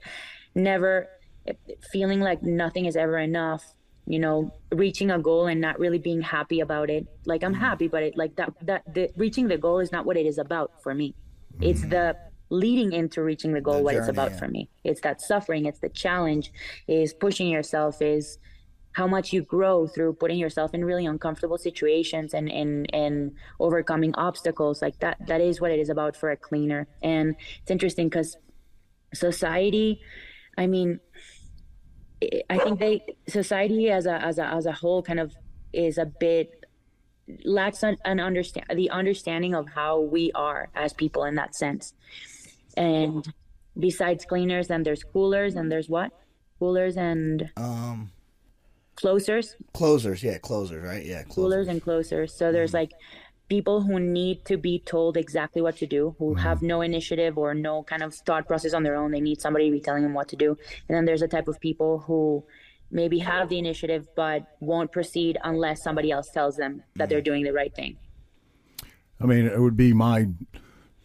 never 0.54 1.08
eh, 1.46 1.52
feeling 1.92 2.20
like 2.20 2.42
nothing 2.42 2.86
is 2.86 2.96
ever 2.96 3.18
enough 3.18 3.74
you 4.06 4.18
know 4.18 4.52
reaching 4.72 5.10
a 5.10 5.18
goal 5.18 5.46
and 5.46 5.60
not 5.60 5.78
really 5.78 5.98
being 5.98 6.20
happy 6.20 6.60
about 6.60 6.90
it. 6.90 7.06
Like 7.24 7.42
i'm 7.42 7.52
mm-hmm. 7.52 7.60
happy 7.60 7.88
but 7.88 8.02
it 8.02 8.16
like 8.16 8.36
that 8.36 8.52
that 8.62 8.82
the 8.92 9.10
reaching 9.16 9.48
the 9.48 9.58
goal 9.58 9.80
is 9.80 9.92
not 9.92 10.06
what 10.06 10.16
it 10.16 10.26
is 10.26 10.38
about 10.38 10.82
for 10.82 10.94
me. 10.94 11.14
It's 11.60 11.80
mm-hmm. 11.80 11.90
the 11.90 12.16
leading 12.48 12.92
into 12.92 13.22
reaching 13.22 13.52
the 13.52 13.60
goal 13.60 13.78
The 13.78 13.82
what 13.82 13.94
it's 13.96 14.08
about 14.08 14.30
yeah. 14.32 14.38
for 14.38 14.48
me. 14.48 14.70
It's 14.84 15.00
that 15.02 15.20
suffering 15.20 15.66
it's 15.66 15.80
the 15.80 15.88
challenge 15.88 16.52
is 16.86 17.12
pushing 17.12 17.48
yourself 17.48 18.00
is 18.00 18.38
how 18.96 19.06
much 19.06 19.32
you 19.34 19.42
grow 19.42 19.86
through 19.86 20.12
putting 20.14 20.38
yourself 20.38 20.72
in 20.72 20.82
really 20.90 21.06
uncomfortable 21.06 21.58
situations 21.58 22.32
and 22.32 22.50
and 22.60 22.70
and 22.94 23.32
overcoming 23.60 24.12
obstacles 24.14 24.80
like 24.80 24.98
that 25.00 25.16
that 25.26 25.40
is 25.48 25.60
what 25.60 25.70
it 25.70 25.78
is 25.84 25.90
about 25.90 26.16
for 26.16 26.30
a 26.30 26.36
cleaner 26.48 26.86
and 27.02 27.36
it's 27.60 27.70
interesting 27.70 28.08
because 28.08 28.30
society 29.12 30.00
i 30.56 30.66
mean 30.66 30.98
I- 32.48 32.58
think 32.64 32.80
they 32.80 32.96
society 33.28 33.90
as 33.90 34.06
a 34.06 34.16
as 34.30 34.38
a 34.38 34.46
as 34.58 34.64
a 34.66 34.72
whole 34.72 35.02
kind 35.02 35.20
of 35.20 35.28
is 35.74 35.98
a 35.98 36.06
bit 36.06 36.64
lacks 37.44 37.82
an, 37.82 37.96
an 38.04 38.18
understand 38.20 38.66
the 38.74 38.88
understanding 38.90 39.54
of 39.54 39.68
how 39.68 40.00
we 40.00 40.32
are 40.34 40.68
as 40.74 40.92
people 40.92 41.24
in 41.24 41.34
that 41.34 41.54
sense. 41.54 41.92
And 42.76 43.26
besides 43.78 44.24
cleaners, 44.24 44.68
then 44.68 44.82
there's 44.84 45.02
coolers 45.02 45.54
and 45.56 45.70
there's 45.70 45.88
what? 45.88 46.12
Coolers 46.58 46.96
and 46.96 47.50
Um, 47.56 48.10
closers, 48.96 49.56
closers, 49.72 50.22
yeah, 50.22 50.38
closers, 50.38 50.82
right? 50.82 51.04
Yeah, 51.04 51.22
coolers 51.22 51.34
closers. 51.34 51.68
and 51.68 51.82
closers. 51.82 52.34
So 52.34 52.52
there's 52.52 52.70
mm-hmm. 52.70 52.76
like 52.78 52.92
people 53.48 53.82
who 53.82 54.00
need 54.00 54.44
to 54.46 54.56
be 54.56 54.80
told 54.80 55.16
exactly 55.16 55.62
what 55.62 55.76
to 55.78 55.86
do, 55.86 56.16
who 56.18 56.30
mm-hmm. 56.30 56.40
have 56.40 56.62
no 56.62 56.80
initiative 56.80 57.38
or 57.38 57.54
no 57.54 57.82
kind 57.82 58.02
of 58.02 58.14
thought 58.14 58.46
process 58.46 58.74
on 58.74 58.82
their 58.82 58.96
own. 58.96 59.12
They 59.12 59.20
need 59.20 59.40
somebody 59.40 59.66
to 59.66 59.72
be 59.72 59.80
telling 59.80 60.02
them 60.02 60.14
what 60.14 60.28
to 60.28 60.36
do. 60.36 60.56
And 60.88 60.96
then 60.96 61.04
there's 61.04 61.22
a 61.22 61.28
type 61.28 61.48
of 61.48 61.60
people 61.60 62.00
who 62.00 62.44
maybe 62.90 63.18
have 63.18 63.48
the 63.48 63.58
initiative 63.58 64.06
but 64.14 64.46
won't 64.60 64.92
proceed 64.92 65.38
unless 65.42 65.82
somebody 65.82 66.10
else 66.10 66.30
tells 66.30 66.56
them 66.56 66.82
that 66.96 67.08
they're 67.08 67.18
mm-hmm. 67.18 67.24
doing 67.24 67.44
the 67.44 67.52
right 67.52 67.74
thing. 67.74 67.96
I 69.20 69.26
mean, 69.26 69.46
it 69.46 69.60
would 69.60 69.76
be 69.76 69.92
my 69.92 70.28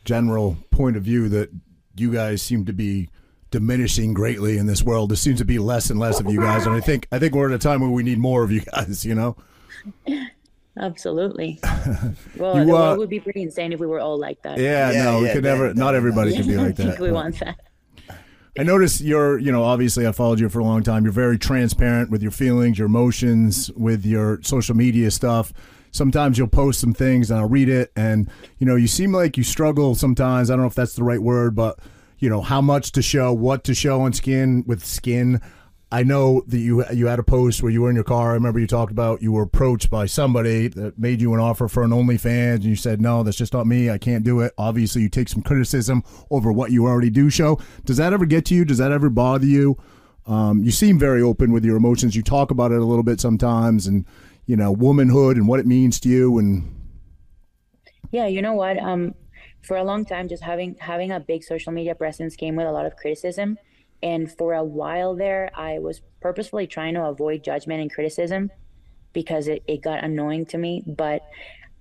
general 0.04 0.58
point 0.72 0.98
of 0.98 1.04
view 1.04 1.30
that 1.30 1.50
you 1.96 2.12
guys 2.12 2.42
seem 2.42 2.66
to 2.66 2.74
be 2.74 3.10
diminishing 3.52 4.14
greatly 4.14 4.58
in 4.58 4.66
this 4.66 4.82
world. 4.84 5.12
There 5.12 5.18
seems 5.18 5.40
to 5.40 5.46
be 5.46 5.60
less 5.60 5.90
and 5.90 6.00
less 6.00 6.20
of 6.20 6.28
you 6.32 6.40
guys, 6.40 6.66
and 6.66 6.76
I 6.76 6.80
think 6.80 7.08
I 7.12 7.20
think 7.20 7.36
we're 7.36 7.50
at 7.50 7.56
a 7.56 7.60
time 7.60 7.82
where 7.82 7.90
we 7.90 8.04
need 8.04 8.18
more 8.18 8.44
of 8.44 8.52
you 8.52 8.62
guys. 8.62 9.06
You 9.06 9.16
know. 9.16 9.36
Absolutely. 10.80 11.60
Well, 12.38 12.58
You, 12.58 12.66
the 12.66 12.72
uh, 12.72 12.76
world 12.76 12.98
would 13.00 13.10
be 13.10 13.20
pretty 13.20 13.42
insane 13.44 13.74
if 13.74 13.80
we 13.80 13.86
were 13.88 14.00
all 14.00 14.18
like 14.18 14.42
that. 14.44 14.58
Yeah, 14.58 14.92
Yeah, 14.92 15.04
no, 15.04 15.20
we 15.22 15.28
could 15.28 15.44
that- 15.44 15.50
never. 15.50 15.68
that- 15.70 15.78
Not 15.78 15.96
everybody 15.96 16.34
can 16.34 16.48
be 16.48 16.56
I 16.56 16.64
like 16.68 16.76
think 16.78 16.92
that. 16.94 17.00
we 17.00 17.10
but- 17.10 17.14
want 17.16 17.40
that. 17.42 17.60
I 18.60 18.64
notice 18.64 19.00
you're, 19.00 19.38
you 19.38 19.52
know, 19.52 19.64
obviously 19.64 20.06
I 20.08 20.12
followed 20.12 20.40
you 20.40 20.50
for 20.50 20.60
a 20.60 20.64
long 20.64 20.82
time. 20.84 21.04
You're 21.04 21.14
very 21.14 21.38
transparent 21.38 22.10
with 22.10 22.22
your 22.22 22.32
feelings, 22.32 22.78
your 22.80 22.88
emotions, 22.88 23.72
with 23.74 24.06
your 24.06 24.42
social 24.44 24.76
media 24.76 25.10
stuff. 25.12 25.54
Sometimes 25.92 26.38
you'll 26.38 26.48
post 26.48 26.80
some 26.82 26.94
things 26.94 27.30
and 27.32 27.40
I'll 27.40 27.48
read 27.50 27.70
it, 27.70 27.92
and 27.96 28.30
you 28.58 28.66
know, 28.66 28.76
you 28.76 28.88
seem 28.88 29.12
like 29.14 29.38
you 29.38 29.44
struggle 29.44 29.94
sometimes. 29.96 30.50
I 30.50 30.54
don't 30.56 30.62
know 30.64 30.68
if 30.68 30.76
that's 30.76 30.96
the 30.96 31.04
right 31.04 31.22
word, 31.22 31.54
but 31.56 31.80
you 32.22 32.30
know, 32.30 32.42
how 32.42 32.62
much 32.62 32.94
to 32.94 33.02
show, 33.02 33.34
what 33.34 33.64
to 33.66 33.74
show 33.74 34.02
on 34.02 34.14
skin 34.14 34.64
with 34.68 34.86
skin. 34.86 35.42
I 35.92 36.04
know 36.04 36.44
that 36.48 36.60
you 36.60 36.86
you 36.94 37.08
had 37.08 37.20
a 37.20 37.24
post 37.24 37.62
where 37.62 37.72
you 37.72 37.82
were 37.82 37.90
in 37.90 37.96
your 37.96 38.06
car. 38.06 38.30
I 38.30 38.34
remember 38.36 38.60
you 38.60 38.68
talked 38.68 38.94
about 38.94 39.22
you 39.22 39.34
were 39.34 39.42
approached 39.42 39.90
by 39.90 40.06
somebody 40.06 40.70
that 40.70 40.98
made 40.98 41.20
you 41.20 41.34
an 41.34 41.42
offer 41.42 41.68
for 41.68 41.84
an 41.84 41.90
OnlyFans, 41.90 42.56
and 42.56 42.64
you 42.64 42.78
said, 42.78 43.02
"No, 43.02 43.24
that's 43.24 43.36
just 43.36 43.52
not 43.52 43.68
me. 43.68 43.90
I 43.90 43.98
can't 43.98 44.24
do 44.24 44.40
it." 44.40 44.54
Obviously, 44.58 45.02
you 45.02 45.10
take 45.10 45.28
some 45.28 45.42
criticism 45.42 46.04
over 46.30 46.50
what 46.52 46.72
you 46.72 46.86
already 46.86 47.10
do 47.10 47.30
show. 47.30 47.60
Does 47.84 47.98
that 47.98 48.14
ever 48.14 48.26
get 48.26 48.46
to 48.46 48.56
you? 48.56 48.64
Does 48.64 48.78
that 48.78 48.94
ever 48.94 49.10
bother 49.10 49.48
you? 49.48 49.76
Um, 50.28 50.64
you 50.64 50.72
seem 50.72 50.98
very 50.98 51.22
open 51.22 51.52
with 51.52 51.66
your 51.66 51.76
emotions. 51.76 52.16
You 52.16 52.22
talk 52.22 52.52
about 52.52 52.72
it 52.72 52.80
a 52.80 52.86
little 52.86 53.04
bit 53.04 53.20
sometimes, 53.20 53.88
and 53.88 54.06
you 54.46 54.56
know, 54.56 54.72
womanhood 54.72 55.36
and 55.36 55.48
what 55.48 55.60
it 55.60 55.66
means 55.66 56.00
to 56.02 56.10
you. 56.10 56.38
And 56.38 56.72
Yeah, 58.12 58.28
you 58.28 58.42
know 58.42 58.54
what? 58.54 58.78
Um, 58.78 59.16
for 59.62 59.78
a 59.78 59.84
long 59.84 60.06
time, 60.06 60.28
just 60.28 60.44
having 60.44 60.76
having 60.80 61.12
a 61.12 61.20
big 61.20 61.44
social 61.44 61.72
media 61.72 61.96
presence 61.96 62.36
came 62.36 62.56
with 62.56 62.68
a 62.68 62.72
lot 62.72 62.86
of 62.86 62.96
criticism, 62.96 63.58
and 64.02 64.32
for 64.32 64.54
a 64.54 64.64
while 64.64 65.16
there, 65.16 65.52
I 65.56 65.80
was 65.80 66.02
purposefully 66.20 66.68
trying 66.68 66.96
to 66.96 67.04
avoid 67.06 67.44
judgment 67.44 67.82
and 67.82 67.94
criticism 67.94 68.50
because 69.14 69.48
it, 69.48 69.64
it 69.68 69.82
got 69.82 70.04
annoying 70.04 70.46
to 70.48 70.58
me. 70.58 70.84
But 70.88 71.22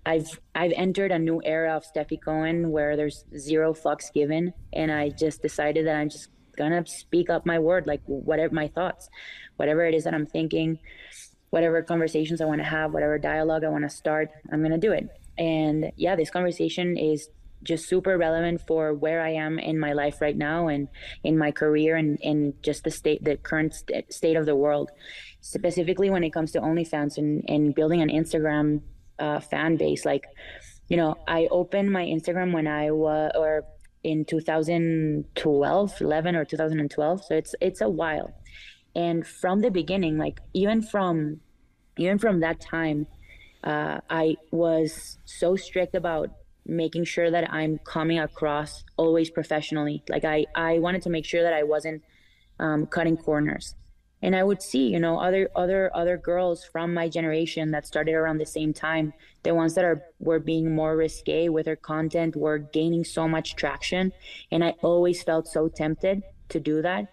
I've 0.05 0.41
I've 0.55 0.73
entered 0.77 1.13
a 1.13 1.19
new 1.19 1.41
era 1.45 1.77
of 1.77 1.85
Stefi 1.85 2.21
Cohen 2.23 2.71
where 2.71 2.97
there's 2.97 3.25
zero 3.37 3.73
fucks 3.73 4.13
given, 4.13 4.53
and 4.73 4.91
I 4.93 5.11
just 5.11 5.43
decided 5.43 5.87
that 5.87 5.97
I'm 5.97 6.11
just 6.11 6.29
gonna 6.57 6.87
speak 6.87 7.31
up 7.31 7.47
my 7.47 7.59
word, 7.59 7.87
like 7.87 8.03
whatever 8.07 8.55
my 8.55 8.69
thoughts, 8.69 9.09
whatever 9.57 9.85
it 9.87 9.95
is 9.95 10.05
that 10.05 10.15
I'm 10.15 10.27
thinking, 10.27 10.79
whatever 11.51 11.83
conversations 11.83 12.41
I 12.41 12.45
want 12.45 12.61
to 12.61 12.67
have, 12.67 12.93
whatever 12.93 13.19
dialogue 13.19 13.65
I 13.65 13.69
want 13.69 13.85
to 13.85 13.91
start, 13.91 14.31
I'm 14.53 14.63
gonna 14.63 14.79
do 14.79 14.93
it. 14.93 15.09
And 15.39 15.93
yeah, 15.97 16.17
this 16.17 16.31
conversation 16.31 16.97
is 16.97 17.29
just 17.63 17.89
super 17.89 18.17
relevant 18.17 18.63
for 18.67 18.95
where 18.95 19.21
I 19.21 19.31
am 19.31 19.59
in 19.59 19.79
my 19.79 19.93
life 19.93 20.21
right 20.21 20.37
now 20.37 20.69
and 20.69 20.89
in 21.25 21.37
my 21.37 21.51
career 21.51 21.97
and 21.97 22.19
in 22.21 22.55
just 22.63 22.85
the 22.85 22.91
state, 22.91 23.23
the 23.25 23.37
current 23.37 23.75
st- 23.75 24.13
state 24.13 24.37
of 24.37 24.47
the 24.47 24.57
world, 24.57 24.91
specifically 25.41 26.11
when 26.11 26.25
it 26.25 26.31
comes 26.31 26.53
to 26.53 26.61
OnlyFans 26.61 27.19
and, 27.19 27.45
and 27.49 27.75
building 27.75 28.01
an 28.01 28.09
Instagram 28.09 28.83
uh, 29.19 29.41
fan 29.41 29.77
base. 29.77 30.05
Like, 30.05 30.25
you 30.89 30.97
know, 30.97 31.17
I 31.29 31.49
opened 31.51 31.93
my 31.93 32.05
Instagram 32.05 32.53
when 32.53 32.67
I 32.67 32.91
was, 32.91 33.33
or 33.35 33.65
in 34.03 34.25
2012, 34.25 36.01
11 36.01 36.37
or 36.37 36.45
2012. 36.45 37.25
So 37.25 37.35
it's, 37.35 37.55
it's 37.61 37.81
a 37.81 37.89
while. 37.89 38.35
And 38.95 39.27
from 39.27 39.61
the 39.61 39.71
beginning, 39.71 40.19
like 40.19 40.41
even 40.55 40.83
from, 40.83 41.41
even 41.97 42.19
from 42.19 42.41
that 42.41 42.61
time, 42.61 43.07
uh, 43.63 44.01
I 44.09 44.37
was 44.51 45.19
so 45.27 45.55
strict 45.55 45.95
about 45.95 46.31
making 46.71 47.05
sure 47.05 47.31
that 47.31 47.53
I'm 47.53 47.79
coming 47.79 48.19
across 48.19 48.85
always 48.97 49.29
professionally. 49.29 50.03
Like 50.09 50.25
I, 50.25 50.47
I 50.55 50.79
wanted 50.79 51.03
to 51.03 51.11
make 51.11 51.25
sure 51.25 51.43
that 51.43 51.53
I 51.53 51.65
wasn't 51.65 52.03
um, 52.59 52.87
cutting 52.87 53.17
corners. 53.17 53.75
And 54.23 54.37
I 54.37 54.45
would 54.45 54.63
see, 54.63 54.89
you 54.89 55.01
know, 55.01 55.19
other 55.19 55.49
other 55.57 55.91
other 55.95 56.19
girls 56.19 56.63
from 56.63 56.93
my 56.93 57.09
generation 57.09 57.71
that 57.71 57.87
started 57.87 58.13
around 58.13 58.37
the 58.37 58.45
same 58.45 58.75
time, 58.75 59.15
the 59.45 59.55
ones 59.55 59.75
that 59.75 59.85
are 59.85 60.03
were 60.19 60.39
being 60.39 60.75
more 60.75 60.95
risque 60.95 61.49
with 61.49 61.65
their 61.65 61.77
content, 61.77 62.37
were 62.37 62.59
gaining 62.59 63.03
so 63.03 63.27
much 63.27 63.57
traction, 63.57 64.13
and 64.51 64.63
I 64.63 64.75
always 64.83 65.23
felt 65.23 65.49
so 65.49 65.69
tempted 65.69 66.23
to 66.51 66.61
do 66.61 66.83
that 66.83 67.07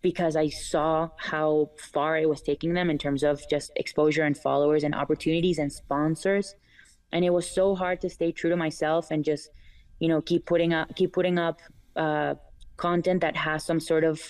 because 0.00 0.34
I 0.34 0.48
saw 0.48 1.10
how 1.18 1.72
far 1.76 2.16
it 2.16 2.26
was 2.26 2.40
taking 2.40 2.72
them 2.72 2.88
in 2.88 2.96
terms 2.96 3.22
of 3.22 3.46
just 3.50 3.70
exposure 3.76 4.22
and 4.22 4.36
followers 4.36 4.82
and 4.82 4.94
opportunities 4.94 5.58
and 5.58 5.70
sponsors 5.70 6.54
and 7.12 7.24
it 7.24 7.30
was 7.30 7.50
so 7.50 7.74
hard 7.74 8.00
to 8.00 8.10
stay 8.10 8.32
true 8.32 8.50
to 8.50 8.56
myself 8.56 9.10
and 9.10 9.24
just 9.24 9.50
you 9.98 10.08
know 10.08 10.20
keep 10.20 10.46
putting 10.46 10.72
up 10.72 10.94
keep 10.94 11.12
putting 11.12 11.38
up 11.38 11.60
uh, 11.96 12.34
content 12.76 13.20
that 13.20 13.36
has 13.36 13.64
some 13.64 13.80
sort 13.80 14.04
of 14.04 14.20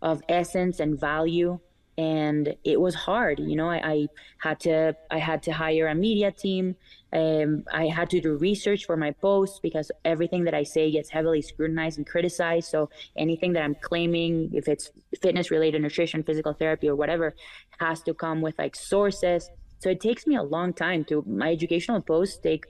of 0.00 0.22
essence 0.28 0.80
and 0.80 0.98
value. 0.98 1.58
And 1.98 2.56
it 2.64 2.80
was 2.80 2.94
hard 2.94 3.38
you 3.38 3.54
know 3.54 3.68
I, 3.68 3.80
I, 3.84 4.08
had 4.38 4.58
to 4.60 4.96
i 5.10 5.18
had 5.18 5.42
to 5.42 5.52
hire 5.52 5.88
a 5.88 5.94
media 5.94 6.32
team. 6.32 6.74
Um, 7.12 7.64
i 7.70 7.86
had 7.86 8.08
to 8.10 8.20
do 8.20 8.38
research 8.38 8.86
for 8.86 8.96
my 8.96 9.10
posts 9.10 9.60
because 9.60 9.92
everything 10.02 10.44
that 10.44 10.54
i 10.54 10.62
say 10.62 10.90
gets 10.90 11.10
heavily 11.10 11.42
scrutinized 11.42 11.98
and 11.98 12.06
criticized. 12.06 12.70
So 12.70 12.88
anything 13.14 13.52
that 13.52 13.62
i'm 13.62 13.74
claiming 13.74 14.50
if 14.54 14.68
it's 14.68 14.90
fitness 15.20 15.50
related 15.50 15.82
nutrition 15.82 16.22
physical 16.22 16.54
therapy 16.54 16.88
or 16.88 16.96
whatever 16.96 17.34
has 17.78 18.00
to 18.04 18.14
come 18.14 18.40
with 18.40 18.58
like 18.58 18.74
sources 18.74 19.50
so 19.82 19.90
it 19.90 20.00
takes 20.00 20.26
me 20.28 20.36
a 20.36 20.42
long 20.42 20.72
time 20.72 21.04
to 21.04 21.24
my 21.26 21.50
educational 21.50 22.00
posts 22.00 22.38
take 22.38 22.64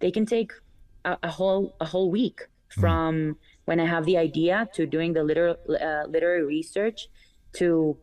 they 0.00 0.10
can 0.10 0.26
take 0.26 0.52
a, 1.04 1.16
a 1.22 1.30
whole 1.30 1.76
a 1.80 1.84
whole 1.84 2.10
week 2.10 2.40
mm-hmm. 2.40 2.80
from 2.80 3.14
mm. 3.14 3.36
when 3.66 3.78
I 3.78 3.86
have 3.86 4.04
the 4.04 4.16
idea 4.16 4.68
to 4.74 4.86
doing 4.86 5.12
the 5.12 5.22
literal, 5.22 5.56
uh, 5.68 6.04
literary 6.08 6.44
research 6.44 7.08
to 7.54 7.96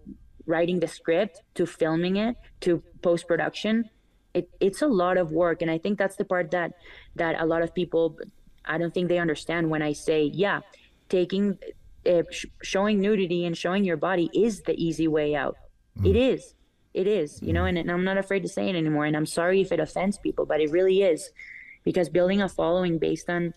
writing 0.45 0.79
the 0.79 0.87
script 0.87 1.41
to 1.55 1.65
filming 1.65 2.15
it 2.17 2.35
to 2.61 2.81
post 3.01 3.27
production. 3.27 3.89
It, 4.33 4.49
it's 4.59 4.81
a 4.81 4.87
lot 4.87 5.17
of 5.17 5.31
work, 5.31 5.61
and 5.61 5.71
I 5.71 5.77
think 5.77 5.97
that's 5.97 6.17
the 6.17 6.25
part 6.25 6.51
that 6.51 6.71
that 7.15 7.41
a 7.41 7.45
lot 7.45 7.61
of 7.61 7.73
people 7.73 8.17
I 8.65 8.77
don't 8.77 8.93
think 8.93 9.09
they 9.09 9.19
understand 9.19 9.69
when 9.69 9.81
I 9.81 9.93
say 9.93 10.31
yeah, 10.33 10.59
taking 11.09 11.57
uh, 12.05 12.23
sh- 12.31 12.45
showing 12.61 12.99
nudity 13.01 13.45
and 13.45 13.57
showing 13.57 13.83
your 13.83 13.97
body 13.97 14.29
is 14.33 14.61
the 14.61 14.75
easy 14.81 15.07
way 15.07 15.35
out. 15.35 15.57
Mm. 15.99 16.09
It 16.09 16.15
is 16.17 16.53
it 16.95 17.07
is, 17.07 17.41
you 17.41 17.53
know, 17.53 17.61
mm-hmm. 17.61 17.77
and, 17.77 17.89
and 17.89 17.91
I'm 17.91 18.03
not 18.03 18.17
afraid 18.17 18.41
to 18.43 18.49
say 18.49 18.69
it 18.69 18.75
anymore. 18.75 19.05
And 19.05 19.15
I'm 19.15 19.25
sorry 19.25 19.61
if 19.61 19.71
it 19.71 19.79
offends 19.79 20.17
people, 20.17 20.45
but 20.45 20.61
it 20.61 20.71
really 20.71 21.03
is 21.03 21.31
because 21.83 22.09
building 22.09 22.41
a 22.41 22.49
following 22.49 22.97
based 22.97 23.29
on 23.29 23.53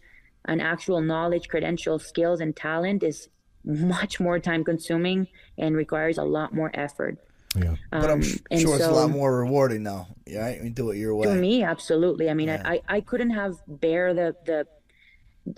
an 0.46 0.60
actual 0.60 1.00
knowledge, 1.00 1.48
credentials, 1.48 2.04
skills, 2.04 2.40
and 2.40 2.54
talent 2.56 3.02
is 3.02 3.28
much 3.64 4.18
more 4.18 4.38
time 4.38 4.64
consuming 4.64 5.28
and 5.56 5.76
requires 5.76 6.18
a 6.18 6.24
lot 6.24 6.54
more 6.54 6.70
effort. 6.74 7.18
Yeah. 7.56 7.76
Um, 7.92 8.00
but 8.00 8.10
I'm 8.10 8.22
sure 8.22 8.40
it's 8.50 8.84
so, 8.84 8.90
a 8.90 8.92
lot 8.92 9.10
more 9.10 9.38
rewarding 9.38 9.82
now. 9.82 10.08
Yeah, 10.26 10.62
you 10.62 10.70
do 10.70 10.90
it 10.90 10.98
your 10.98 11.14
way. 11.14 11.26
To 11.26 11.34
me, 11.34 11.62
absolutely. 11.62 12.28
I 12.30 12.34
mean, 12.34 12.48
yeah. 12.48 12.62
I, 12.64 12.82
I 12.88 13.00
couldn't 13.00 13.30
have 13.30 13.56
bear 13.66 14.14
the 14.14 14.36
the 14.44 14.66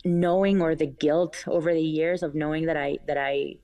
knowing 0.05 0.63
or 0.63 0.77
the 0.77 0.87
guilt 0.87 1.45
over 1.49 1.75
the 1.75 1.83
years 1.83 2.23
of 2.23 2.35
knowing 2.35 2.67
that 2.67 2.77
I 2.77 2.99
that 3.07 3.19
I 3.19 3.57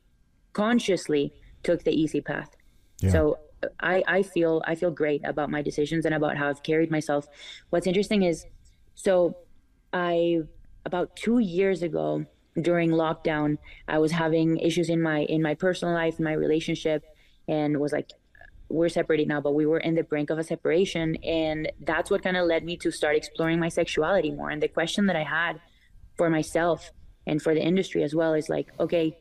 consciously 0.53 1.33
took 1.63 1.85
the 1.85 1.93
easy 1.93 2.21
path. 2.21 2.57
Yeah. 3.01 3.13
So 3.13 3.39
I, 3.81 4.03
I 4.07 4.23
feel 4.23 4.63
I 4.67 4.75
feel 4.75 4.91
great 4.91 5.23
about 5.25 5.51
my 5.51 5.63
decisions 5.63 6.05
and 6.05 6.15
about 6.15 6.37
how 6.37 6.49
I've 6.49 6.63
carried 6.63 6.91
myself. 6.91 7.27
What's 7.71 7.87
interesting 7.87 8.23
is, 8.23 8.47
so 8.95 9.37
I 9.93 10.41
about 10.85 11.17
two 11.17 11.39
years 11.39 11.83
ago 11.83 12.25
during 12.61 12.91
lockdown, 12.91 13.59
I 13.89 13.99
was 13.99 14.13
having 14.13 14.59
issues 14.59 14.89
in 14.89 15.03
my 15.03 15.21
in 15.21 15.43
my 15.43 15.55
personal 15.55 15.95
life, 15.95 16.19
my 16.19 16.33
relationship, 16.33 17.05
and 17.49 17.79
was 17.79 17.93
like, 17.93 18.11
we're 18.69 18.89
separated 18.89 19.29
now, 19.29 19.41
but 19.41 19.55
we 19.55 19.67
were 19.67 19.79
in 19.79 19.95
the 19.95 20.03
brink 20.03 20.31
of 20.31 20.39
a 20.39 20.45
separation, 20.45 21.17
and 21.23 21.71
that's 21.81 22.11
what 22.11 22.23
kind 22.23 22.37
of 22.37 22.47
led 22.47 22.65
me 22.65 22.77
to 22.79 22.91
start 22.91 23.17
exploring 23.17 23.61
my 23.61 23.69
sexuality 23.69 24.33
more. 24.33 24.51
And 24.51 24.63
the 24.63 24.69
question 24.69 25.07
that 25.07 25.17
I 25.17 25.23
had 25.23 25.61
for 26.17 26.31
myself 26.31 26.91
and 27.27 27.41
for 27.41 27.55
the 27.55 27.63
industry 27.63 28.03
as 28.03 28.15
well 28.15 28.35
is 28.35 28.49
like, 28.49 28.69
okay, 28.81 29.19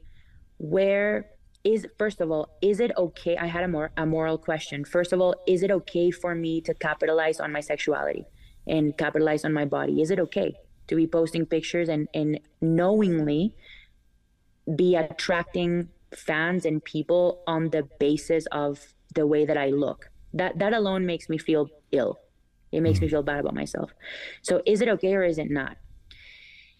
where 0.58 1.29
is 1.65 1.86
first 1.97 2.21
of 2.21 2.32
all 2.32 2.47
is 2.62 2.80
it 2.80 2.91
okay 2.95 3.36
i 3.36 3.47
had 3.47 3.63
a 3.63 3.67
more 3.67 3.91
a 3.97 4.06
moral 4.06 4.38
question. 4.38 4.86
First 4.86 5.12
of 5.12 5.19
all 5.19 5.36
is 5.47 5.63
it 5.63 5.71
okay 5.71 6.12
for 6.12 6.36
me 6.36 6.62
to 6.62 6.73
capitalize 6.73 7.39
on 7.39 7.51
my 7.51 7.60
sexuality 7.60 8.25
and 8.67 8.97
capitalize 8.97 9.43
on 9.43 9.51
my 9.51 9.65
body? 9.65 10.01
Is 10.01 10.12
it 10.12 10.19
okay 10.19 10.56
to 10.88 10.95
be 10.95 11.08
posting 11.08 11.45
pictures 11.45 11.89
and 11.89 12.08
and 12.13 12.39
knowingly 12.62 13.56
be 14.75 14.95
attracting 14.95 15.89
fans 16.15 16.65
and 16.65 16.84
people 16.84 17.43
on 17.47 17.69
the 17.71 17.84
basis 17.99 18.45
of 18.51 18.93
the 19.13 19.25
way 19.28 19.45
that 19.45 19.58
i 19.58 19.69
look? 19.69 20.10
That 20.34 20.60
that 20.60 20.73
alone 20.73 21.06
makes 21.06 21.28
me 21.28 21.38
feel 21.38 21.69
ill. 21.91 22.19
It 22.71 22.82
makes 22.82 22.99
me 22.99 23.08
mm. 23.08 23.12
feel 23.12 23.23
bad 23.23 23.39
about 23.39 23.56
myself. 23.56 23.91
So 24.41 24.62
is 24.65 24.82
it 24.82 24.89
okay 24.89 25.13
or 25.15 25.23
is 25.23 25.38
it 25.38 25.49
not 25.49 25.78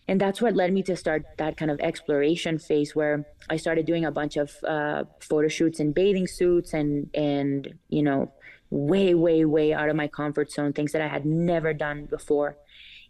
and 0.08 0.22
that's 0.22 0.42
what 0.42 0.56
led 0.56 0.72
me 0.72 0.84
to 0.84 0.96
start 0.96 1.26
that 1.38 1.58
kind 1.58 1.72
of 1.72 1.80
exploration 1.80 2.60
phase 2.60 2.96
where 2.96 3.26
I 3.50 3.58
started 3.58 3.86
doing 3.86 4.06
a 4.06 4.12
bunch 4.12 4.38
of 4.38 4.52
uh, 4.64 5.06
photo 5.20 5.48
shoots 5.48 5.80
in 5.80 5.94
bathing 5.94 6.28
suits 6.28 6.74
and 6.74 7.10
and 7.14 7.74
you 7.90 8.04
know 8.04 8.32
way 8.70 9.14
way 9.16 9.46
way 9.46 9.74
out 9.74 9.90
of 9.90 9.96
my 9.96 10.08
comfort 10.08 10.52
zone 10.52 10.74
things 10.74 10.92
that 10.92 11.02
I 11.02 11.08
had 11.08 11.26
never 11.26 11.74
done 11.74 12.06
before. 12.06 12.58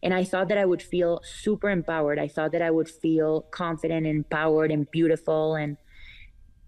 And 0.03 0.13
I 0.13 0.23
thought 0.23 0.49
that 0.49 0.57
I 0.57 0.65
would 0.65 0.81
feel 0.81 1.21
super 1.23 1.69
empowered. 1.69 2.19
I 2.19 2.27
thought 2.27 2.51
that 2.51 2.61
I 2.61 2.69
would 2.69 2.89
feel 2.89 3.41
confident 3.41 4.05
and 4.05 4.17
empowered 4.17 4.71
and 4.71 4.89
beautiful 4.89 5.55
and 5.55 5.77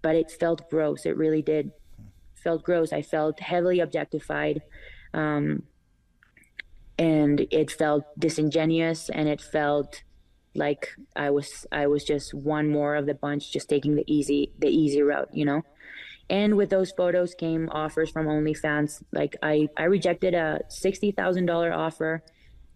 but 0.02 0.14
it 0.14 0.30
felt 0.30 0.68
gross. 0.70 1.06
It 1.06 1.16
really 1.16 1.42
did. 1.42 1.66
It 1.66 2.42
felt 2.42 2.62
gross. 2.62 2.92
I 2.92 3.02
felt 3.02 3.40
heavily 3.40 3.80
objectified 3.80 4.62
um, 5.14 5.64
and 6.98 7.46
it 7.50 7.70
felt 7.70 8.04
disingenuous 8.18 9.08
and 9.08 9.28
it 9.28 9.40
felt 9.40 10.02
like 10.54 10.88
I 11.14 11.30
was 11.30 11.66
I 11.72 11.86
was 11.86 12.04
just 12.04 12.34
one 12.34 12.68
more 12.68 12.96
of 12.96 13.06
the 13.06 13.14
bunch 13.14 13.52
just 13.52 13.68
taking 13.68 13.94
the 13.96 14.04
easy 14.06 14.52
the 14.58 14.68
easy 14.68 15.02
route, 15.02 15.28
you 15.32 15.44
know. 15.44 15.62
And 16.30 16.56
with 16.56 16.70
those 16.70 16.92
photos 16.92 17.34
came 17.34 17.68
offers 17.70 18.10
from 18.10 18.26
OnlyFans. 18.26 19.02
Like 19.12 19.36
I 19.42 19.68
I 19.76 19.84
rejected 19.84 20.34
a 20.34 20.60
sixty 20.68 21.10
thousand 21.10 21.46
dollar 21.46 21.72
offer 21.72 22.22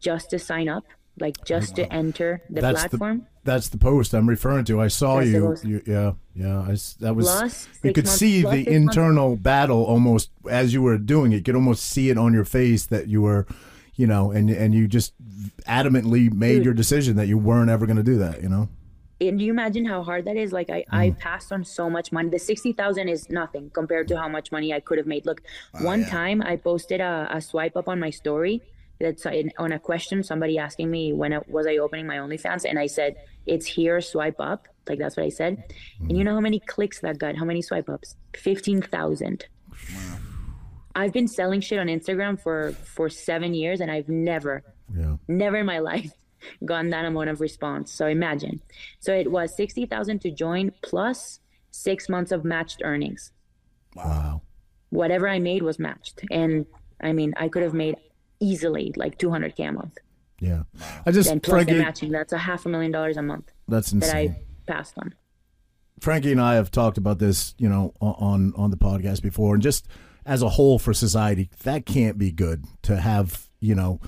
just 0.01 0.31
to 0.31 0.39
sign 0.39 0.69
up, 0.69 0.85
like 1.19 1.45
just 1.45 1.77
to 1.77 1.93
enter 1.93 2.43
the 2.49 2.61
that's 2.61 2.81
platform. 2.87 3.19
The, 3.19 3.27
that's 3.45 3.69
the 3.69 3.79
post 3.79 4.15
I'm 4.15 4.29
referring 4.29 4.65
to. 4.67 4.81
I 4.81 4.89
saw 4.89 5.21
you, 5.21 5.57
you, 5.65 5.83
Yeah, 5.87 6.13
yeah. 6.35 6.61
I, 6.61 6.77
that 7.01 7.15
was. 7.15 7.27
Plus, 7.27 7.69
you 7.83 7.93
could 7.93 8.05
months, 8.05 8.19
see 8.19 8.43
the 8.43 8.69
internal 8.69 9.31
months. 9.31 9.43
battle 9.43 9.85
almost 9.85 10.31
as 10.49 10.73
you 10.73 10.81
were 10.83 10.97
doing 10.99 11.33
it. 11.33 11.37
You 11.37 11.43
could 11.43 11.57
almost 11.57 11.85
see 11.85 12.09
it 12.09 12.17
on 12.17 12.33
your 12.33 12.45
face 12.45 12.87
that 12.87 13.09
you 13.09 13.21
were 13.23 13.47
you 14.03 14.09
know, 14.09 14.33
and 14.33 14.51
and 14.51 14.75
you 14.75 14.89
just 14.89 15.15
adamantly 15.79 16.23
made 16.33 16.57
Dude. 16.57 16.65
your 16.65 16.75
decision 16.75 17.15
that 17.19 17.29
you 17.29 17.39
weren't 17.39 17.71
ever 17.71 17.87
going 17.87 17.99
to 17.99 18.03
do 18.03 18.19
that, 18.19 18.43
you 18.43 18.49
know. 18.49 18.69
And 19.21 19.39
do 19.39 19.45
you 19.45 19.53
imagine 19.53 19.85
how 19.85 20.03
hard 20.03 20.25
that 20.25 20.37
is? 20.37 20.51
Like 20.51 20.71
I, 20.71 20.81
mm. 20.81 20.87
I 20.91 21.11
passed 21.13 21.53
on 21.53 21.65
so 21.65 21.89
much 21.89 22.11
money. 22.11 22.29
The 22.29 22.41
sixty 22.41 22.73
thousand 22.73 23.09
is 23.09 23.31
nothing 23.31 23.71
compared 23.71 24.09
to 24.09 24.19
how 24.19 24.29
much 24.29 24.51
money 24.51 24.75
I 24.75 24.81
could 24.81 24.99
have 24.99 25.07
made. 25.07 25.25
Look, 25.25 25.41
oh, 25.75 25.85
one 25.85 26.01
yeah. 26.01 26.09
time 26.09 26.43
I 26.43 26.57
posted 26.57 27.01
a, 27.01 27.29
a 27.31 27.41
swipe 27.41 27.77
up 27.77 27.89
on 27.89 28.01
my 28.01 28.11
story. 28.11 28.61
That's 28.99 29.25
on 29.65 29.71
a 29.71 29.79
question 29.79 30.25
somebody 30.25 30.59
asking 30.59 30.91
me 30.91 31.13
when 31.13 31.33
I, 31.33 31.41
was 31.47 31.69
I 31.69 31.77
opening 31.77 32.09
my 32.09 32.17
OnlyFans, 32.17 32.65
and 32.69 32.77
I 32.77 32.89
said 32.89 33.15
it's 33.47 33.67
here. 33.67 34.01
Swipe 34.01 34.41
up, 34.41 34.67
like 34.89 34.99
that's 34.99 35.17
what 35.17 35.27
I 35.27 35.29
said. 35.29 35.59
Mm. 36.03 36.09
And 36.09 36.19
you 36.19 36.25
know 36.25 36.35
how 36.35 36.41
many 36.41 36.59
clicks 36.59 36.99
that 37.03 37.19
got? 37.19 37.37
How 37.37 37.45
many 37.45 37.63
swipe 37.63 37.89
ups? 37.89 38.17
Fifteen 38.35 38.83
thousand. 38.83 39.47
Wow. 39.71 40.12
I've 40.95 41.13
been 41.13 41.29
selling 41.29 41.61
shit 41.61 41.79
on 41.79 41.87
Instagram 41.87 42.41
for 42.41 42.73
for 42.73 43.09
seven 43.09 43.55
years, 43.55 43.81
and 43.81 43.91
I've 43.91 44.09
never, 44.09 44.63
yeah. 44.95 45.17
never 45.29 45.59
in 45.59 45.67
my 45.67 45.79
life 45.79 46.13
gotten 46.65 46.91
that 46.91 47.05
amount 47.05 47.31
of 47.31 47.41
response. 47.41 47.93
So 47.93 48.07
imagine. 48.07 48.61
So 49.01 49.15
it 49.15 49.31
was 49.31 49.57
sixty 49.57 49.87
thousand 49.87 50.21
to 50.23 50.31
join 50.31 50.73
plus 50.83 51.41
six 51.71 52.09
months 52.09 52.33
of 52.33 52.45
matched 52.45 52.83
earnings. 52.85 53.33
Wow. 53.95 54.43
Whatever 54.91 55.29
I 55.29 55.39
made 55.39 55.63
was 55.63 55.79
matched, 55.79 56.21
and 56.31 56.67
I 57.01 57.13
mean, 57.13 57.35
I 57.37 57.49
could 57.49 57.63
have 57.63 57.75
made 57.75 57.97
easily 58.41 58.93
like 58.97 59.19
200k 59.19 59.69
a 59.69 59.73
month. 59.73 59.99
Yeah, 60.41 60.65
I 61.07 61.13
just 61.13 61.31
and 61.31 61.41
plus 61.43 61.65
Frankie, 61.65 61.75
the 61.75 61.79
matching. 61.79 62.11
That's 62.11 62.33
a 62.33 62.39
half 62.39 62.67
a 62.67 62.69
million 62.69 62.91
dollars 62.91 63.17
a 63.17 63.23
month. 63.23 63.53
That's 63.69 63.93
insane. 63.93 64.37
That 64.67 64.73
I 64.73 64.77
passed 64.77 64.99
on. 64.99 65.15
Frankie 66.01 66.33
and 66.33 66.41
I 66.41 66.57
have 66.57 66.73
talked 66.73 66.99
about 66.99 67.21
this, 67.21 67.55
you 67.59 67.69
know, 67.69 67.95
on 68.01 68.53
on 68.57 68.73
the 68.73 68.77
podcast 68.77 69.23
before, 69.23 69.55
and 69.55 69.63
just 69.63 69.87
as 70.25 70.43
a 70.43 70.51
whole 70.51 70.79
for 70.79 70.93
society, 70.93 71.51
that 71.65 71.87
can't 71.87 72.19
be 72.19 72.31
good 72.31 72.65
to 72.83 72.97
have, 72.97 73.49
you 73.61 73.75
know, 73.75 74.01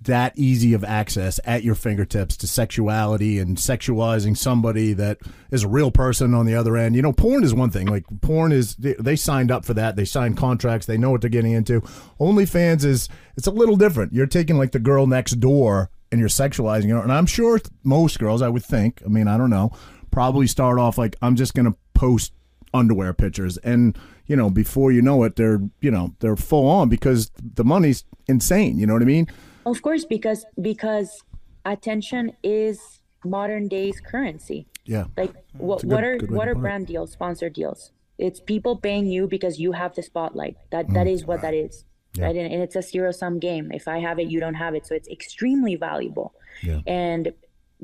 that 0.00 0.36
easy 0.36 0.74
of 0.74 0.84
access 0.84 1.40
at 1.44 1.62
your 1.62 1.74
fingertips 1.74 2.36
to 2.36 2.46
sexuality 2.46 3.38
and 3.38 3.56
sexualizing 3.56 4.36
somebody 4.36 4.92
that 4.92 5.18
is 5.50 5.64
a 5.64 5.68
real 5.68 5.90
person 5.90 6.34
on 6.34 6.46
the 6.46 6.54
other 6.54 6.76
end. 6.76 6.94
You 6.94 7.02
know, 7.02 7.12
porn 7.12 7.44
is 7.44 7.54
one 7.54 7.70
thing. 7.70 7.86
Like 7.86 8.04
porn 8.20 8.52
is 8.52 8.76
they 8.76 9.16
signed 9.16 9.50
up 9.50 9.64
for 9.64 9.74
that. 9.74 9.96
They 9.96 10.04
signed 10.04 10.36
contracts. 10.36 10.86
They 10.86 10.98
know 10.98 11.10
what 11.10 11.20
they're 11.20 11.30
getting 11.30 11.52
into. 11.52 11.80
OnlyFans 12.20 12.84
is 12.84 13.08
it's 13.36 13.46
a 13.46 13.52
little 13.52 13.76
different. 13.76 14.12
You're 14.12 14.26
taking 14.26 14.58
like 14.58 14.72
the 14.72 14.78
girl 14.78 15.06
next 15.06 15.40
door 15.40 15.90
and 16.10 16.20
you're 16.20 16.28
sexualizing 16.28 16.90
her. 16.90 17.02
And 17.02 17.12
I'm 17.12 17.26
sure 17.26 17.60
most 17.82 18.18
girls, 18.18 18.42
I 18.42 18.48
would 18.48 18.64
think, 18.64 19.02
I 19.04 19.08
mean, 19.08 19.28
I 19.28 19.36
don't 19.36 19.50
know, 19.50 19.72
probably 20.10 20.46
start 20.46 20.78
off 20.78 20.98
like 20.98 21.16
I'm 21.22 21.36
just 21.36 21.54
going 21.54 21.70
to 21.70 21.78
post 21.94 22.32
underwear 22.74 23.14
pictures 23.14 23.56
and 23.58 23.96
you 24.28 24.36
know 24.36 24.48
before 24.48 24.92
you 24.92 25.02
know 25.02 25.24
it 25.24 25.34
they're 25.36 25.60
you 25.80 25.90
know 25.90 26.14
they're 26.20 26.36
full 26.36 26.68
on 26.68 26.88
because 26.88 27.30
the 27.54 27.64
money's 27.64 28.04
insane 28.28 28.78
you 28.78 28.86
know 28.86 28.92
what 28.92 29.02
i 29.02 29.06
mean 29.06 29.26
of 29.68 29.82
course, 29.82 30.04
because 30.04 30.44
because 30.60 31.22
attention 31.64 32.32
is 32.42 33.00
modern 33.24 33.68
day's 33.68 34.00
currency. 34.00 34.66
Yeah. 34.84 35.04
Like 35.16 35.34
what 35.52 35.82
good, 35.82 35.90
what 35.90 36.04
are 36.04 36.18
what 36.28 36.48
are 36.48 36.54
brand 36.54 36.86
deals, 36.86 37.12
sponsor 37.12 37.50
deals? 37.50 37.92
It's 38.16 38.40
people 38.40 38.76
paying 38.76 39.06
you 39.06 39.28
because 39.28 39.60
you 39.60 39.72
have 39.72 39.94
the 39.94 40.02
spotlight. 40.02 40.56
That 40.70 40.88
mm. 40.88 40.94
that 40.94 41.06
is 41.06 41.24
what 41.26 41.42
that 41.42 41.54
is. 41.54 41.84
Yeah. 42.14 42.24
Right. 42.24 42.36
And, 42.36 42.52
and 42.52 42.62
it's 42.62 42.76
a 42.76 42.82
zero 42.82 43.12
sum 43.12 43.38
game. 43.38 43.70
If 43.72 43.86
I 43.86 43.98
have 43.98 44.18
it, 44.18 44.30
you 44.30 44.40
don't 44.40 44.54
have 44.54 44.74
it. 44.74 44.86
So 44.86 44.94
it's 44.94 45.08
extremely 45.08 45.76
valuable. 45.76 46.34
Yeah. 46.62 46.80
And 46.86 47.32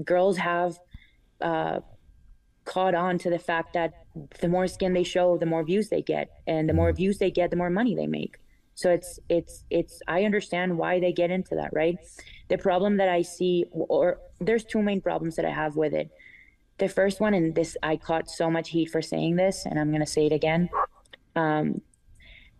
girls 0.03 0.39
have 0.39 0.79
uh, 1.41 1.81
caught 2.65 2.95
on 2.95 3.19
to 3.19 3.31
the 3.31 3.39
fact 3.39 3.75
that 3.75 4.05
the 4.41 4.49
more 4.49 4.67
skin 4.67 4.93
they 4.93 5.03
show, 5.03 5.37
the 5.37 5.47
more 5.47 5.65
views 5.65 5.89
they 5.89 6.03
get. 6.03 6.31
And 6.47 6.69
the 6.69 6.73
more 6.73 6.93
mm. 6.93 6.97
views 6.97 7.19
they 7.19 7.31
get, 7.31 7.51
the 7.51 7.57
more 7.57 7.71
money 7.71 7.95
they 7.95 8.07
make. 8.07 8.39
So 8.75 8.91
it's 8.91 9.21
it's 9.29 9.65
it's 9.71 10.03
I 10.09 10.25
understand 10.25 10.77
why 10.77 10.99
they 10.99 11.13
get 11.13 11.31
into 11.31 11.55
that, 11.55 11.71
right? 11.73 11.97
The 12.49 12.59
problem 12.59 12.97
that 12.97 13.09
I 13.09 13.23
see 13.23 13.67
or 13.71 14.21
there's 14.41 14.65
two 14.65 14.83
main 14.83 15.01
problems 15.01 15.37
that 15.37 15.45
I 15.45 15.51
have 15.51 15.77
with 15.77 15.95
it. 15.95 16.11
The 16.79 16.89
first 16.89 17.21
one 17.21 17.35
and 17.35 17.55
this 17.55 17.77
I 17.83 17.97
caught 17.97 18.29
so 18.29 18.51
much 18.51 18.71
heat 18.71 18.91
for 18.91 19.01
saying 19.01 19.37
this 19.37 19.65
and 19.65 19.79
I'm 19.79 19.91
going 19.91 20.01
to 20.01 20.11
say 20.11 20.27
it 20.27 20.33
again. 20.33 20.69
Um, 21.37 21.83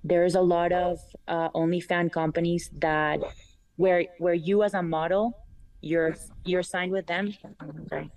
there's 0.05 0.37
a 0.37 0.41
lot 0.41 0.71
of 0.73 1.01
uh, 1.27 1.51
OnlyFans 1.51 2.13
companies 2.13 2.71
that 2.79 3.19
where 3.77 4.05
where 4.19 4.35
you 4.35 4.63
as 4.63 4.75
a 4.75 4.83
model 4.83 5.37
you're 5.81 6.15
you're 6.45 6.63
signed 6.63 6.93
with 6.93 7.07
them. 7.07 7.35
Sorry. 7.89 8.11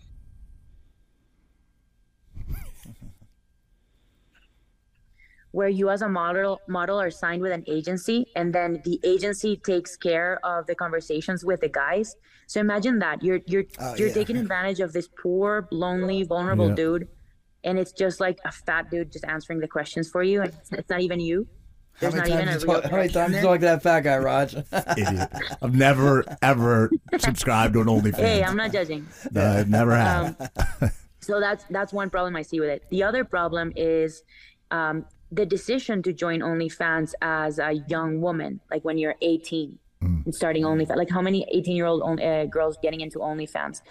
Where 5.51 5.69
you 5.69 5.89
as 5.89 6.01
a 6.01 6.09
model 6.09 6.59
model 6.67 6.99
are 6.99 7.11
signed 7.11 7.41
with 7.41 7.51
an 7.51 7.63
agency 7.67 8.25
and 8.35 8.53
then 8.53 8.81
the 8.83 8.99
agency 9.03 9.57
takes 9.57 9.95
care 9.95 10.39
of 10.43 10.67
the 10.67 10.75
conversations 10.75 11.43
with 11.43 11.61
the 11.61 11.69
guys 11.69 12.15
so 12.47 12.59
imagine 12.59 12.99
that 12.99 13.23
you're 13.23 13.39
you're 13.47 13.63
oh, 13.79 13.95
you're 13.95 14.09
yeah. 14.09 14.13
taking 14.13 14.37
advantage 14.37 14.79
of 14.79 14.93
this 14.93 15.07
poor 15.21 15.67
lonely 15.71 16.23
vulnerable 16.23 16.69
yeah. 16.69 16.75
dude 16.75 17.07
and 17.63 17.79
it's 17.79 17.91
just 17.91 18.19
like 18.19 18.39
a 18.45 18.51
fat 18.51 18.89
dude 18.91 19.11
just 19.11 19.25
answering 19.25 19.59
the 19.59 19.67
questions 19.67 20.09
for 20.09 20.23
you 20.23 20.41
and 20.41 20.53
it's 20.71 20.89
not 20.89 21.01
even 21.01 21.19
you 21.19 21.47
there's 21.99 22.13
how 22.13 22.19
many 22.19 22.29
not 22.29 22.37
times 22.37 22.63
even 22.63 22.69
a 22.69 22.81
talk, 22.81 22.91
how 22.91 22.97
many 22.97 23.09
times 23.09 23.35
you 23.35 23.41
talk 23.41 23.59
to 23.59 23.65
that 23.65 23.81
fat 23.81 24.01
guy, 24.01 24.17
Raj? 24.17 24.55
Idiot. 24.95 25.29
I've 25.63 25.73
never 25.73 26.23
ever 26.43 26.91
subscribed 27.17 27.73
to 27.73 27.81
an 27.81 27.87
OnlyFans. 27.87 28.17
Hey, 28.17 28.43
I'm 28.43 28.55
not 28.55 28.71
judging. 28.71 29.07
No, 29.31 29.43
I 29.43 29.63
never 29.63 29.95
have. 29.95 30.39
Um, 30.79 30.91
so 31.21 31.39
that's 31.39 31.63
that's 31.71 31.91
one 31.91 32.11
problem 32.11 32.35
I 32.35 32.43
see 32.43 32.59
with 32.59 32.69
it. 32.69 32.83
The 32.91 33.01
other 33.01 33.23
problem 33.23 33.73
is 33.75 34.21
um, 34.69 35.05
the 35.31 35.45
decision 35.45 36.01
to 36.03 36.13
join 36.13 36.39
OnlyFans 36.39 37.13
as 37.21 37.59
a 37.59 37.73
young 37.87 38.21
woman, 38.21 38.59
like 38.71 38.83
when 38.85 38.97
you're 38.97 39.15
18 39.21 39.77
mm. 40.01 40.25
and 40.25 40.33
starting 40.33 40.63
OnlyFans, 40.63 40.95
like 40.95 41.09
how 41.09 41.21
many 41.21 41.45
18 41.51 41.75
year 41.75 41.85
old 41.85 42.19
uh, 42.19 42.45
girls 42.45 42.77
getting 42.81 43.01
into 43.01 43.19
OnlyFans, 43.19 43.81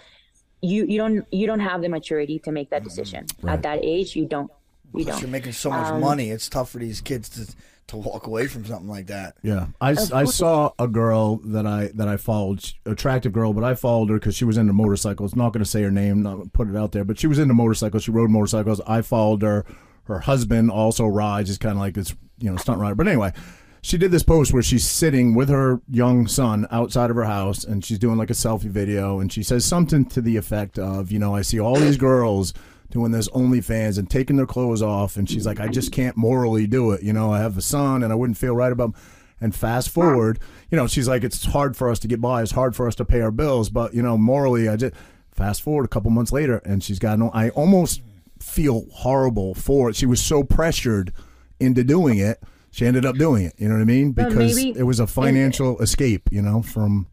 you 0.61 0.85
you 0.85 0.97
don't 0.97 1.25
you 1.31 1.45
don't 1.45 1.59
have 1.59 1.81
the 1.81 1.89
maturity 1.89 2.39
to 2.39 2.51
make 2.51 2.71
that 2.71 2.83
decision 2.83 3.25
right. 3.41 3.53
at 3.53 3.63
that 3.63 3.79
age. 3.83 4.15
You 4.15 4.25
don't. 4.25 4.51
You 4.95 5.03
Plus, 5.03 5.15
don't. 5.15 5.21
You're 5.21 5.31
making 5.31 5.51
so 5.51 5.69
much 5.69 5.87
um, 5.87 6.01
money. 6.01 6.31
It's 6.31 6.49
tough 6.49 6.71
for 6.71 6.79
these 6.79 7.01
kids 7.01 7.29
to 7.29 7.55
to 7.87 7.97
walk 7.97 8.27
away 8.27 8.47
from 8.47 8.65
something 8.65 8.89
like 8.89 9.07
that. 9.07 9.35
Yeah, 9.41 9.67
I, 9.79 9.95
I 10.13 10.25
saw 10.25 10.71
a 10.77 10.87
girl 10.87 11.37
that 11.45 11.65
I 11.65 11.91
that 11.95 12.07
I 12.07 12.17
followed, 12.17 12.73
attractive 12.85 13.31
girl, 13.31 13.53
but 13.53 13.63
I 13.63 13.75
followed 13.75 14.09
her 14.09 14.15
because 14.15 14.35
she 14.35 14.45
was 14.45 14.57
into 14.57 14.73
motorcycles. 14.73 15.35
Not 15.35 15.53
going 15.53 15.63
to 15.63 15.69
say 15.69 15.83
her 15.83 15.91
name, 15.91 16.23
not 16.23 16.51
put 16.53 16.69
it 16.69 16.75
out 16.75 16.91
there, 16.91 17.03
but 17.03 17.19
she 17.19 17.27
was 17.27 17.39
into 17.39 17.53
motorcycles. 17.53 18.03
She 18.03 18.11
rode 18.11 18.29
motorcycles. 18.29 18.81
I 18.87 19.01
followed 19.01 19.41
her 19.41 19.65
her 20.07 20.19
husband 20.19 20.71
also 20.71 21.05
rides. 21.05 21.49
Is 21.49 21.57
kind 21.57 21.73
of 21.73 21.79
like 21.79 21.93
this, 21.93 22.15
you 22.39 22.49
know, 22.49 22.57
stunt 22.57 22.79
rider. 22.79 22.95
But 22.95 23.07
anyway, 23.07 23.33
she 23.81 23.97
did 23.97 24.11
this 24.11 24.23
post 24.23 24.53
where 24.53 24.63
she's 24.63 24.85
sitting 24.85 25.33
with 25.33 25.49
her 25.49 25.81
young 25.89 26.27
son 26.27 26.67
outside 26.71 27.09
of 27.09 27.15
her 27.15 27.25
house 27.25 27.63
and 27.63 27.85
she's 27.85 27.99
doing 27.99 28.17
like 28.17 28.29
a 28.29 28.33
selfie 28.33 28.63
video 28.63 29.19
and 29.19 29.31
she 29.31 29.43
says 29.43 29.63
something 29.65 30.05
to 30.05 30.21
the 30.21 30.35
effect 30.35 30.77
of, 30.77 31.11
you 31.11 31.19
know, 31.19 31.35
I 31.35 31.41
see 31.41 31.59
all 31.59 31.75
these 31.75 31.97
girls 31.97 32.53
doing 32.89 33.11
this 33.11 33.29
OnlyFans 33.29 33.97
and 33.97 34.09
taking 34.09 34.35
their 34.35 34.45
clothes 34.45 34.81
off 34.81 35.15
and 35.17 35.29
she's 35.29 35.45
like, 35.45 35.59
I 35.59 35.67
just 35.67 35.91
can't 35.91 36.17
morally 36.17 36.67
do 36.67 36.91
it. 36.91 37.03
You 37.03 37.13
know, 37.13 37.31
I 37.31 37.39
have 37.39 37.57
a 37.57 37.61
son 37.61 38.03
and 38.03 38.11
I 38.11 38.15
wouldn't 38.15 38.37
feel 38.37 38.55
right 38.55 38.71
about. 38.71 38.93
And 39.39 39.55
fast 39.55 39.89
forward, 39.89 40.39
you 40.71 40.75
know, 40.75 40.87
she's 40.87 41.07
like, 41.07 41.23
it's 41.23 41.45
hard 41.45 41.77
for 41.77 41.89
us 41.89 41.99
to 41.99 42.07
get 42.07 42.19
by. 42.19 42.41
It's 42.41 42.51
hard 42.51 42.75
for 42.75 42.87
us 42.87 42.95
to 42.95 43.05
pay 43.05 43.21
our 43.21 43.31
bills, 43.31 43.69
but 43.69 43.93
you 43.93 44.01
know, 44.01 44.17
morally, 44.17 44.67
I 44.67 44.77
just 44.77 44.95
fast 45.31 45.61
forward 45.61 45.85
a 45.85 45.89
couple 45.89 46.09
months 46.09 46.31
later 46.31 46.57
and 46.65 46.83
she's 46.83 46.99
got 46.99 47.19
no. 47.19 47.29
I 47.33 47.49
almost 47.51 48.01
feel 48.41 48.85
horrible 48.91 49.53
for 49.53 49.89
it. 49.89 49.95
She 49.95 50.05
was 50.05 50.21
so 50.21 50.43
pressured 50.43 51.13
into 51.59 51.83
doing 51.83 52.17
it. 52.17 52.41
She 52.71 52.85
ended 52.85 53.05
up 53.05 53.15
doing 53.15 53.45
it. 53.45 53.53
You 53.57 53.67
know 53.67 53.75
what 53.75 53.81
I 53.81 53.85
mean? 53.85 54.11
Because 54.11 54.55
maybe, 54.55 54.77
it 54.77 54.83
was 54.83 54.99
a 54.99 55.07
financial 55.07 55.79
escape. 55.79 56.29
You 56.31 56.41
know 56.41 56.61
from 56.61 57.07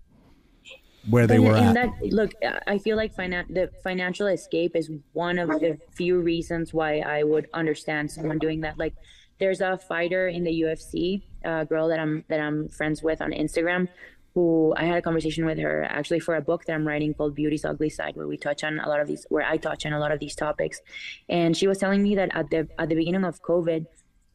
where 1.09 1.27
they 1.27 1.37
and, 1.37 1.45
were 1.45 1.55
and 1.55 1.79
at. 1.79 1.91
That, 2.01 2.13
look, 2.13 2.33
I 2.67 2.79
feel 2.79 2.97
like 2.97 3.15
finan- 3.15 3.53
the 3.53 3.71
financial 3.83 4.27
escape 4.27 4.75
is 4.75 4.91
one 5.13 5.39
of 5.39 5.49
the 5.49 5.79
few 5.93 6.21
reasons 6.21 6.73
why 6.73 6.99
I 7.01 7.23
would 7.23 7.49
understand 7.53 8.11
someone 8.11 8.39
doing 8.39 8.63
that. 8.63 8.79
Like, 8.79 8.95
there's 9.39 9.61
a 9.61 9.79
fighter 9.79 10.29
in 10.29 10.45
the 10.45 10.63
UFC, 10.63 11.23
a 11.45 11.65
girl 11.65 11.89
that 11.89 11.99
I'm 11.99 12.25
that 12.29 12.41
I'm 12.41 12.69
friends 12.69 13.03
with 13.03 13.21
on 13.21 13.33
Instagram, 13.33 13.89
who 14.35 14.75
I 14.77 14.85
had 14.85 14.99
a 14.99 15.03
conversation 15.03 15.47
with 15.47 15.59
her 15.59 15.85
actually 15.85 16.18
for 16.18 16.35
a 16.35 16.40
book 16.40 16.64
that 16.64 16.75
I'm 16.75 16.87
writing 16.87 17.14
called 17.14 17.37
Beauty's 17.37 17.64
Ugly 17.64 17.90
Side, 17.90 18.16
where 18.16 18.27
we 18.27 18.37
touch 18.37 18.64
on 18.64 18.81
a 18.81 18.88
lot 18.88 19.01
of 19.01 19.07
these, 19.07 19.25
where 19.29 19.44
I 19.44 19.57
touch 19.57 19.87
on 19.87 19.92
a 19.92 20.01
lot 20.01 20.11
of 20.11 20.18
these 20.18 20.35
topics. 20.35 20.81
And 21.29 21.57
she 21.57 21.68
was 21.68 21.79
telling 21.79 22.03
me 22.03 22.16
that 22.16 22.31
at 22.35 22.51
the 22.51 22.68
at 22.79 22.88
the 22.88 22.97
beginning 22.97 23.25
of 23.25 23.40
COVID, 23.42 23.87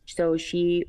so 0.05 0.37
she 0.37 0.85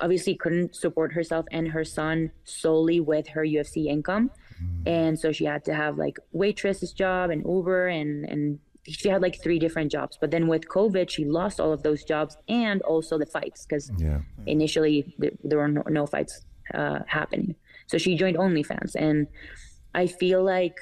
obviously 0.00 0.36
couldn't 0.36 0.76
support 0.76 1.12
herself 1.12 1.44
and 1.50 1.68
her 1.68 1.84
son 1.84 2.30
solely 2.44 3.00
with 3.00 3.28
her 3.28 3.42
UFC 3.42 3.86
income, 3.86 4.30
mm. 4.62 4.88
and 4.88 5.18
so 5.18 5.32
she 5.32 5.44
had 5.44 5.64
to 5.64 5.74
have 5.74 5.98
like 5.98 6.18
waitress's 6.32 6.92
job 6.92 7.30
and 7.30 7.44
Uber 7.44 7.88
and 7.88 8.24
and 8.26 8.60
she 8.84 9.08
had 9.08 9.22
like 9.22 9.42
three 9.42 9.58
different 9.58 9.90
jobs. 9.90 10.18
But 10.20 10.30
then 10.30 10.46
with 10.46 10.68
COVID, 10.68 11.10
she 11.10 11.24
lost 11.24 11.60
all 11.60 11.72
of 11.72 11.82
those 11.82 12.04
jobs 12.04 12.36
and 12.48 12.82
also 12.82 13.18
the 13.18 13.26
fights 13.26 13.64
because 13.64 13.90
yeah. 13.98 14.20
initially 14.46 15.14
there 15.44 15.58
were 15.58 15.68
no, 15.68 15.82
no 15.88 16.06
fights 16.06 16.44
uh, 16.74 17.00
happening. 17.06 17.54
So 17.86 17.98
she 17.98 18.16
joined 18.16 18.36
OnlyFans, 18.36 18.94
and 18.94 19.26
I 19.94 20.06
feel 20.06 20.42
like 20.42 20.78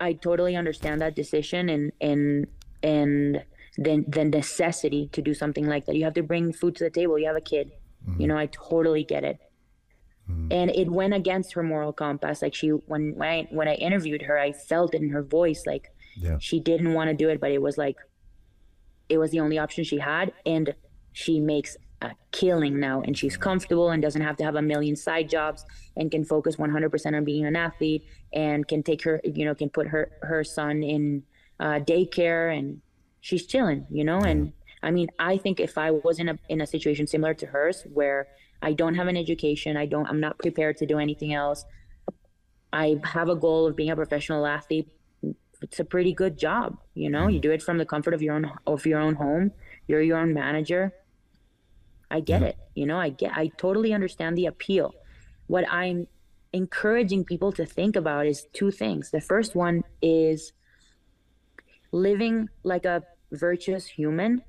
I 0.00 0.14
totally 0.14 0.56
understand 0.56 1.00
that 1.00 1.14
decision 1.14 1.68
and 1.68 1.92
and 2.00 2.46
and 2.82 3.44
the 3.76 4.04
the 4.06 4.24
necessity 4.24 5.08
to 5.12 5.22
do 5.22 5.34
something 5.34 5.66
like 5.66 5.86
that. 5.86 5.96
You 5.96 6.04
have 6.04 6.14
to 6.14 6.22
bring 6.22 6.52
food 6.52 6.76
to 6.76 6.84
the 6.84 6.90
table. 6.90 7.18
You 7.18 7.26
have 7.26 7.36
a 7.36 7.40
kid. 7.40 7.72
Mm-hmm. 8.08 8.20
You 8.20 8.26
know, 8.28 8.36
I 8.36 8.46
totally 8.46 9.04
get 9.04 9.24
it. 9.24 9.38
Mm-hmm. 10.30 10.52
And 10.52 10.70
it 10.70 10.90
went 10.90 11.14
against 11.14 11.52
her 11.54 11.62
moral 11.62 11.92
compass. 11.92 12.42
Like 12.42 12.54
she, 12.54 12.68
when 12.68 13.14
when 13.16 13.28
I, 13.28 13.48
when 13.50 13.68
I 13.68 13.74
interviewed 13.74 14.22
her, 14.22 14.38
I 14.38 14.52
felt 14.52 14.94
it 14.94 15.02
in 15.02 15.10
her 15.10 15.22
voice. 15.22 15.64
Like 15.66 15.92
yeah. 16.16 16.38
she 16.40 16.60
didn't 16.60 16.94
want 16.94 17.10
to 17.10 17.14
do 17.14 17.28
it, 17.28 17.40
but 17.40 17.50
it 17.50 17.60
was 17.60 17.76
like 17.76 17.96
it 19.08 19.18
was 19.18 19.30
the 19.30 19.40
only 19.40 19.58
option 19.58 19.84
she 19.84 19.98
had, 19.98 20.32
and 20.46 20.74
she 21.12 21.40
makes 21.40 21.76
killing 22.32 22.78
now 22.80 23.02
and 23.02 23.16
she's 23.16 23.36
comfortable 23.36 23.90
and 23.90 24.02
doesn't 24.02 24.22
have 24.22 24.36
to 24.36 24.44
have 24.44 24.56
a 24.56 24.62
million 24.62 24.96
side 24.96 25.28
jobs 25.28 25.64
and 25.96 26.10
can 26.10 26.24
focus 26.24 26.56
100% 26.56 27.16
on 27.16 27.24
being 27.24 27.44
an 27.44 27.56
athlete 27.56 28.04
and 28.32 28.66
can 28.66 28.82
take 28.82 29.02
her 29.02 29.20
you 29.24 29.44
know 29.44 29.54
can 29.54 29.68
put 29.68 29.86
her 29.86 30.10
her 30.22 30.42
son 30.42 30.82
in 30.82 31.22
uh, 31.60 31.78
daycare 31.80 32.56
and 32.56 32.80
she's 33.20 33.46
chilling 33.46 33.86
you 33.90 34.04
know? 34.04 34.18
And 34.18 34.52
i 34.82 34.90
mean 34.90 35.08
i 35.18 35.36
think 35.36 35.60
if 35.60 35.78
i 35.78 35.90
was 35.90 36.18
in 36.18 36.28
a 36.28 36.38
in 36.48 36.60
a 36.60 36.66
situation 36.66 37.06
similar 37.06 37.34
to 37.34 37.46
hers 37.46 37.86
where 37.92 38.28
i 38.60 38.72
don't 38.72 38.94
have 38.94 39.08
an 39.08 39.16
education 39.16 39.76
i 39.76 39.86
don't 39.86 40.06
i'm 40.08 40.20
not 40.20 40.38
prepared 40.38 40.76
to 40.76 40.86
do 40.86 40.98
anything 40.98 41.32
else 41.32 41.64
i 42.72 43.00
have 43.04 43.28
a 43.30 43.36
goal 43.36 43.66
of 43.66 43.76
being 43.76 43.90
a 43.90 43.96
professional 43.96 44.46
athlete 44.46 44.88
it's 45.62 45.80
a 45.80 45.84
pretty 45.84 46.12
good 46.12 46.36
job 46.36 46.76
you 46.94 47.10
know? 47.10 47.28
You 47.28 47.40
do 47.40 47.50
it 47.50 47.62
from 47.62 47.78
the 47.78 47.84
comfort 47.84 48.14
of 48.14 48.22
your 48.22 48.34
own 48.34 48.50
of 48.66 48.86
your 48.86 49.00
own 49.00 49.14
home. 49.14 49.52
You're 49.88 50.02
your 50.02 50.18
own 50.18 50.32
manager 50.32 50.92
I 52.14 52.20
get 52.20 52.42
it. 52.44 52.56
You 52.76 52.86
know, 52.86 52.96
I 52.96 53.08
get 53.08 53.32
I 53.34 53.50
totally 53.58 53.92
understand 53.92 54.38
the 54.38 54.46
appeal. 54.46 54.94
What 55.48 55.64
I'm 55.68 56.06
encouraging 56.52 57.24
people 57.24 57.50
to 57.52 57.66
think 57.66 57.96
about 57.96 58.24
is 58.26 58.46
two 58.52 58.70
things. 58.70 59.10
The 59.10 59.20
first 59.20 59.56
one 59.56 59.82
is 60.00 60.52
living 61.90 62.48
like 62.62 62.84
a 62.84 63.02
virtuous 63.32 63.86
human 63.86 64.42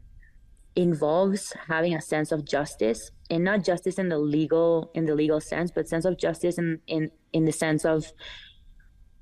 involves 0.76 1.54
having 1.68 1.96
a 1.96 2.02
sense 2.02 2.32
of 2.32 2.46
justice 2.46 3.10
and 3.32 3.44
not 3.44 3.64
justice 3.64 3.98
in 3.98 4.10
the 4.10 4.20
legal 4.20 4.92
in 4.94 5.06
the 5.06 5.16
legal 5.16 5.40
sense 5.40 5.72
but 5.72 5.88
sense 5.88 6.06
of 6.06 6.18
justice 6.18 6.58
in 6.58 6.80
in 6.86 7.10
in 7.34 7.46
the 7.46 7.52
sense 7.52 7.86
of 7.86 8.12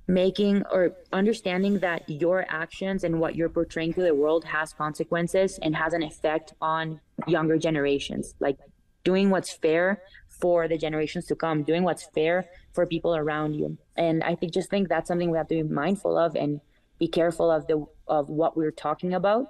making 0.08 0.64
or 0.72 0.92
understanding 1.12 1.80
that 1.80 2.08
your 2.10 2.46
actions 2.50 3.04
and 3.04 3.20
what 3.20 3.36
you're 3.36 3.50
portraying 3.50 3.94
to 3.94 4.02
the 4.02 4.14
world 4.14 4.44
has 4.44 4.74
consequences 4.74 5.60
and 5.62 5.76
has 5.76 5.94
an 5.94 6.04
effect 6.04 6.54
on 6.62 7.00
younger 7.28 7.58
generations. 7.58 8.36
Like 8.40 8.58
doing 9.04 9.30
what's 9.30 9.54
fair 9.54 10.02
for 10.30 10.68
the 10.68 10.78
generations 10.78 11.26
to 11.26 11.36
come 11.36 11.64
doing 11.64 11.84
what's 11.84 12.06
fair 12.14 12.46
for 12.74 12.86
people 12.86 13.16
around 13.16 13.54
you. 13.54 13.78
And 13.96 14.24
i 14.24 14.36
think 14.36 14.54
just 14.54 14.70
think 14.70 14.90
that's 14.90 15.08
something 15.08 15.30
we 15.30 15.38
have 15.38 15.48
to 15.50 15.56
be 15.56 15.64
mindful 15.64 16.18
of 16.18 16.36
and 16.36 16.60
be 17.00 17.08
careful 17.08 17.52
of 17.52 17.68
the 17.68 17.86
of 18.08 18.30
what 18.30 18.58
we're 18.58 18.72
talking 18.72 19.14
about 19.14 19.48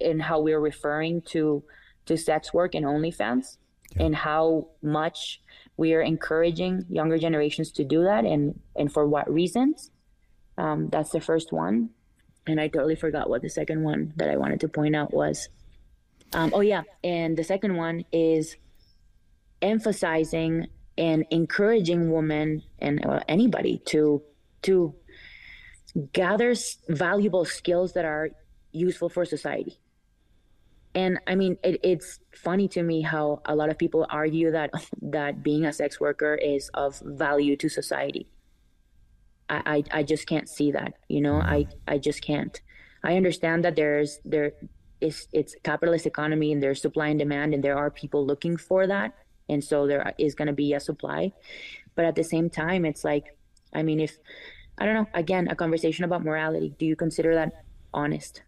and 0.00 0.22
how 0.22 0.40
we're 0.40 0.60
referring 0.60 1.22
to 1.22 1.62
to 2.06 2.16
sex 2.16 2.52
work 2.52 2.74
and 2.74 2.84
onlyfans 2.84 3.58
and 3.98 4.14
how 4.14 4.68
much 4.82 5.40
we 5.76 5.94
are 5.94 6.02
encouraging 6.02 6.84
younger 6.88 7.18
generations 7.18 7.70
to 7.72 7.84
do 7.84 8.04
that 8.04 8.24
and 8.24 8.60
and 8.76 8.92
for 8.92 9.06
what 9.06 9.32
reasons? 9.32 9.90
Um, 10.58 10.88
that's 10.90 11.10
the 11.10 11.20
first 11.20 11.52
one. 11.52 11.90
And 12.46 12.60
i 12.60 12.68
totally 12.68 12.96
forgot 12.96 13.30
what 13.30 13.42
the 13.42 13.48
second 13.48 13.82
one 13.82 14.12
that 14.16 14.28
i 14.28 14.36
wanted 14.36 14.60
to 14.60 14.68
point 14.68 14.96
out 14.96 15.12
was. 15.12 15.48
Um, 16.32 16.50
oh 16.54 16.60
yeah. 16.60 16.82
And 17.04 17.36
the 17.36 17.44
second 17.44 17.76
one 17.76 18.04
is 18.12 18.56
emphasizing 19.60 20.66
and 20.98 21.24
encouraging 21.30 22.10
women 22.10 22.62
and 22.78 23.04
uh, 23.06 23.20
anybody 23.28 23.80
to 23.86 24.22
to 24.62 24.94
gather 26.12 26.54
valuable 26.88 27.44
skills 27.44 27.92
that 27.92 28.04
are 28.04 28.30
useful 28.72 29.08
for 29.08 29.24
society 29.24 29.78
and 30.94 31.18
i 31.26 31.34
mean 31.34 31.56
it, 31.62 31.80
it's 31.82 32.18
funny 32.34 32.68
to 32.68 32.82
me 32.82 33.02
how 33.02 33.40
a 33.46 33.54
lot 33.54 33.70
of 33.70 33.78
people 33.78 34.06
argue 34.10 34.50
that 34.50 34.70
that 35.02 35.42
being 35.42 35.64
a 35.64 35.72
sex 35.72 36.00
worker 36.00 36.34
is 36.34 36.70
of 36.74 37.00
value 37.04 37.56
to 37.56 37.68
society. 37.68 38.28
I 39.48 39.84
i, 39.92 39.98
I 39.98 40.02
just 40.02 40.26
can't 40.26 40.48
see 40.48 40.72
that 40.72 40.94
you 41.08 41.20
know? 41.20 41.40
I 41.40 41.64
mm-hmm. 41.64 41.94
i 41.94 41.98
just 41.98 42.22
can't. 42.22 42.60
I 43.04 43.16
understand 43.16 43.64
that 43.64 43.76
there's 43.76 44.20
there 44.24 44.52
is 45.00 45.26
it's 45.32 45.56
capitalist 45.64 46.06
economy 46.06 46.52
and 46.52 46.62
there's 46.62 46.80
supply 46.80 47.08
and 47.08 47.18
demand 47.18 47.52
and 47.54 47.62
there 47.64 47.76
are 47.76 47.90
people 47.90 48.24
looking 48.24 48.56
for 48.56 48.86
that. 48.86 49.12
And 49.48 49.62
so 49.62 49.86
there 49.86 50.14
is 50.18 50.36
going 50.36 50.46
to 50.46 50.54
be 50.54 50.72
a 50.72 50.80
supply. 50.80 51.32
But 51.96 52.04
at 52.04 52.14
the 52.14 52.24
same 52.24 52.48
time 52.48 52.84
it's 52.84 53.04
like 53.04 53.36
i 53.74 53.82
mean 53.82 54.00
if 54.00 54.18
i 54.78 54.84
don't 54.84 54.94
know 54.94 55.08
again 55.14 55.48
a 55.48 55.56
conversation 55.56 56.04
about 56.04 56.24
morality. 56.24 56.74
Do 56.78 56.86
you 56.86 56.96
consider 56.96 57.34
that 57.34 57.64
honest 57.92 58.42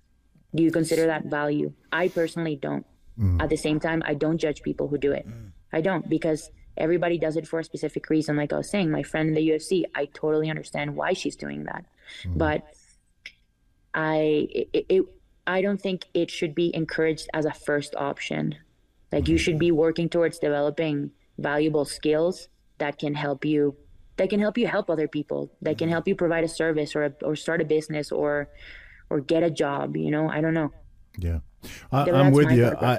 do 0.55 0.63
you 0.63 0.71
consider 0.71 1.07
that 1.07 1.25
value? 1.25 1.73
I 1.93 2.09
personally 2.09 2.57
don't. 2.57 2.87
Mm. 3.19 3.41
At 3.41 3.49
the 3.49 3.57
same 3.57 3.79
time 3.79 4.03
i 4.05 4.15
don't 4.15 4.39
judge 4.39 4.63
people 4.63 4.89
who 4.89 4.99
do 4.99 5.13
it. 5.13 5.27
Mm. 5.29 5.51
I 5.73 5.81
don't 5.81 6.09
because 6.09 6.51
everybody 6.77 7.19
does 7.19 7.37
it 7.37 7.47
for 7.47 7.61
a 7.61 7.65
specific 7.65 8.11
reason 8.11 8.37
like 8.37 8.53
i 8.53 8.57
was 8.57 8.69
saying 8.69 8.91
my 8.91 9.05
friend 9.05 9.29
in 9.29 9.35
the 9.35 9.49
ufc 9.51 9.85
i 9.95 10.07
totally 10.07 10.51
understand 10.51 10.97
why 10.97 11.13
she's 11.13 11.37
doing 11.37 11.65
that. 11.65 11.85
Mm. 12.25 12.39
But 12.39 12.65
i 13.95 14.49
it, 14.51 14.87
it 14.89 15.03
i 15.47 15.63
don't 15.63 15.81
think 15.81 16.07
it 16.15 16.31
should 16.31 16.55
be 16.55 16.75
encouraged 16.75 17.29
as 17.33 17.45
a 17.45 17.53
first 17.53 17.95
option. 17.97 18.57
Like 19.13 19.29
you 19.29 19.37
mm-hmm. 19.37 19.45
should 19.45 19.59
be 19.61 19.71
working 19.71 20.09
towards 20.09 20.41
developing 20.41 21.13
valuable 21.39 21.85
skills 21.85 22.49
that 22.79 22.99
can 22.99 23.15
help 23.15 23.45
you 23.45 23.77
that 24.17 24.31
can 24.31 24.41
help 24.41 24.59
you 24.59 24.67
help 24.67 24.91
other 24.91 25.07
people 25.07 25.53
that 25.63 25.79
can 25.79 25.89
help 25.89 26.09
you 26.09 26.17
provide 26.17 26.45
a 26.45 26.49
service 26.49 26.97
or 26.97 27.05
a, 27.05 27.13
or 27.23 27.37
start 27.37 27.61
a 27.61 27.65
business 27.65 28.11
or 28.11 28.49
or 29.11 29.21
get 29.21 29.43
a 29.43 29.51
job 29.51 29.97
you 29.97 30.11
know 30.11 30.29
i 30.29 30.41
don't 30.41 30.55
know 30.55 30.73
Yeah, 31.19 31.39
I, 31.93 32.05
i'm 32.11 32.33
with 32.33 32.51
you. 32.53 32.67
I, 32.67 32.99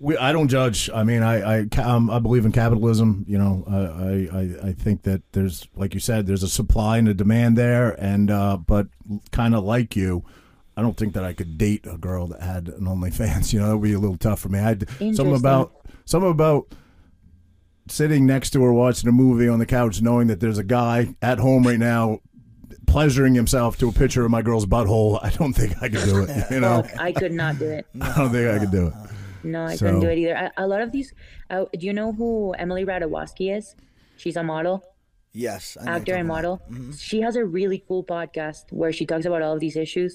we, 0.00 0.16
I 0.18 0.32
don't 0.32 0.48
judge. 0.48 0.90
I 0.92 1.02
mean, 1.04 1.22
I 1.22 1.60
I, 1.60 1.66
um, 1.82 2.10
I 2.10 2.18
believe 2.18 2.44
in 2.44 2.52
capitalism. 2.52 3.24
You 3.28 3.38
know, 3.38 3.64
I, 3.68 4.36
I 4.38 4.68
I- 4.70 4.72
think 4.72 5.02
that 5.02 5.22
there's, 5.32 5.68
like 5.76 5.94
you 5.94 6.00
said, 6.00 6.26
there's 6.26 6.42
a 6.42 6.48
supply 6.48 6.98
and 6.98 7.08
a 7.08 7.14
demand 7.14 7.56
there, 7.56 7.90
and 8.00 8.30
uh, 8.30 8.56
but 8.56 8.88
kind 9.30 9.54
of 9.54 9.64
like 9.64 9.94
you. 9.96 10.24
I 10.76 10.82
don't 10.82 10.96
think 10.96 11.14
that 11.14 11.24
I 11.24 11.32
could 11.32 11.56
date 11.56 11.86
a 11.86 11.96
girl 11.96 12.26
that 12.26 12.42
had 12.42 12.68
an 12.68 12.84
OnlyFans. 12.86 13.52
You 13.54 13.60
know, 13.60 13.68
that 13.68 13.76
would 13.78 13.84
be 13.84 13.92
a 13.94 13.98
little 13.98 14.18
tough 14.18 14.40
for 14.40 14.48
me. 14.48 14.58
I 14.58 14.76
something 15.14 15.36
about 15.36 15.72
something 16.04 16.30
about 16.30 16.74
sitting 17.88 18.26
next 18.26 18.50
to 18.50 18.62
her 18.64 18.72
watching 18.72 19.08
a 19.08 19.12
movie 19.12 19.48
on 19.48 19.58
the 19.58 19.66
couch, 19.66 20.02
knowing 20.02 20.26
that 20.26 20.40
there's 20.40 20.58
a 20.58 20.64
guy 20.64 21.14
at 21.22 21.38
home 21.38 21.62
right 21.66 21.78
now 21.78 22.18
pleasuring 22.94 23.34
himself 23.34 23.76
to 23.78 23.88
a 23.88 23.92
picture 23.92 24.24
of 24.24 24.30
my 24.30 24.40
girl's 24.40 24.66
butthole. 24.66 25.18
I 25.20 25.30
don't 25.30 25.52
think 25.52 25.72
I 25.82 25.88
could 25.88 26.04
do 26.04 26.18
it. 26.22 26.30
You 26.54 26.60
know, 26.60 26.84
i 27.08 27.10
could 27.20 27.32
not 27.32 27.58
do 27.58 27.68
it 27.78 27.84
I 28.00 28.16
don't 28.16 28.30
think 28.30 28.46
I 28.56 28.58
could 28.62 28.70
do 28.78 28.86
it. 28.88 28.94
no 29.42 29.60
i 29.64 29.74
So- 29.74 29.86
couldn't 29.86 30.00
do 30.06 30.10
it 30.14 30.18
either 30.22 30.34
a, 30.44 30.52
a 30.64 30.66
lot 30.72 30.80
of 30.86 30.92
these 30.96 31.08
uh, 31.50 31.64
do 31.80 31.84
you 31.88 31.94
know 32.00 32.12
who 32.18 32.28
Emily 32.64 32.84
Ratajkowski 32.90 33.46
is 33.58 33.74
she's 34.16 34.36
a 34.36 34.44
model 34.54 34.76
Yes. 35.36 35.76
I 35.80 35.96
actor 35.96 36.14
and 36.14 36.28
model. 36.28 36.54
Mm-hmm. 36.70 36.92
She 36.92 37.18
has 37.26 37.34
a 37.34 37.44
really 37.44 37.80
cool 37.88 38.04
podcast 38.04 38.64
where 38.70 38.92
she 38.92 39.04
talks 39.10 39.26
about 39.26 39.42
all 39.42 39.54
of 39.54 39.58
these 39.58 39.74
issues. 39.86 40.12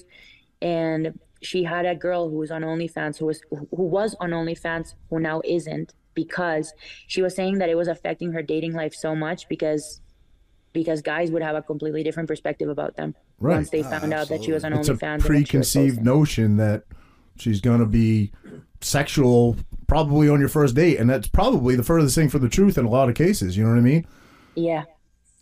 And 0.62 1.02
she 1.42 1.60
had 1.62 1.84
a 1.84 1.94
girl 2.06 2.22
who 2.30 2.36
was 2.44 2.50
on 2.50 2.62
OnlyFans 2.62 3.18
who 3.18 3.26
was 3.26 3.38
who 3.50 3.84
was 3.98 4.10
on 4.24 4.30
OnlyFans 4.30 4.94
who 5.10 5.20
now 5.20 5.42
isn't 5.44 5.88
because 6.14 6.72
she 7.06 7.20
was 7.20 7.32
saying 7.34 7.58
that 7.58 7.68
it 7.68 7.74
was 7.82 7.88
affecting 7.96 8.32
her 8.32 8.42
dating 8.54 8.72
life 8.82 8.94
so 8.94 9.10
much 9.14 9.40
because 9.54 10.00
because 10.72 11.02
guys 11.02 11.30
would 11.30 11.42
have 11.42 11.56
a 11.56 11.62
completely 11.62 12.02
different 12.02 12.28
perspective 12.28 12.68
about 12.68 12.96
them 12.96 13.14
Right. 13.38 13.54
once 13.56 13.70
they 13.70 13.82
ah, 13.82 13.90
found 13.90 14.12
out 14.14 14.28
that 14.28 14.44
she 14.44 14.52
was 14.52 14.64
on 14.64 14.72
it's 14.72 14.88
a 14.88 14.94
OnlyFans. 14.94 15.02
and 15.02 15.22
what 15.22 15.26
she 15.26 15.32
was 15.32 15.42
preconceived 15.42 15.96
posting. 15.96 16.04
notion 16.04 16.56
that 16.58 16.84
she's 17.36 17.60
going 17.60 17.80
to 17.80 17.86
be 17.86 18.32
sexual 18.80 19.56
probably 19.86 20.28
on 20.28 20.40
your 20.40 20.48
first 20.48 20.74
date 20.74 20.98
and 20.98 21.08
that's 21.10 21.28
probably 21.28 21.74
the 21.76 21.82
furthest 21.82 22.14
thing 22.14 22.28
for 22.28 22.38
the 22.38 22.48
truth 22.48 22.78
in 22.78 22.84
a 22.84 22.88
lot 22.90 23.08
of 23.08 23.14
cases 23.14 23.56
you 23.56 23.62
know 23.64 23.70
what 23.70 23.78
i 23.78 23.82
mean 23.82 24.06
Yeah, 24.54 24.84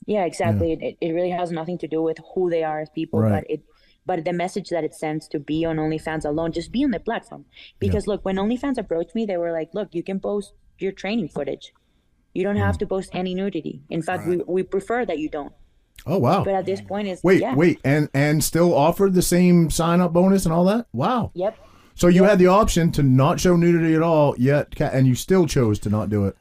yeah, 0.07 0.25
exactly. 0.25 0.73
It, 0.73 0.97
it 1.01 1.12
really 1.12 1.31
has 1.31 1.51
nothing 1.51 1.77
to 1.79 1.88
do 1.88 2.01
with 2.03 2.17
who 2.35 2.49
they 2.51 2.62
are 2.62 2.81
as 2.81 2.88
people, 2.91 3.21
Right. 3.21 3.43
but 3.43 3.51
it, 3.51 3.61
but 4.07 4.25
the 4.25 4.33
message 4.33 4.69
that 4.71 4.83
it 4.85 4.95
sends 4.95 5.29
to 5.29 5.38
be 5.38 5.67
on 5.67 5.77
OnlyFans 5.77 6.25
alone, 6.25 6.53
just 6.53 6.73
be 6.73 6.83
on 6.83 6.93
the 6.93 7.01
platform. 7.01 7.45
Because 7.79 8.07
look, 8.07 8.25
when 8.25 8.37
OnlyFans 8.37 8.79
approached 8.79 9.14
me, 9.14 9.27
they 9.27 9.37
were 9.37 9.53
like, 9.53 9.71
"Look, 9.75 9.88
you 9.93 10.03
can 10.03 10.19
post 10.19 10.55
your 10.79 10.93
training 10.93 11.29
footage. 11.29 11.73
You 12.38 12.44
don't 12.44 12.57
Mm. 12.57 12.66
have 12.68 12.79
to 12.79 12.87
post 12.87 13.09
any 13.12 13.35
nudity. 13.35 13.83
In 13.90 14.03
fact, 14.09 14.27
we 14.29 14.35
we 14.57 14.62
prefer 14.62 15.05
that 15.11 15.18
you 15.18 15.29
don't." 15.38 15.53
oh 16.07 16.16
wow 16.27 16.44
But 16.44 16.55
at 16.55 16.64
this 16.64 16.81
point, 16.81 17.09
it's 17.09 17.22
wait 17.24 17.40
yeah, 17.40 17.55
wait 17.62 17.81
and 17.85 18.09
and 18.14 18.42
still 18.53 18.72
offered 18.72 19.12
the 19.14 19.27
same 19.37 19.68
sign 19.68 20.01
up 20.01 20.12
bonus 20.12 20.44
and 20.46 20.53
all 20.55 20.64
that 20.72 20.87
wow 20.92 21.33
Yep. 21.35 21.59
so 21.96 22.07
you 22.07 22.22
had 22.22 22.38
the 22.38 22.46
option 22.46 22.92
to 22.92 23.03
not 23.03 23.40
show 23.40 23.57
nudity 23.57 23.92
at 23.96 24.03
all 24.03 24.29
yet 24.38 24.66
and 24.81 25.09
you 25.09 25.16
still 25.16 25.44
chose 25.46 25.77
to 25.81 25.88
not 25.90 26.09
do 26.09 26.20
it 26.27 26.37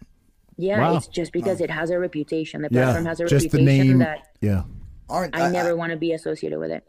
Yeah, 0.57 0.79
Wow. 0.79 0.97
it's 0.97 1.07
just 1.07 1.31
because 1.33 1.59
it 1.59 1.71
has 1.71 1.89
a 1.89 1.97
reputation. 1.99 2.61
The 2.61 2.69
yeah 2.71 2.83
platform 2.83 3.05
has 3.05 3.19
a 3.19 3.25
just 3.25 3.49
the 3.51 3.57
reputation 3.57 3.87
name 3.87 3.97
that 3.99 4.19
yeah 4.41 4.63
Aren't 5.09 5.35
I 5.35 5.49
never 5.49 5.75
want 5.75 5.91
to 5.91 5.97
be 5.97 6.11
associated 6.13 6.59
with 6.59 6.71
it. 6.77 6.83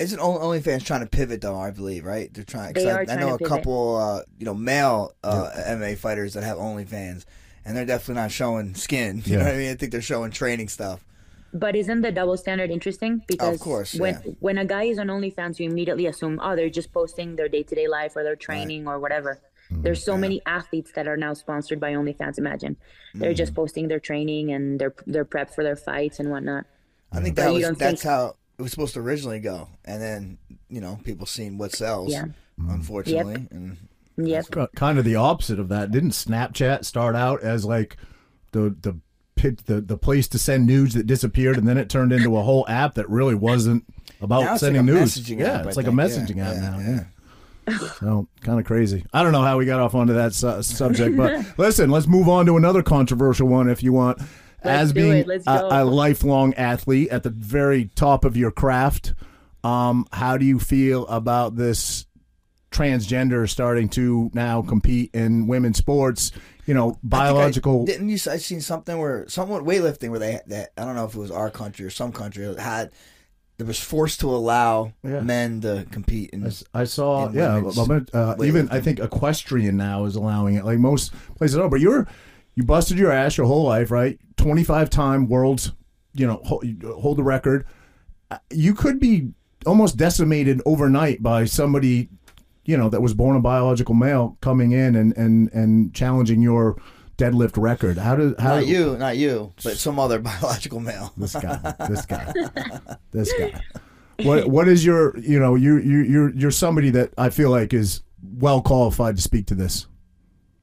Isn't 0.00 0.18
Only- 0.20 0.40
OnlyFans 0.60 0.84
trying 0.84 1.00
to 1.06 1.10
pivot 1.18 1.40
though? 1.40 1.58
I 1.58 1.70
believe 1.70 2.04
right. 2.04 2.32
They're 2.32 2.44
trying. 2.44 2.72
'cause 2.74 2.82
They 2.84 2.90
I, 2.90 2.94
are 2.94 3.00
I 3.02 3.04
trying 3.04 3.20
know 3.20 3.28
to 3.30 3.34
a 3.34 3.38
pivot. 3.38 3.52
couple, 3.52 3.96
uh, 3.96 4.20
you 4.38 4.44
know, 4.46 4.54
male 4.54 5.12
uh, 5.24 5.50
MMA 5.74 5.94
fighters 5.96 6.34
that 6.34 6.42
have 6.44 6.56
OnlyFans, 6.58 7.24
and 7.64 7.76
they're 7.76 7.86
definitely 7.86 8.22
not 8.22 8.30
showing 8.30 8.74
skin. 8.74 9.22
You 9.26 9.38
know 9.38 9.44
what 9.44 9.54
I 9.54 9.58
mean? 9.58 9.70
I 9.70 9.74
think 9.74 9.92
they're 9.92 10.02
showing 10.02 10.30
training 10.30 10.68
stuff. 10.68 11.04
But 11.52 11.74
isn't 11.76 12.02
the 12.02 12.12
double 12.12 12.36
standard 12.36 12.70
interesting? 12.70 13.22
Because 13.26 13.54
of 13.54 13.60
course, 13.60 13.94
when 13.94 14.14
yeah. 14.24 14.32
when 14.40 14.58
a 14.58 14.64
guy 14.66 14.84
is 14.84 14.98
on 14.98 15.06
OnlyFans, 15.06 15.58
you 15.58 15.68
immediately 15.70 16.06
assume, 16.06 16.38
oh, 16.42 16.54
they're 16.54 16.68
just 16.68 16.92
posting 16.92 17.36
their 17.36 17.48
day 17.48 17.62
to 17.62 17.74
day 17.74 17.88
life 17.88 18.16
or 18.16 18.22
their 18.22 18.36
training 18.36 18.86
or 18.86 18.98
whatever. 19.00 19.40
Mm-hmm. 19.72 19.82
There's 19.82 20.02
so 20.02 20.16
many 20.16 20.42
athletes 20.44 20.92
that 20.92 21.08
are 21.08 21.16
now 21.16 21.32
sponsored 21.34 21.80
by 21.80 21.92
OnlyFans. 21.92 22.38
Imagine 22.38 22.76
they're 23.14 23.32
just 23.34 23.52
Mm-hmm. 23.52 23.56
posting 23.62 23.88
their 23.88 24.00
training 24.00 24.50
and 24.52 24.78
their 24.78 24.94
their 25.06 25.24
prep 25.24 25.54
for 25.54 25.64
their 25.64 25.76
fights 25.76 26.20
and 26.20 26.30
whatnot. 26.30 26.66
I 27.12 27.20
think 27.22 27.36
that 27.36 27.50
was 27.52 27.62
that's 27.62 27.78
think- 27.78 28.02
how 28.02 28.36
it 28.58 28.62
was 28.62 28.70
supposed 28.72 28.94
to 28.94 29.00
originally 29.00 29.40
go, 29.40 29.68
and 29.86 30.02
then 30.02 30.38
you 30.68 30.82
know 30.82 30.98
people 31.04 31.24
seen 31.26 31.56
what 31.56 31.72
sells. 31.74 32.12
Yeah. 32.12 32.26
Unfortunately, 32.68 33.46
and 33.50 33.76
Yep. 34.18 34.46
Ki- 34.52 34.66
kind 34.76 34.98
of 34.98 35.04
the 35.04 35.14
opposite 35.14 35.58
of 35.60 35.68
that. 35.68 35.90
Didn't 35.90 36.10
Snapchat 36.10 36.84
start 36.84 37.14
out 37.16 37.40
as 37.42 37.64
like 37.64 37.96
the 38.52 38.76
the 38.82 38.98
pit 39.36 39.64
the 39.66 39.80
the 39.80 39.96
place 39.96 40.26
to 40.28 40.38
send 40.38 40.66
nudes 40.66 40.94
that 40.94 41.06
disappeared, 41.06 41.56
and 41.56 41.66
then 41.68 41.78
it 41.78 41.88
turned 41.88 42.12
into 42.12 42.36
a 42.36 42.42
whole 42.42 42.66
app 42.68 42.94
that 42.94 43.08
really 43.08 43.34
wasn't 43.36 43.84
about 44.20 44.58
sending 44.58 44.86
like 44.86 44.96
a 44.96 44.98
news. 45.00 45.16
messaging 45.18 45.38
yeah, 45.38 45.60
app, 45.60 45.66
it's 45.66 45.78
I 45.78 45.80
like 45.82 45.86
a 45.86 45.94
messaging 45.94 46.36
Yeah, 46.36 46.48
app 46.50 46.54
yeah, 46.56 46.60
now. 46.70 46.78
yeah. 46.78 47.04
Yeah. 47.68 47.78
So 48.00 48.28
kind 48.40 48.58
of 48.58 48.64
crazy. 48.64 49.04
I 49.12 49.22
don't 49.22 49.32
know 49.32 49.42
how 49.42 49.58
we 49.58 49.66
got 49.66 49.78
off 49.78 49.94
onto 49.94 50.14
that 50.14 50.32
su- 50.34 50.62
subject, 50.62 51.16
but 51.16 51.44
listen, 51.58 51.90
let's 51.90 52.06
move 52.06 52.28
on 52.28 52.46
to 52.46 52.56
another 52.56 52.82
controversial 52.82 53.46
one 53.46 53.68
if 53.68 53.82
you 53.82 53.92
want. 53.92 54.20
As 54.62 54.92
being 54.92 55.24
a, 55.46 55.68
a 55.70 55.84
lifelong 55.84 56.52
athlete 56.54 57.10
at 57.10 57.22
the 57.22 57.30
very 57.30 57.90
top 57.94 58.24
of 58.24 58.36
your 58.36 58.50
craft, 58.50 59.14
um, 59.62 60.06
how 60.12 60.36
do 60.36 60.44
you 60.46 60.58
feel 60.58 61.06
about 61.06 61.54
this 61.56 62.06
transgender 62.78 63.48
starting 63.48 63.88
to 63.90 64.30
now 64.34 64.62
compete 64.62 65.10
in 65.14 65.46
women's 65.46 65.78
sports? 65.78 66.32
You 66.66 66.74
know, 66.74 66.90
I 66.90 66.92
I- 66.92 66.98
biological. 67.02 67.84
didn't 67.84 68.08
you? 68.08 68.18
I 68.30 68.36
seen 68.36 68.60
something 68.60 68.98
where 68.98 69.26
someone 69.28 69.64
weightlifting 69.64 70.10
where 70.10 70.18
they 70.18 70.40
that 70.48 70.70
I 70.76 70.84
don't 70.84 70.94
know 70.94 71.04
if 71.06 71.14
it 71.14 71.18
was 71.18 71.30
our 71.30 71.50
country 71.50 71.84
or 71.86 71.90
some 71.90 72.12
country 72.12 72.44
had 72.58 72.90
that 73.56 73.66
was 73.66 73.78
forced 73.80 74.20
to 74.20 74.30
allow 74.30 74.92
Yeah. 75.02 75.20
men 75.20 75.60
to 75.62 75.84
compete 75.90 76.30
in. 76.30 76.48
I 76.72 76.84
saw, 76.84 77.26
in 77.28 77.34
yeah, 77.34 77.60
uh, 78.14 78.36
even 78.44 78.68
I 78.70 78.80
think 78.80 79.00
equestrian 79.00 79.76
now 79.76 80.04
is 80.04 80.14
allowing 80.14 80.54
it. 80.54 80.64
Like 80.64 80.78
most 80.78 81.12
places, 81.36 81.56
oh, 81.58 81.68
but 81.68 81.80
you're 81.80 82.06
you 82.54 82.62
busted 82.62 82.98
your 82.98 83.10
ass 83.10 83.36
your 83.36 83.46
whole 83.46 83.64
life, 83.64 83.90
right? 83.90 84.18
Twenty 84.36 84.62
five 84.62 84.90
time 84.90 85.28
world's, 85.28 85.72
you 86.14 86.26
know, 86.26 86.40
hold, 86.44 86.64
hold 86.84 87.18
the 87.18 87.22
record. 87.24 87.64
Uh, 88.30 88.38
You 88.50 88.74
could 88.74 89.00
be 89.00 89.32
almost 89.66 89.96
decimated 89.96 90.60
overnight 90.66 91.22
by 91.22 91.44
somebody, 91.46 92.08
you 92.68 92.76
know, 92.76 92.90
that 92.90 93.00
was 93.00 93.14
born 93.14 93.34
a 93.34 93.40
biological 93.40 93.94
male 93.94 94.36
coming 94.42 94.72
in 94.72 94.94
and 94.94 95.16
and 95.16 95.50
and 95.54 95.94
challenging 95.94 96.42
your 96.42 96.76
deadlift 97.16 97.56
record. 97.56 97.96
How 97.96 98.14
does 98.14 98.34
how 98.38 98.56
not 98.56 98.66
you, 98.66 98.94
not 98.98 99.16
you, 99.16 99.54
but 99.64 99.78
some 99.78 99.98
other 99.98 100.18
biological 100.30 100.78
male. 100.78 101.10
this 101.16 101.32
guy, 101.32 101.74
this 101.88 102.04
guy, 102.04 102.30
this 103.10 103.32
guy. 103.32 103.58
What 104.22 104.48
what 104.48 104.68
is 104.68 104.84
your 104.84 105.18
you 105.18 105.40
know 105.40 105.54
you 105.54 105.78
you 105.78 106.02
you're 106.02 106.30
you're 106.34 106.50
somebody 106.50 106.90
that 106.90 107.14
I 107.16 107.30
feel 107.30 107.48
like 107.48 107.72
is 107.72 108.02
well 108.22 108.60
qualified 108.60 109.16
to 109.16 109.22
speak 109.22 109.46
to 109.46 109.54
this. 109.54 109.86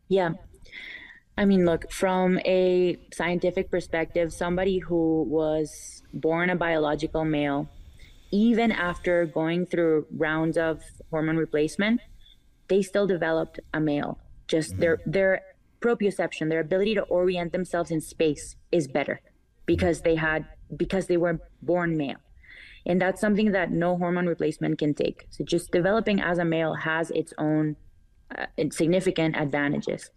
Yeah. 0.08 0.34
I 1.40 1.46
mean, 1.46 1.66
look, 1.66 1.92
from 1.92 2.40
a 2.46 3.00
scientific 3.14 3.72
perspective, 3.72 4.32
somebody 4.32 4.78
who 4.78 5.24
was 5.24 6.04
born 6.14 6.52
a 6.52 6.56
biological 6.56 7.26
male, 7.26 7.68
even 8.32 8.72
after 8.72 9.26
going 9.26 9.66
through 9.66 10.08
rounds 10.16 10.58
of 10.58 10.82
hormone 11.10 11.38
replacement, 11.38 12.02
they 12.68 12.82
still 12.82 13.08
developed 13.08 13.60
a 13.74 13.80
male. 13.80 14.20
Just 14.48 14.78
their 14.78 15.00
their 15.06 15.42
proprioception, 15.80 16.50
their 16.50 16.60
ability 16.60 16.96
to 16.96 17.04
orient 17.04 17.52
themselves 17.52 17.92
in 17.92 18.02
space 18.02 18.56
is 18.72 18.88
better 18.88 19.22
because 19.66 20.02
they 20.02 20.16
had 20.16 20.46
because 20.76 21.08
they 21.08 21.18
were 21.18 21.40
born 21.62 21.98
male. 21.98 22.18
And 22.86 23.02
that's 23.02 23.20
something 23.20 23.52
that 23.52 23.72
no 23.72 23.98
hormone 23.98 24.28
replacement 24.28 24.78
can 24.78 24.94
take. 24.94 25.26
So 25.32 25.44
just 25.44 25.72
developing 25.72 26.22
as 26.22 26.38
a 26.38 26.46
male 26.46 26.76
has 26.76 27.10
its 27.12 27.34
own 27.40 27.78
uh, 28.38 28.46
significant 28.72 29.36
advantages. 29.36 30.12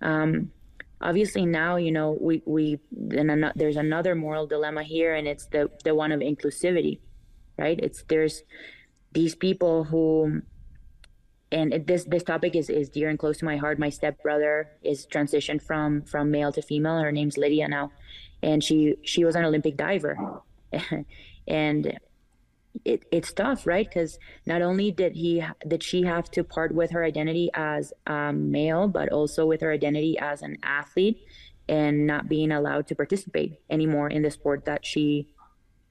Um, 0.00 0.50
obviously 1.00 1.44
now 1.44 1.76
you 1.76 1.92
know 1.92 2.16
we 2.20 2.42
we 2.46 2.78
then 2.90 3.28
ano- 3.28 3.52
there's 3.54 3.76
another 3.76 4.14
moral 4.14 4.46
dilemma 4.46 4.82
here 4.82 5.14
and 5.14 5.28
it's 5.28 5.46
the 5.48 5.70
the 5.84 5.94
one 5.94 6.10
of 6.10 6.20
inclusivity 6.20 7.00
right? 7.58 7.78
It's 7.82 8.02
there's 8.08 8.42
these 9.12 9.34
people 9.34 9.84
who 9.84 10.42
and 11.52 11.86
this 11.86 12.04
this 12.04 12.22
topic 12.22 12.56
is 12.56 12.68
is 12.68 12.88
dear 12.88 13.08
and 13.08 13.18
close 13.18 13.38
to 13.38 13.44
my 13.44 13.56
heart. 13.56 13.78
My 13.78 13.90
stepbrother 13.90 14.70
is 14.82 15.06
transitioned 15.06 15.62
from 15.62 16.02
from 16.02 16.30
male 16.30 16.52
to 16.52 16.62
female. 16.62 16.98
Her 16.98 17.12
name's 17.12 17.36
lydia 17.36 17.68
now. 17.68 17.92
And 18.42 18.62
she 18.62 18.96
she 19.02 19.24
was 19.24 19.36
an 19.36 19.44
olympic 19.44 19.76
diver. 19.76 20.16
And 21.48 21.98
it, 22.84 23.04
it's 23.10 23.32
tough, 23.32 23.66
right? 23.66 23.88
Because 23.88 24.18
not 24.46 24.62
only 24.62 24.90
did 24.90 25.14
he 25.14 25.44
did 25.66 25.82
she 25.82 26.02
have 26.02 26.30
to 26.32 26.44
part 26.44 26.74
with 26.74 26.90
her 26.90 27.04
identity 27.04 27.50
as 27.54 27.92
a 28.06 28.32
male, 28.32 28.88
but 28.88 29.10
also 29.10 29.46
with 29.46 29.60
her 29.60 29.72
identity 29.72 30.18
as 30.18 30.42
an 30.42 30.58
athlete, 30.62 31.24
and 31.68 32.06
not 32.06 32.28
being 32.28 32.52
allowed 32.52 32.86
to 32.88 32.94
participate 32.94 33.60
anymore 33.70 34.08
in 34.08 34.22
the 34.22 34.30
sport 34.30 34.64
that 34.66 34.84
she 34.84 35.28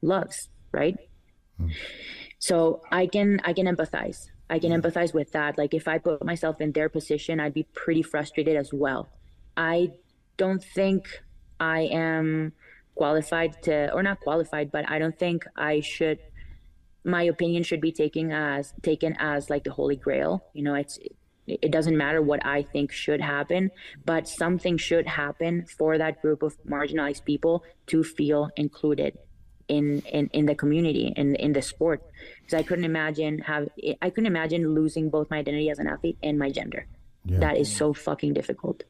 loves, 0.01 0.49
right? 0.71 0.97
So 2.39 2.81
I 2.91 3.07
can 3.07 3.39
I 3.43 3.53
can 3.53 3.65
empathize. 3.65 4.29
I 4.49 4.59
can 4.59 4.71
mm. 4.71 4.81
empathize 4.81 5.13
with 5.13 5.31
that. 5.31 5.57
Like 5.57 5.73
if 5.73 5.87
I 5.87 5.97
put 5.97 6.23
myself 6.23 6.61
in 6.61 6.71
their 6.71 6.89
position, 6.89 7.39
I'd 7.39 7.53
be 7.53 7.67
pretty 7.73 8.03
frustrated 8.03 8.55
as 8.55 8.71
well. 8.73 9.09
I 9.57 9.91
don't 10.37 10.63
think 10.63 11.07
I 11.59 11.81
am 11.91 12.53
qualified 12.93 13.63
to 13.63 13.91
or 13.93 14.03
not 14.03 14.19
qualified, 14.19 14.71
but 14.71 14.89
I 14.89 14.99
don't 14.99 15.17
think 15.17 15.45
I 15.55 15.79
should 15.79 16.19
my 17.05 17.23
opinion 17.23 17.63
should 17.63 17.81
be 17.81 17.91
taken 17.91 18.31
as 18.31 18.73
taken 18.81 19.15
as 19.19 19.49
like 19.49 19.63
the 19.63 19.71
holy 19.71 19.95
grail 19.95 20.43
you 20.53 20.63
know 20.63 20.73
it's 20.73 20.97
it 21.45 21.71
doesn't 21.71 21.95
matter 21.95 22.21
what 22.21 22.43
i 22.43 22.63
think 22.63 22.91
should 22.91 23.21
happen 23.21 23.69
but 24.03 24.27
something 24.27 24.75
should 24.75 25.05
happen 25.05 25.63
for 25.77 25.99
that 25.99 26.19
group 26.21 26.41
of 26.41 26.57
marginalized 26.65 27.23
people 27.23 27.63
to 27.85 28.03
feel 28.03 28.49
included 28.57 29.15
in 29.67 30.01
in, 30.11 30.29
in 30.33 30.45
the 30.45 30.55
community 30.55 31.13
in 31.15 31.35
in 31.35 31.53
the 31.53 31.61
sport 31.61 32.01
because 32.41 32.53
i 32.53 32.63
couldn't 32.63 32.85
imagine 32.85 33.39
have 33.39 33.67
i 34.01 34.09
couldn't 34.09 34.27
imagine 34.27 34.73
losing 34.75 35.09
both 35.09 35.29
my 35.29 35.37
identity 35.37 35.69
as 35.69 35.79
an 35.79 35.87
athlete 35.87 36.17
and 36.21 36.37
my 36.37 36.49
gender 36.49 36.85
that 37.25 37.57
is 37.57 37.71
so 37.75 37.93
fucking 37.93 38.33
difficult 38.33 38.83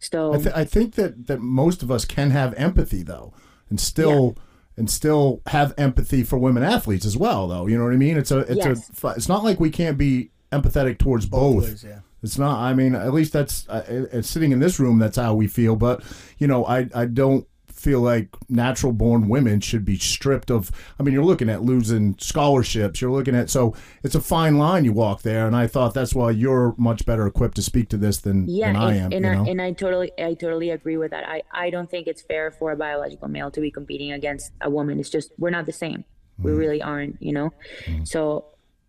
so 0.00 0.34
I, 0.34 0.36
th- 0.38 0.54
I 0.54 0.64
think 0.64 0.94
that 0.94 1.26
that 1.28 1.40
most 1.40 1.82
of 1.82 1.90
us 1.90 2.04
can 2.04 2.30
have 2.30 2.54
empathy 2.54 3.02
though, 3.02 3.32
and 3.70 3.78
still 3.80 4.36
and 4.76 4.90
still 4.90 5.42
have 5.46 5.74
empathy 5.78 6.22
for 6.24 6.38
women 6.38 6.62
athletes 6.62 7.04
as 7.04 7.16
well. 7.16 7.46
Though 7.48 7.66
you 7.66 7.76
know 7.78 7.84
what 7.84 7.92
I 7.92 7.96
mean? 7.96 8.16
It's 8.16 8.30
a 8.30 8.38
it's 8.40 8.64
Yes. 8.64 9.04
a 9.04 9.08
it's 9.08 9.28
not 9.28 9.44
like 9.44 9.60
we 9.60 9.70
can't 9.70 9.98
be 9.98 10.30
empathetic 10.50 10.98
towards 10.98 11.26
both. 11.26 11.64
ways, 11.64 11.84
yeah. 11.84 12.00
It's 12.22 12.38
not. 12.38 12.58
I 12.60 12.72
mean, 12.72 12.94
at 12.94 13.12
least 13.12 13.32
that's 13.32 13.68
uh, 13.68 14.06
uh, 14.12 14.22
sitting 14.22 14.52
in 14.52 14.60
this 14.60 14.78
room. 14.78 14.98
That's 15.00 15.16
how 15.16 15.34
we 15.34 15.46
feel. 15.48 15.74
But 15.76 16.02
you 16.38 16.46
know, 16.46 16.64
I 16.64 16.88
I 16.94 17.04
don't 17.06 17.46
feel 17.82 18.00
like 18.00 18.28
natural 18.48 18.92
born 18.92 19.28
women 19.28 19.60
should 19.60 19.84
be 19.84 19.98
stripped 19.98 20.50
of. 20.50 20.70
I 20.98 21.02
mean, 21.02 21.12
you're 21.12 21.24
looking 21.24 21.50
at 21.50 21.62
losing 21.62 22.16
scholarships. 22.18 23.00
You're 23.00 23.10
looking 23.10 23.34
at 23.34 23.50
so 23.50 23.74
it's 24.02 24.14
a 24.14 24.20
fine 24.20 24.58
line 24.58 24.84
you 24.84 24.92
walk 24.92 25.22
there. 25.22 25.46
And 25.46 25.56
I 25.56 25.66
thought 25.66 25.94
that's 25.94 26.14
why 26.14 26.30
you're 26.30 26.74
much 26.78 27.04
better 27.04 27.26
equipped 27.26 27.56
to 27.56 27.62
speak 27.62 27.88
to 27.90 27.96
this 27.96 28.18
than, 28.18 28.48
yeah 28.48 28.68
than 28.68 28.76
I 28.76 28.94
and, 28.94 28.98
am. 28.98 29.12
and, 29.12 29.24
you 29.24 29.30
I, 29.30 29.34
know? 29.34 29.50
and 29.50 29.62
I 29.62 29.72
totally 29.72 30.12
i 30.18 30.34
totally 30.34 30.70
agree 30.70 30.96
with 30.96 31.10
that 31.10 31.28
i 31.28 31.42
i 31.52 31.70
don't 31.70 31.90
think 31.90 32.06
it's 32.06 32.22
fair 32.22 32.50
for 32.50 32.72
a 32.72 32.76
biological 32.76 33.28
male 33.28 33.50
to 33.50 33.60
be 33.60 33.70
competing 33.70 34.12
against 34.12 34.52
a 34.60 34.70
woman 34.70 34.98
it's 34.98 35.10
just 35.10 35.32
we're 35.38 35.50
not 35.50 35.66
the 35.66 35.72
same 35.72 36.04
we 36.38 36.50
mm-hmm. 36.50 36.60
really 36.60 36.82
aren't 36.82 37.20
you 37.20 37.32
know 37.32 37.52
mm-hmm. 37.84 38.04
so 38.04 38.44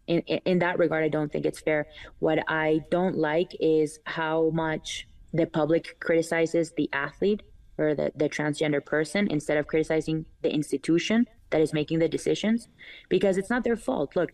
in, 0.08 0.20
in 0.22 0.40
in 0.46 0.60
that 0.60 0.78
regard 0.80 1.04
i 1.04 1.08
don't 1.08 1.32
think 1.32 1.46
it's 1.46 1.60
fair 1.60 1.88
what 2.20 2.40
i 2.48 2.82
don't 2.92 3.18
like 3.18 3.56
is 3.60 4.00
how 4.06 4.50
much 4.54 5.08
the 5.34 5.46
public 5.46 6.00
criticizes 6.00 6.72
the 6.74 6.90
athlete 6.94 7.42
or 7.78 7.96
the, 7.96 8.12
the 8.16 8.30
transgender 8.30 8.86
person 8.86 9.28
instead 9.30 9.58
of 9.58 9.68
criticizing 9.68 10.26
the 10.42 10.54
institution 10.54 11.28
that 11.50 11.62
is 11.62 11.74
making 11.74 12.00
the 12.00 12.08
decisions 12.08 12.68
because 13.10 13.38
it's 13.38 13.50
not 13.50 13.64
their 13.64 13.78
fault. 13.78 14.16
Look 14.16 14.32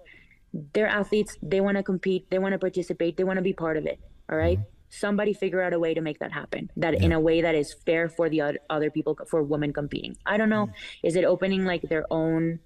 they're 0.74 0.88
athletes. 0.88 1.38
They 1.44 1.62
want 1.62 1.78
to 1.78 1.84
compete. 1.84 2.32
They 2.32 2.40
want 2.40 2.54
to 2.54 2.60
participate. 2.60 3.18
They 3.18 3.24
want 3.24 3.38
to 3.38 3.44
be 3.44 3.54
part 3.54 3.78
of 3.78 3.86
it 3.86 4.00
all 4.30 4.38
right? 4.38 4.60
somebody 4.90 5.34
figure 5.34 5.62
out 5.62 5.74
a 5.74 5.80
way 5.80 5.94
to 5.94 6.02
make 6.02 6.20
that 6.20 6.32
happen 6.32 6.70
that 6.76 6.96
in 6.96 7.12
a 7.12 7.20
way 7.20 7.42
that 7.42 7.56
is 7.56 7.74
fair 7.86 8.10
for 8.10 8.28
the 8.30 8.42
other, 8.42 8.60
other 8.70 8.90
people 8.90 9.18
for 9.28 9.44
women 9.44 9.72
competing. 9.72 10.18
I 10.26 10.38
don't 10.38 10.50
know. 10.50 10.70
Is 11.04 11.16
it 11.16 11.24
opening 11.24 11.66
like 11.66 11.84
their 11.84 12.06
own 12.12 12.60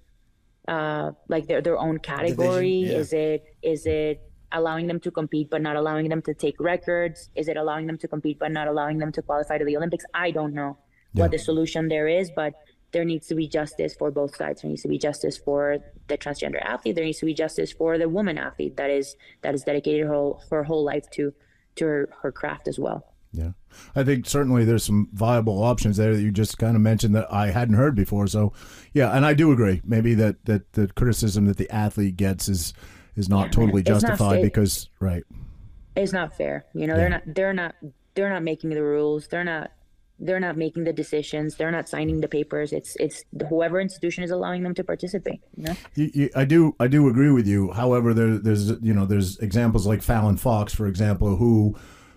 uh 0.66 1.12
like 1.28 1.46
their 1.46 1.60
their 1.60 1.78
own 1.78 1.98
category? 1.98 2.70
yeah. 2.70 2.98
is 2.98 3.12
it 3.12 3.44
is 3.62 3.84
it 3.84 4.22
allowing 4.54 4.86
them 4.86 5.00
to 5.00 5.10
compete 5.10 5.50
but 5.50 5.60
not 5.60 5.76
allowing 5.76 6.08
them 6.08 6.22
to 6.22 6.32
take 6.32 6.58
records? 6.58 7.30
Is 7.34 7.48
it 7.48 7.56
allowing 7.56 7.86
them 7.86 7.98
to 7.98 8.08
compete 8.08 8.38
but 8.38 8.52
not 8.52 8.68
allowing 8.68 8.98
them 8.98 9.12
to 9.12 9.22
qualify 9.22 9.58
to 9.58 9.64
the 9.64 9.76
olympics? 9.76 10.04
I 10.14 10.30
don't 10.30 10.54
know 10.54 10.78
what 11.12 11.30
the 11.30 11.38
solution 11.38 11.88
there 11.88 12.08
is 12.08 12.30
but 12.34 12.54
there 12.94 13.04
needs 13.04 13.26
to 13.26 13.34
be 13.34 13.46
justice 13.48 13.94
for 13.94 14.10
both 14.10 14.36
sides. 14.36 14.62
There 14.62 14.70
needs 14.70 14.82
to 14.82 14.88
be 14.88 14.98
justice 14.98 15.36
for 15.36 15.78
the 16.06 16.16
transgender 16.16 16.64
athlete. 16.64 16.94
There 16.94 17.04
needs 17.04 17.18
to 17.18 17.26
be 17.26 17.34
justice 17.34 17.72
for 17.72 17.98
the 17.98 18.08
woman 18.08 18.38
athlete 18.38 18.76
that 18.76 18.88
is 18.88 19.16
that 19.42 19.52
is 19.52 19.64
dedicated 19.64 20.06
her 20.06 20.14
whole, 20.14 20.42
her 20.50 20.62
whole 20.64 20.84
life 20.84 21.10
to 21.14 21.34
to 21.76 21.84
her, 21.84 22.08
her 22.22 22.32
craft 22.32 22.68
as 22.68 22.78
well. 22.78 23.04
Yeah, 23.32 23.50
I 23.96 24.04
think 24.04 24.26
certainly 24.26 24.64
there's 24.64 24.84
some 24.84 25.08
viable 25.12 25.60
options 25.60 25.96
there 25.96 26.14
that 26.14 26.22
you 26.22 26.30
just 26.30 26.56
kind 26.56 26.76
of 26.76 26.82
mentioned 26.82 27.16
that 27.16 27.26
I 27.32 27.50
hadn't 27.50 27.74
heard 27.74 27.96
before. 27.96 28.28
So, 28.28 28.52
yeah, 28.92 29.10
and 29.10 29.26
I 29.26 29.34
do 29.34 29.50
agree. 29.50 29.82
Maybe 29.84 30.14
that 30.14 30.44
that 30.44 30.72
the 30.74 30.86
criticism 30.86 31.46
that 31.46 31.56
the 31.56 31.68
athlete 31.70 32.16
gets 32.16 32.48
is 32.48 32.72
is 33.16 33.28
not 33.28 33.52
totally 33.52 33.80
It's 33.80 33.90
not 33.90 34.00
justified 34.00 34.36
fair. 34.36 34.44
because 34.44 34.88
right. 35.00 35.22
it's 35.96 36.12
not 36.12 36.36
fair 36.36 36.66
you 36.74 36.86
know 36.86 36.96
they're 36.96 37.08
not 37.08 37.22
they're 37.26 37.54
not 37.54 37.74
they're 38.14 38.30
not 38.30 38.42
making 38.42 38.70
the 38.70 38.82
rules 38.82 39.28
they're 39.28 39.44
not 39.44 39.70
they're 40.18 40.40
not 40.40 40.56
making 40.56 40.84
the 40.84 40.92
decisions. 40.92 41.56
They're 41.56 41.70
not 41.70 41.88
signing 41.88 42.20
the 42.20 42.28
papers. 42.28 42.72
It's 42.72 42.96
it's 42.96 43.24
whoever 43.48 43.80
institution 43.80 44.22
is 44.22 44.30
allowing 44.30 44.62
them 44.62 44.74
to 44.74 44.84
participate. 44.84 45.40
You 45.56 45.64
know? 45.64 45.76
You, 45.94 46.10
you, 46.14 46.30
I 46.36 46.44
do 46.44 46.74
I 46.78 46.86
do 46.86 47.08
agree 47.08 47.30
with 47.30 47.46
you. 47.46 47.72
However, 47.72 48.14
there, 48.14 48.38
there's 48.38 48.70
you 48.80 48.94
know 48.94 49.06
there's 49.06 49.38
examples 49.38 49.86
like 49.86 50.02
Fallon 50.02 50.36
Fox, 50.36 50.74
for 50.74 50.86
example, 50.86 51.36
who 51.36 51.76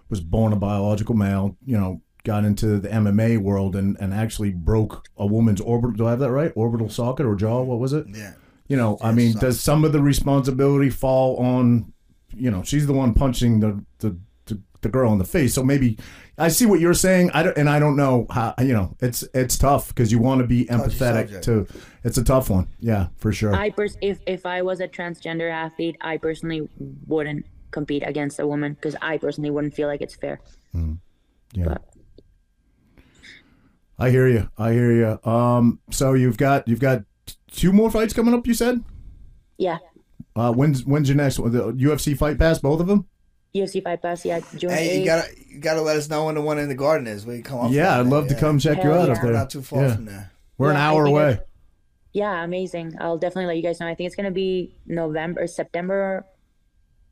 was 0.09 0.21
born 0.21 0.53
a 0.53 0.55
biological 0.55 1.15
male. 1.15 1.57
You 1.65 1.77
know, 1.77 2.01
got 2.23 2.45
into 2.45 2.79
the 2.79 2.89
MMA 2.89 3.39
world 3.39 3.75
and, 3.75 3.97
and 3.99 4.13
actually 4.13 4.51
broke 4.51 5.07
a 5.17 5.25
woman's 5.25 5.61
orbital. 5.61 5.95
Do 5.95 6.07
I 6.07 6.11
have 6.11 6.19
that 6.19 6.31
right? 6.31 6.51
Orbital 6.55 6.89
socket 6.89 7.25
or 7.25 7.35
jaw? 7.35 7.63
What 7.63 7.79
was 7.79 7.93
it? 7.93 8.05
Yeah. 8.13 8.33
You 8.67 8.75
know, 8.77 8.97
I 9.01 9.11
mean, 9.11 9.33
does 9.37 9.59
some 9.61 9.85
of 9.85 9.91
the 9.93 10.01
responsibility 10.01 10.89
fall 10.89 11.37
on? 11.37 11.93
You 12.33 12.51
know, 12.51 12.63
she's 12.63 12.85
the 12.85 12.93
one 12.93 13.13
punching 13.13 13.59
the 13.61 13.83
the, 13.99 14.17
the, 14.45 14.61
the 14.81 14.89
girl 14.89 15.11
in 15.13 15.19
the 15.19 15.25
face. 15.25 15.53
So 15.53 15.63
maybe 15.63 15.97
I 16.37 16.49
see 16.49 16.65
what 16.65 16.79
you're 16.79 16.93
saying. 16.93 17.31
I 17.33 17.43
don't, 17.43 17.57
and 17.57 17.69
I 17.69 17.79
don't 17.79 17.95
know 17.95 18.27
how. 18.29 18.53
You 18.59 18.73
know, 18.73 18.95
it's 18.99 19.23
it's 19.33 19.57
tough 19.57 19.87
because 19.89 20.11
you 20.11 20.19
want 20.19 20.41
to 20.41 20.47
be 20.47 20.65
empathetic 20.65 21.31
subject. 21.31 21.43
to. 21.45 21.67
It's 22.03 22.17
a 22.17 22.23
tough 22.23 22.49
one. 22.49 22.67
Yeah, 22.79 23.07
for 23.15 23.31
sure. 23.31 23.55
I 23.55 23.69
pers- 23.69 23.97
if 24.01 24.19
if 24.27 24.45
I 24.45 24.61
was 24.61 24.81
a 24.81 24.87
transgender 24.87 25.51
athlete, 25.51 25.95
I 26.01 26.17
personally 26.17 26.67
wouldn't 27.07 27.45
compete 27.71 28.03
against 28.05 28.39
a 28.39 28.47
woman 28.47 28.73
because 28.73 28.95
I 29.01 29.17
personally 29.17 29.49
wouldn't 29.49 29.73
feel 29.73 29.87
like 29.87 30.01
it's 30.01 30.15
fair. 30.15 30.39
yeah. 31.53 31.63
But 31.65 31.83
I 33.99 34.09
hear 34.09 34.27
you. 34.27 34.49
I 34.57 34.73
hear 34.73 34.91
you. 34.91 35.29
Um, 35.29 35.79
so 35.89 36.13
you've 36.13 36.37
got 36.37 36.67
you've 36.67 36.79
got 36.79 37.03
two 37.51 37.71
more 37.73 37.89
fights 37.91 38.13
coming 38.13 38.33
up. 38.33 38.45
You 38.47 38.53
said. 38.53 38.83
yeah, 39.57 39.77
Uh, 40.35 40.53
when's 40.53 40.85
when's 40.85 41.09
your 41.09 41.17
next 41.17 41.39
one? 41.39 41.51
The 41.51 41.71
UFC 41.73 42.15
Fight 42.17 42.37
Pass, 42.37 42.59
both 42.59 42.79
of 42.79 42.87
them. 42.87 43.07
UFC 43.55 43.81
Fight 43.83 44.01
Pass. 44.01 44.23
Yeah, 44.25 44.39
June 44.55 44.69
Hey, 44.71 44.97
you 44.99 45.01
8th. 45.03 45.05
gotta 45.05 45.27
you 45.49 45.59
gotta 45.59 45.81
let 45.81 45.97
us 45.97 46.09
know 46.09 46.25
when 46.25 46.35
the 46.35 46.41
one 46.41 46.59
in 46.59 46.69
the 46.69 46.75
garden 46.75 47.07
is. 47.07 47.25
We 47.25 47.41
come 47.41 47.59
up. 47.59 47.71
Yeah, 47.71 47.93
I'd 47.99 48.03
there. 48.05 48.11
love 48.11 48.27
to 48.27 48.33
Yeah. 48.35 48.39
come 48.39 48.59
check 48.59 48.83
you 48.83 48.91
out 48.91 49.07
yeah. 49.07 49.13
up 49.15 49.21
there. 49.21 49.31
We're 49.31 49.37
not 49.37 49.49
too 49.49 49.61
far 49.61 49.83
Yeah. 49.83 49.95
from 49.95 50.05
there. 50.05 50.31
We're 50.57 50.69
an 50.71 50.75
Yeah, 50.75 50.81
I 50.83 50.85
hour 50.93 51.05
away. 51.05 51.39
Yeah, 52.13 52.43
amazing. 52.43 52.95
I'll 52.99 53.17
definitely 53.17 53.45
let 53.47 53.57
you 53.57 53.63
guys 53.63 53.79
know. 53.79 53.87
I 53.87 53.95
think 53.95 54.07
it's 54.07 54.15
gonna 54.15 54.31
be 54.31 54.75
November, 54.85 55.47
September, 55.47 56.25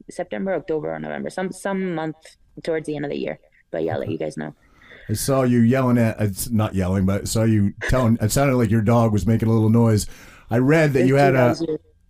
September, 0.09 0.53
October, 0.53 0.93
or 0.93 0.99
November, 0.99 1.29
some 1.29 1.51
some 1.51 1.95
month 1.95 2.15
towards 2.63 2.85
the 2.87 2.95
end 2.95 3.05
of 3.05 3.11
the 3.11 3.17
year. 3.17 3.39
But 3.71 3.83
yeah, 3.83 3.93
I'll 3.93 3.99
let 3.99 4.09
you 4.09 4.17
guys 4.17 4.37
know. 4.37 4.53
I 5.09 5.13
saw 5.13 5.43
you 5.43 5.59
yelling 5.59 5.97
at. 5.97 6.19
It's 6.19 6.49
not 6.49 6.73
yelling, 6.75 7.05
but 7.05 7.21
I 7.21 7.23
saw 7.25 7.43
you 7.43 7.73
telling. 7.83 8.17
It 8.21 8.31
sounded 8.31 8.55
like 8.55 8.71
your 8.71 8.81
dog 8.81 9.13
was 9.13 9.25
making 9.27 9.47
a 9.47 9.51
little 9.51 9.69
noise. 9.69 10.07
I 10.49 10.57
read 10.57 10.93
that 10.93 11.07
you 11.07 11.15
had 11.15 11.35
a 11.35 11.55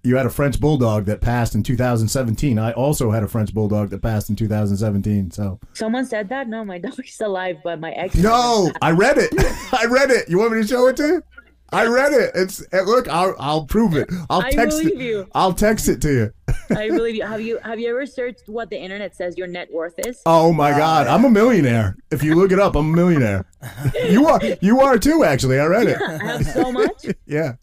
you 0.03 0.17
had 0.17 0.25
a 0.25 0.29
French 0.29 0.59
bulldog 0.59 1.05
that 1.05 1.19
passed 1.19 1.55
in 1.55 1.63
2017. 1.63 2.59
I 2.59 2.71
also 2.73 3.11
had 3.11 3.23
a 3.23 3.27
French 3.27 3.53
bulldog 3.53 3.89
that 3.89 4.01
passed 4.01 4.29
in 4.29 4.35
2017. 4.35 5.31
So 5.31 5.59
Someone 5.73 6.05
said 6.05 6.29
that. 6.29 6.47
No, 6.47 6.63
my 6.63 6.77
dog 6.79 6.99
is 6.99 7.19
alive, 7.19 7.57
but 7.63 7.79
my 7.79 7.91
ex. 7.91 8.15
no, 8.15 8.71
I 8.81 8.91
read 8.91 9.17
it. 9.17 9.33
I 9.73 9.85
read 9.85 10.11
it. 10.11 10.29
You 10.29 10.37
want 10.37 10.53
me 10.53 10.61
to 10.61 10.67
show 10.67 10.87
it 10.87 10.97
to 10.97 11.07
you? 11.07 11.23
I 11.71 11.87
read 11.87 12.13
it. 12.13 12.31
It's 12.35 12.63
eh, 12.71 12.81
look. 12.81 13.07
I'll 13.07 13.35
I'll 13.39 13.65
prove 13.65 13.95
it. 13.95 14.09
I'll 14.29 14.41
I 14.41 14.51
text 14.51 14.77
believe 14.77 14.99
it. 14.99 15.03
you. 15.03 15.27
I'll 15.33 15.53
text 15.53 15.89
it 15.89 16.01
to 16.03 16.11
you. 16.13 16.33
I 16.75 16.89
believe 16.91 17.15
you. 17.15 17.25
Have 17.25 17.41
you 17.41 17.57
have 17.63 17.79
you 17.79 17.89
ever 17.89 18.05
searched 18.05 18.47
what 18.47 18.69
the 18.69 18.77
internet 18.77 19.15
says 19.15 19.37
your 19.37 19.47
net 19.47 19.73
worth 19.73 19.95
is? 20.05 20.21
Oh 20.25 20.53
my 20.53 20.71
God, 20.71 21.07
I'm 21.07 21.25
a 21.25 21.29
millionaire. 21.29 21.97
If 22.11 22.23
you 22.23 22.35
look 22.35 22.51
it 22.51 22.59
up, 22.59 22.75
I'm 22.75 22.93
a 22.93 22.95
millionaire. 22.95 23.45
you 24.09 24.27
are. 24.27 24.39
You 24.61 24.79
are 24.81 24.97
too. 24.97 25.23
Actually, 25.23 25.59
I 25.59 25.65
read 25.65 25.87
it. 25.87 26.01
I 26.01 26.23
have 26.23 26.45
so 26.45 26.71
much, 26.71 27.05
Yeah. 27.25 27.53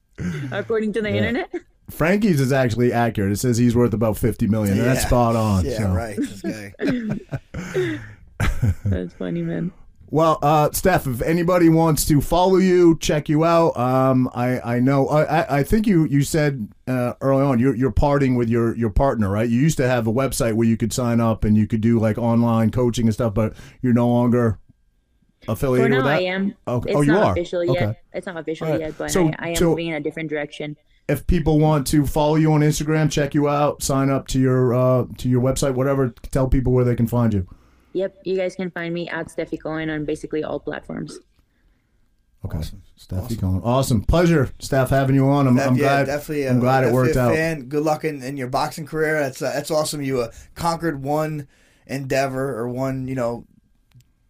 according 0.50 0.92
to 0.94 1.02
the 1.02 1.08
internet. 1.10 1.50
Frankie's 1.90 2.40
is 2.40 2.52
actually 2.52 2.92
accurate. 2.92 3.32
It 3.32 3.36
says 3.36 3.56
he's 3.58 3.74
worth 3.76 3.92
about 3.94 4.16
50 4.16 4.46
million. 4.46 4.78
and 4.78 4.86
That's 4.86 5.02
spot 5.06 5.36
on. 5.36 5.64
Yeah, 5.64 5.78
so. 5.78 5.88
right. 5.90 6.16
This. 6.16 7.20
That's 8.84 9.14
funny, 9.14 9.42
man. 9.42 9.72
Well, 10.12 10.38
uh, 10.42 10.70
Steph, 10.72 11.06
if 11.06 11.22
anybody 11.22 11.70
wants 11.70 12.04
to 12.08 12.20
follow 12.20 12.58
you, 12.58 12.98
check 12.98 13.30
you 13.30 13.46
out, 13.46 13.74
um, 13.78 14.28
I, 14.34 14.74
I 14.74 14.78
know, 14.78 15.08
I, 15.08 15.60
I- 15.60 15.62
think 15.62 15.86
you, 15.86 16.04
you 16.04 16.22
said 16.22 16.68
uh, 16.86 17.14
early 17.22 17.42
on 17.42 17.58
you're, 17.58 17.74
you're 17.74 17.90
parting 17.90 18.34
with 18.34 18.50
your, 18.50 18.76
your 18.76 18.90
partner, 18.90 19.30
right? 19.30 19.48
You 19.48 19.58
used 19.58 19.78
to 19.78 19.88
have 19.88 20.06
a 20.06 20.12
website 20.12 20.52
where 20.52 20.68
you 20.68 20.76
could 20.76 20.92
sign 20.92 21.18
up 21.18 21.44
and 21.44 21.56
you 21.56 21.66
could 21.66 21.80
do 21.80 21.98
like 21.98 22.18
online 22.18 22.70
coaching 22.70 23.06
and 23.06 23.14
stuff, 23.14 23.32
but 23.32 23.54
you're 23.80 23.94
no 23.94 24.06
longer 24.06 24.58
For 25.46 25.52
affiliated 25.52 25.92
now, 25.92 25.96
with 25.96 26.04
that. 26.04 26.18
I 26.18 26.22
am. 26.24 26.54
Okay. 26.68 26.90
It's 26.90 26.98
Oh, 26.98 27.00
you 27.00 27.12
not 27.12 27.22
are? 27.28 27.32
official 27.32 27.60
Okay. 27.70 27.80
yet. 27.80 28.02
It's 28.12 28.26
not 28.26 28.36
official 28.36 28.68
right. 28.68 28.80
yet, 28.80 28.94
but 28.98 29.10
So- 29.10 29.28
I, 29.28 29.34
I 29.38 29.48
am 29.48 29.56
so- 29.56 29.70
moving 29.70 29.86
in 29.86 29.94
a 29.94 30.00
different 30.00 30.28
direction. 30.28 30.76
If 31.08 31.26
people 31.26 31.58
want 31.58 31.86
to 31.86 32.04
follow 32.06 32.36
you 32.36 32.52
on 32.52 32.60
Instagram, 32.60 33.10
check 33.10 33.32
you 33.34 33.48
out, 33.48 33.82
sign 33.82 34.10
up 34.10 34.28
to 34.28 34.38
your 34.38 34.74
uh, 34.74 35.06
to 35.18 35.28
your 35.28 35.40
website, 35.40 35.74
whatever, 35.74 36.10
tell 36.30 36.48
people 36.48 36.72
where 36.74 36.84
they 36.84 36.94
can 36.94 37.06
find 37.08 37.32
you. 37.34 37.48
Yep, 37.92 38.22
you 38.24 38.36
guys 38.36 38.54
can 38.54 38.70
find 38.70 38.92
me 38.94 39.08
at 39.08 39.26
Stefi 39.26 39.60
Cohen 39.60 39.90
on 39.90 40.04
basically 40.04 40.42
all 40.42 40.58
platforms. 40.60 41.18
Okay, 42.44 42.60
Steph, 42.96 43.30
you 43.30 43.36
going? 43.36 43.62
Awesome, 43.62 44.02
pleasure, 44.02 44.50
Steph, 44.58 44.90
having 44.90 45.14
you 45.14 45.28
on. 45.28 45.46
I'm, 45.46 45.60
I'm 45.60 45.76
yeah, 45.76 45.82
glad. 45.82 46.06
definitely. 46.06 46.48
I'm 46.48 46.56
uh, 46.56 46.60
glad 46.60 46.82
it 46.82 46.86
definitely 46.86 47.06
worked 47.06 47.16
a 47.16 47.20
out. 47.20 47.34
Fan. 47.34 47.68
Good 47.68 47.84
luck 47.84 48.04
in, 48.04 48.22
in 48.22 48.36
your 48.36 48.48
boxing 48.48 48.84
career. 48.84 49.20
That's 49.20 49.40
uh, 49.40 49.52
that's 49.52 49.70
awesome. 49.70 50.02
You 50.02 50.22
uh, 50.22 50.32
conquered 50.54 51.02
one 51.02 51.46
endeavor 51.86 52.58
or 52.58 52.68
one 52.68 53.06
you 53.06 53.14
know 53.14 53.46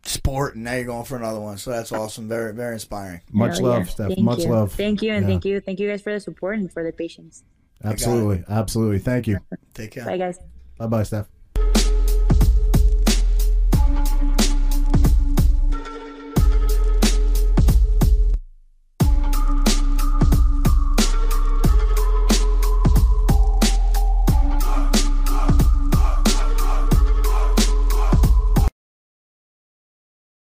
sport, 0.03 0.57
and 0.57 0.65
now 0.65 0.75
you're 0.75 0.85
going 0.85 1.05
for 1.05 1.17
another 1.17 1.41
one. 1.41 1.57
So 1.57 1.71
that's 1.71 1.91
awesome. 1.91 2.29
Very 2.29 2.53
very 2.53 2.75
inspiring. 2.75 3.23
Much 3.31 3.59
Hell 3.59 3.69
love, 3.69 3.85
yeah. 3.85 3.89
Steph. 3.89 4.09
Thank 4.09 4.21
Much 4.21 4.39
you. 4.41 4.51
love. 4.51 4.73
Thank 4.73 5.01
you, 5.01 5.13
and 5.13 5.23
Yeah. 5.23 5.29
thank 5.29 5.45
you, 5.47 5.61
thank 5.61 5.81
you 5.81 5.89
guys 5.89 6.03
for 6.03 6.13
the 6.13 6.21
support 6.21 6.59
and 6.59 6.71
for 6.71 6.85
the 6.85 6.93
patience. 6.93 7.45
Absolutely, 7.83 8.45
absolutely. 8.49 8.99
Thank 8.99 9.27
you. 9.27 9.39
Take 9.75 9.93
care. 9.93 10.05
Bye, 10.05 10.19
guys. 10.19 10.39
Bye, 10.77 10.87
bye, 10.87 11.03
Steph. 11.03 11.29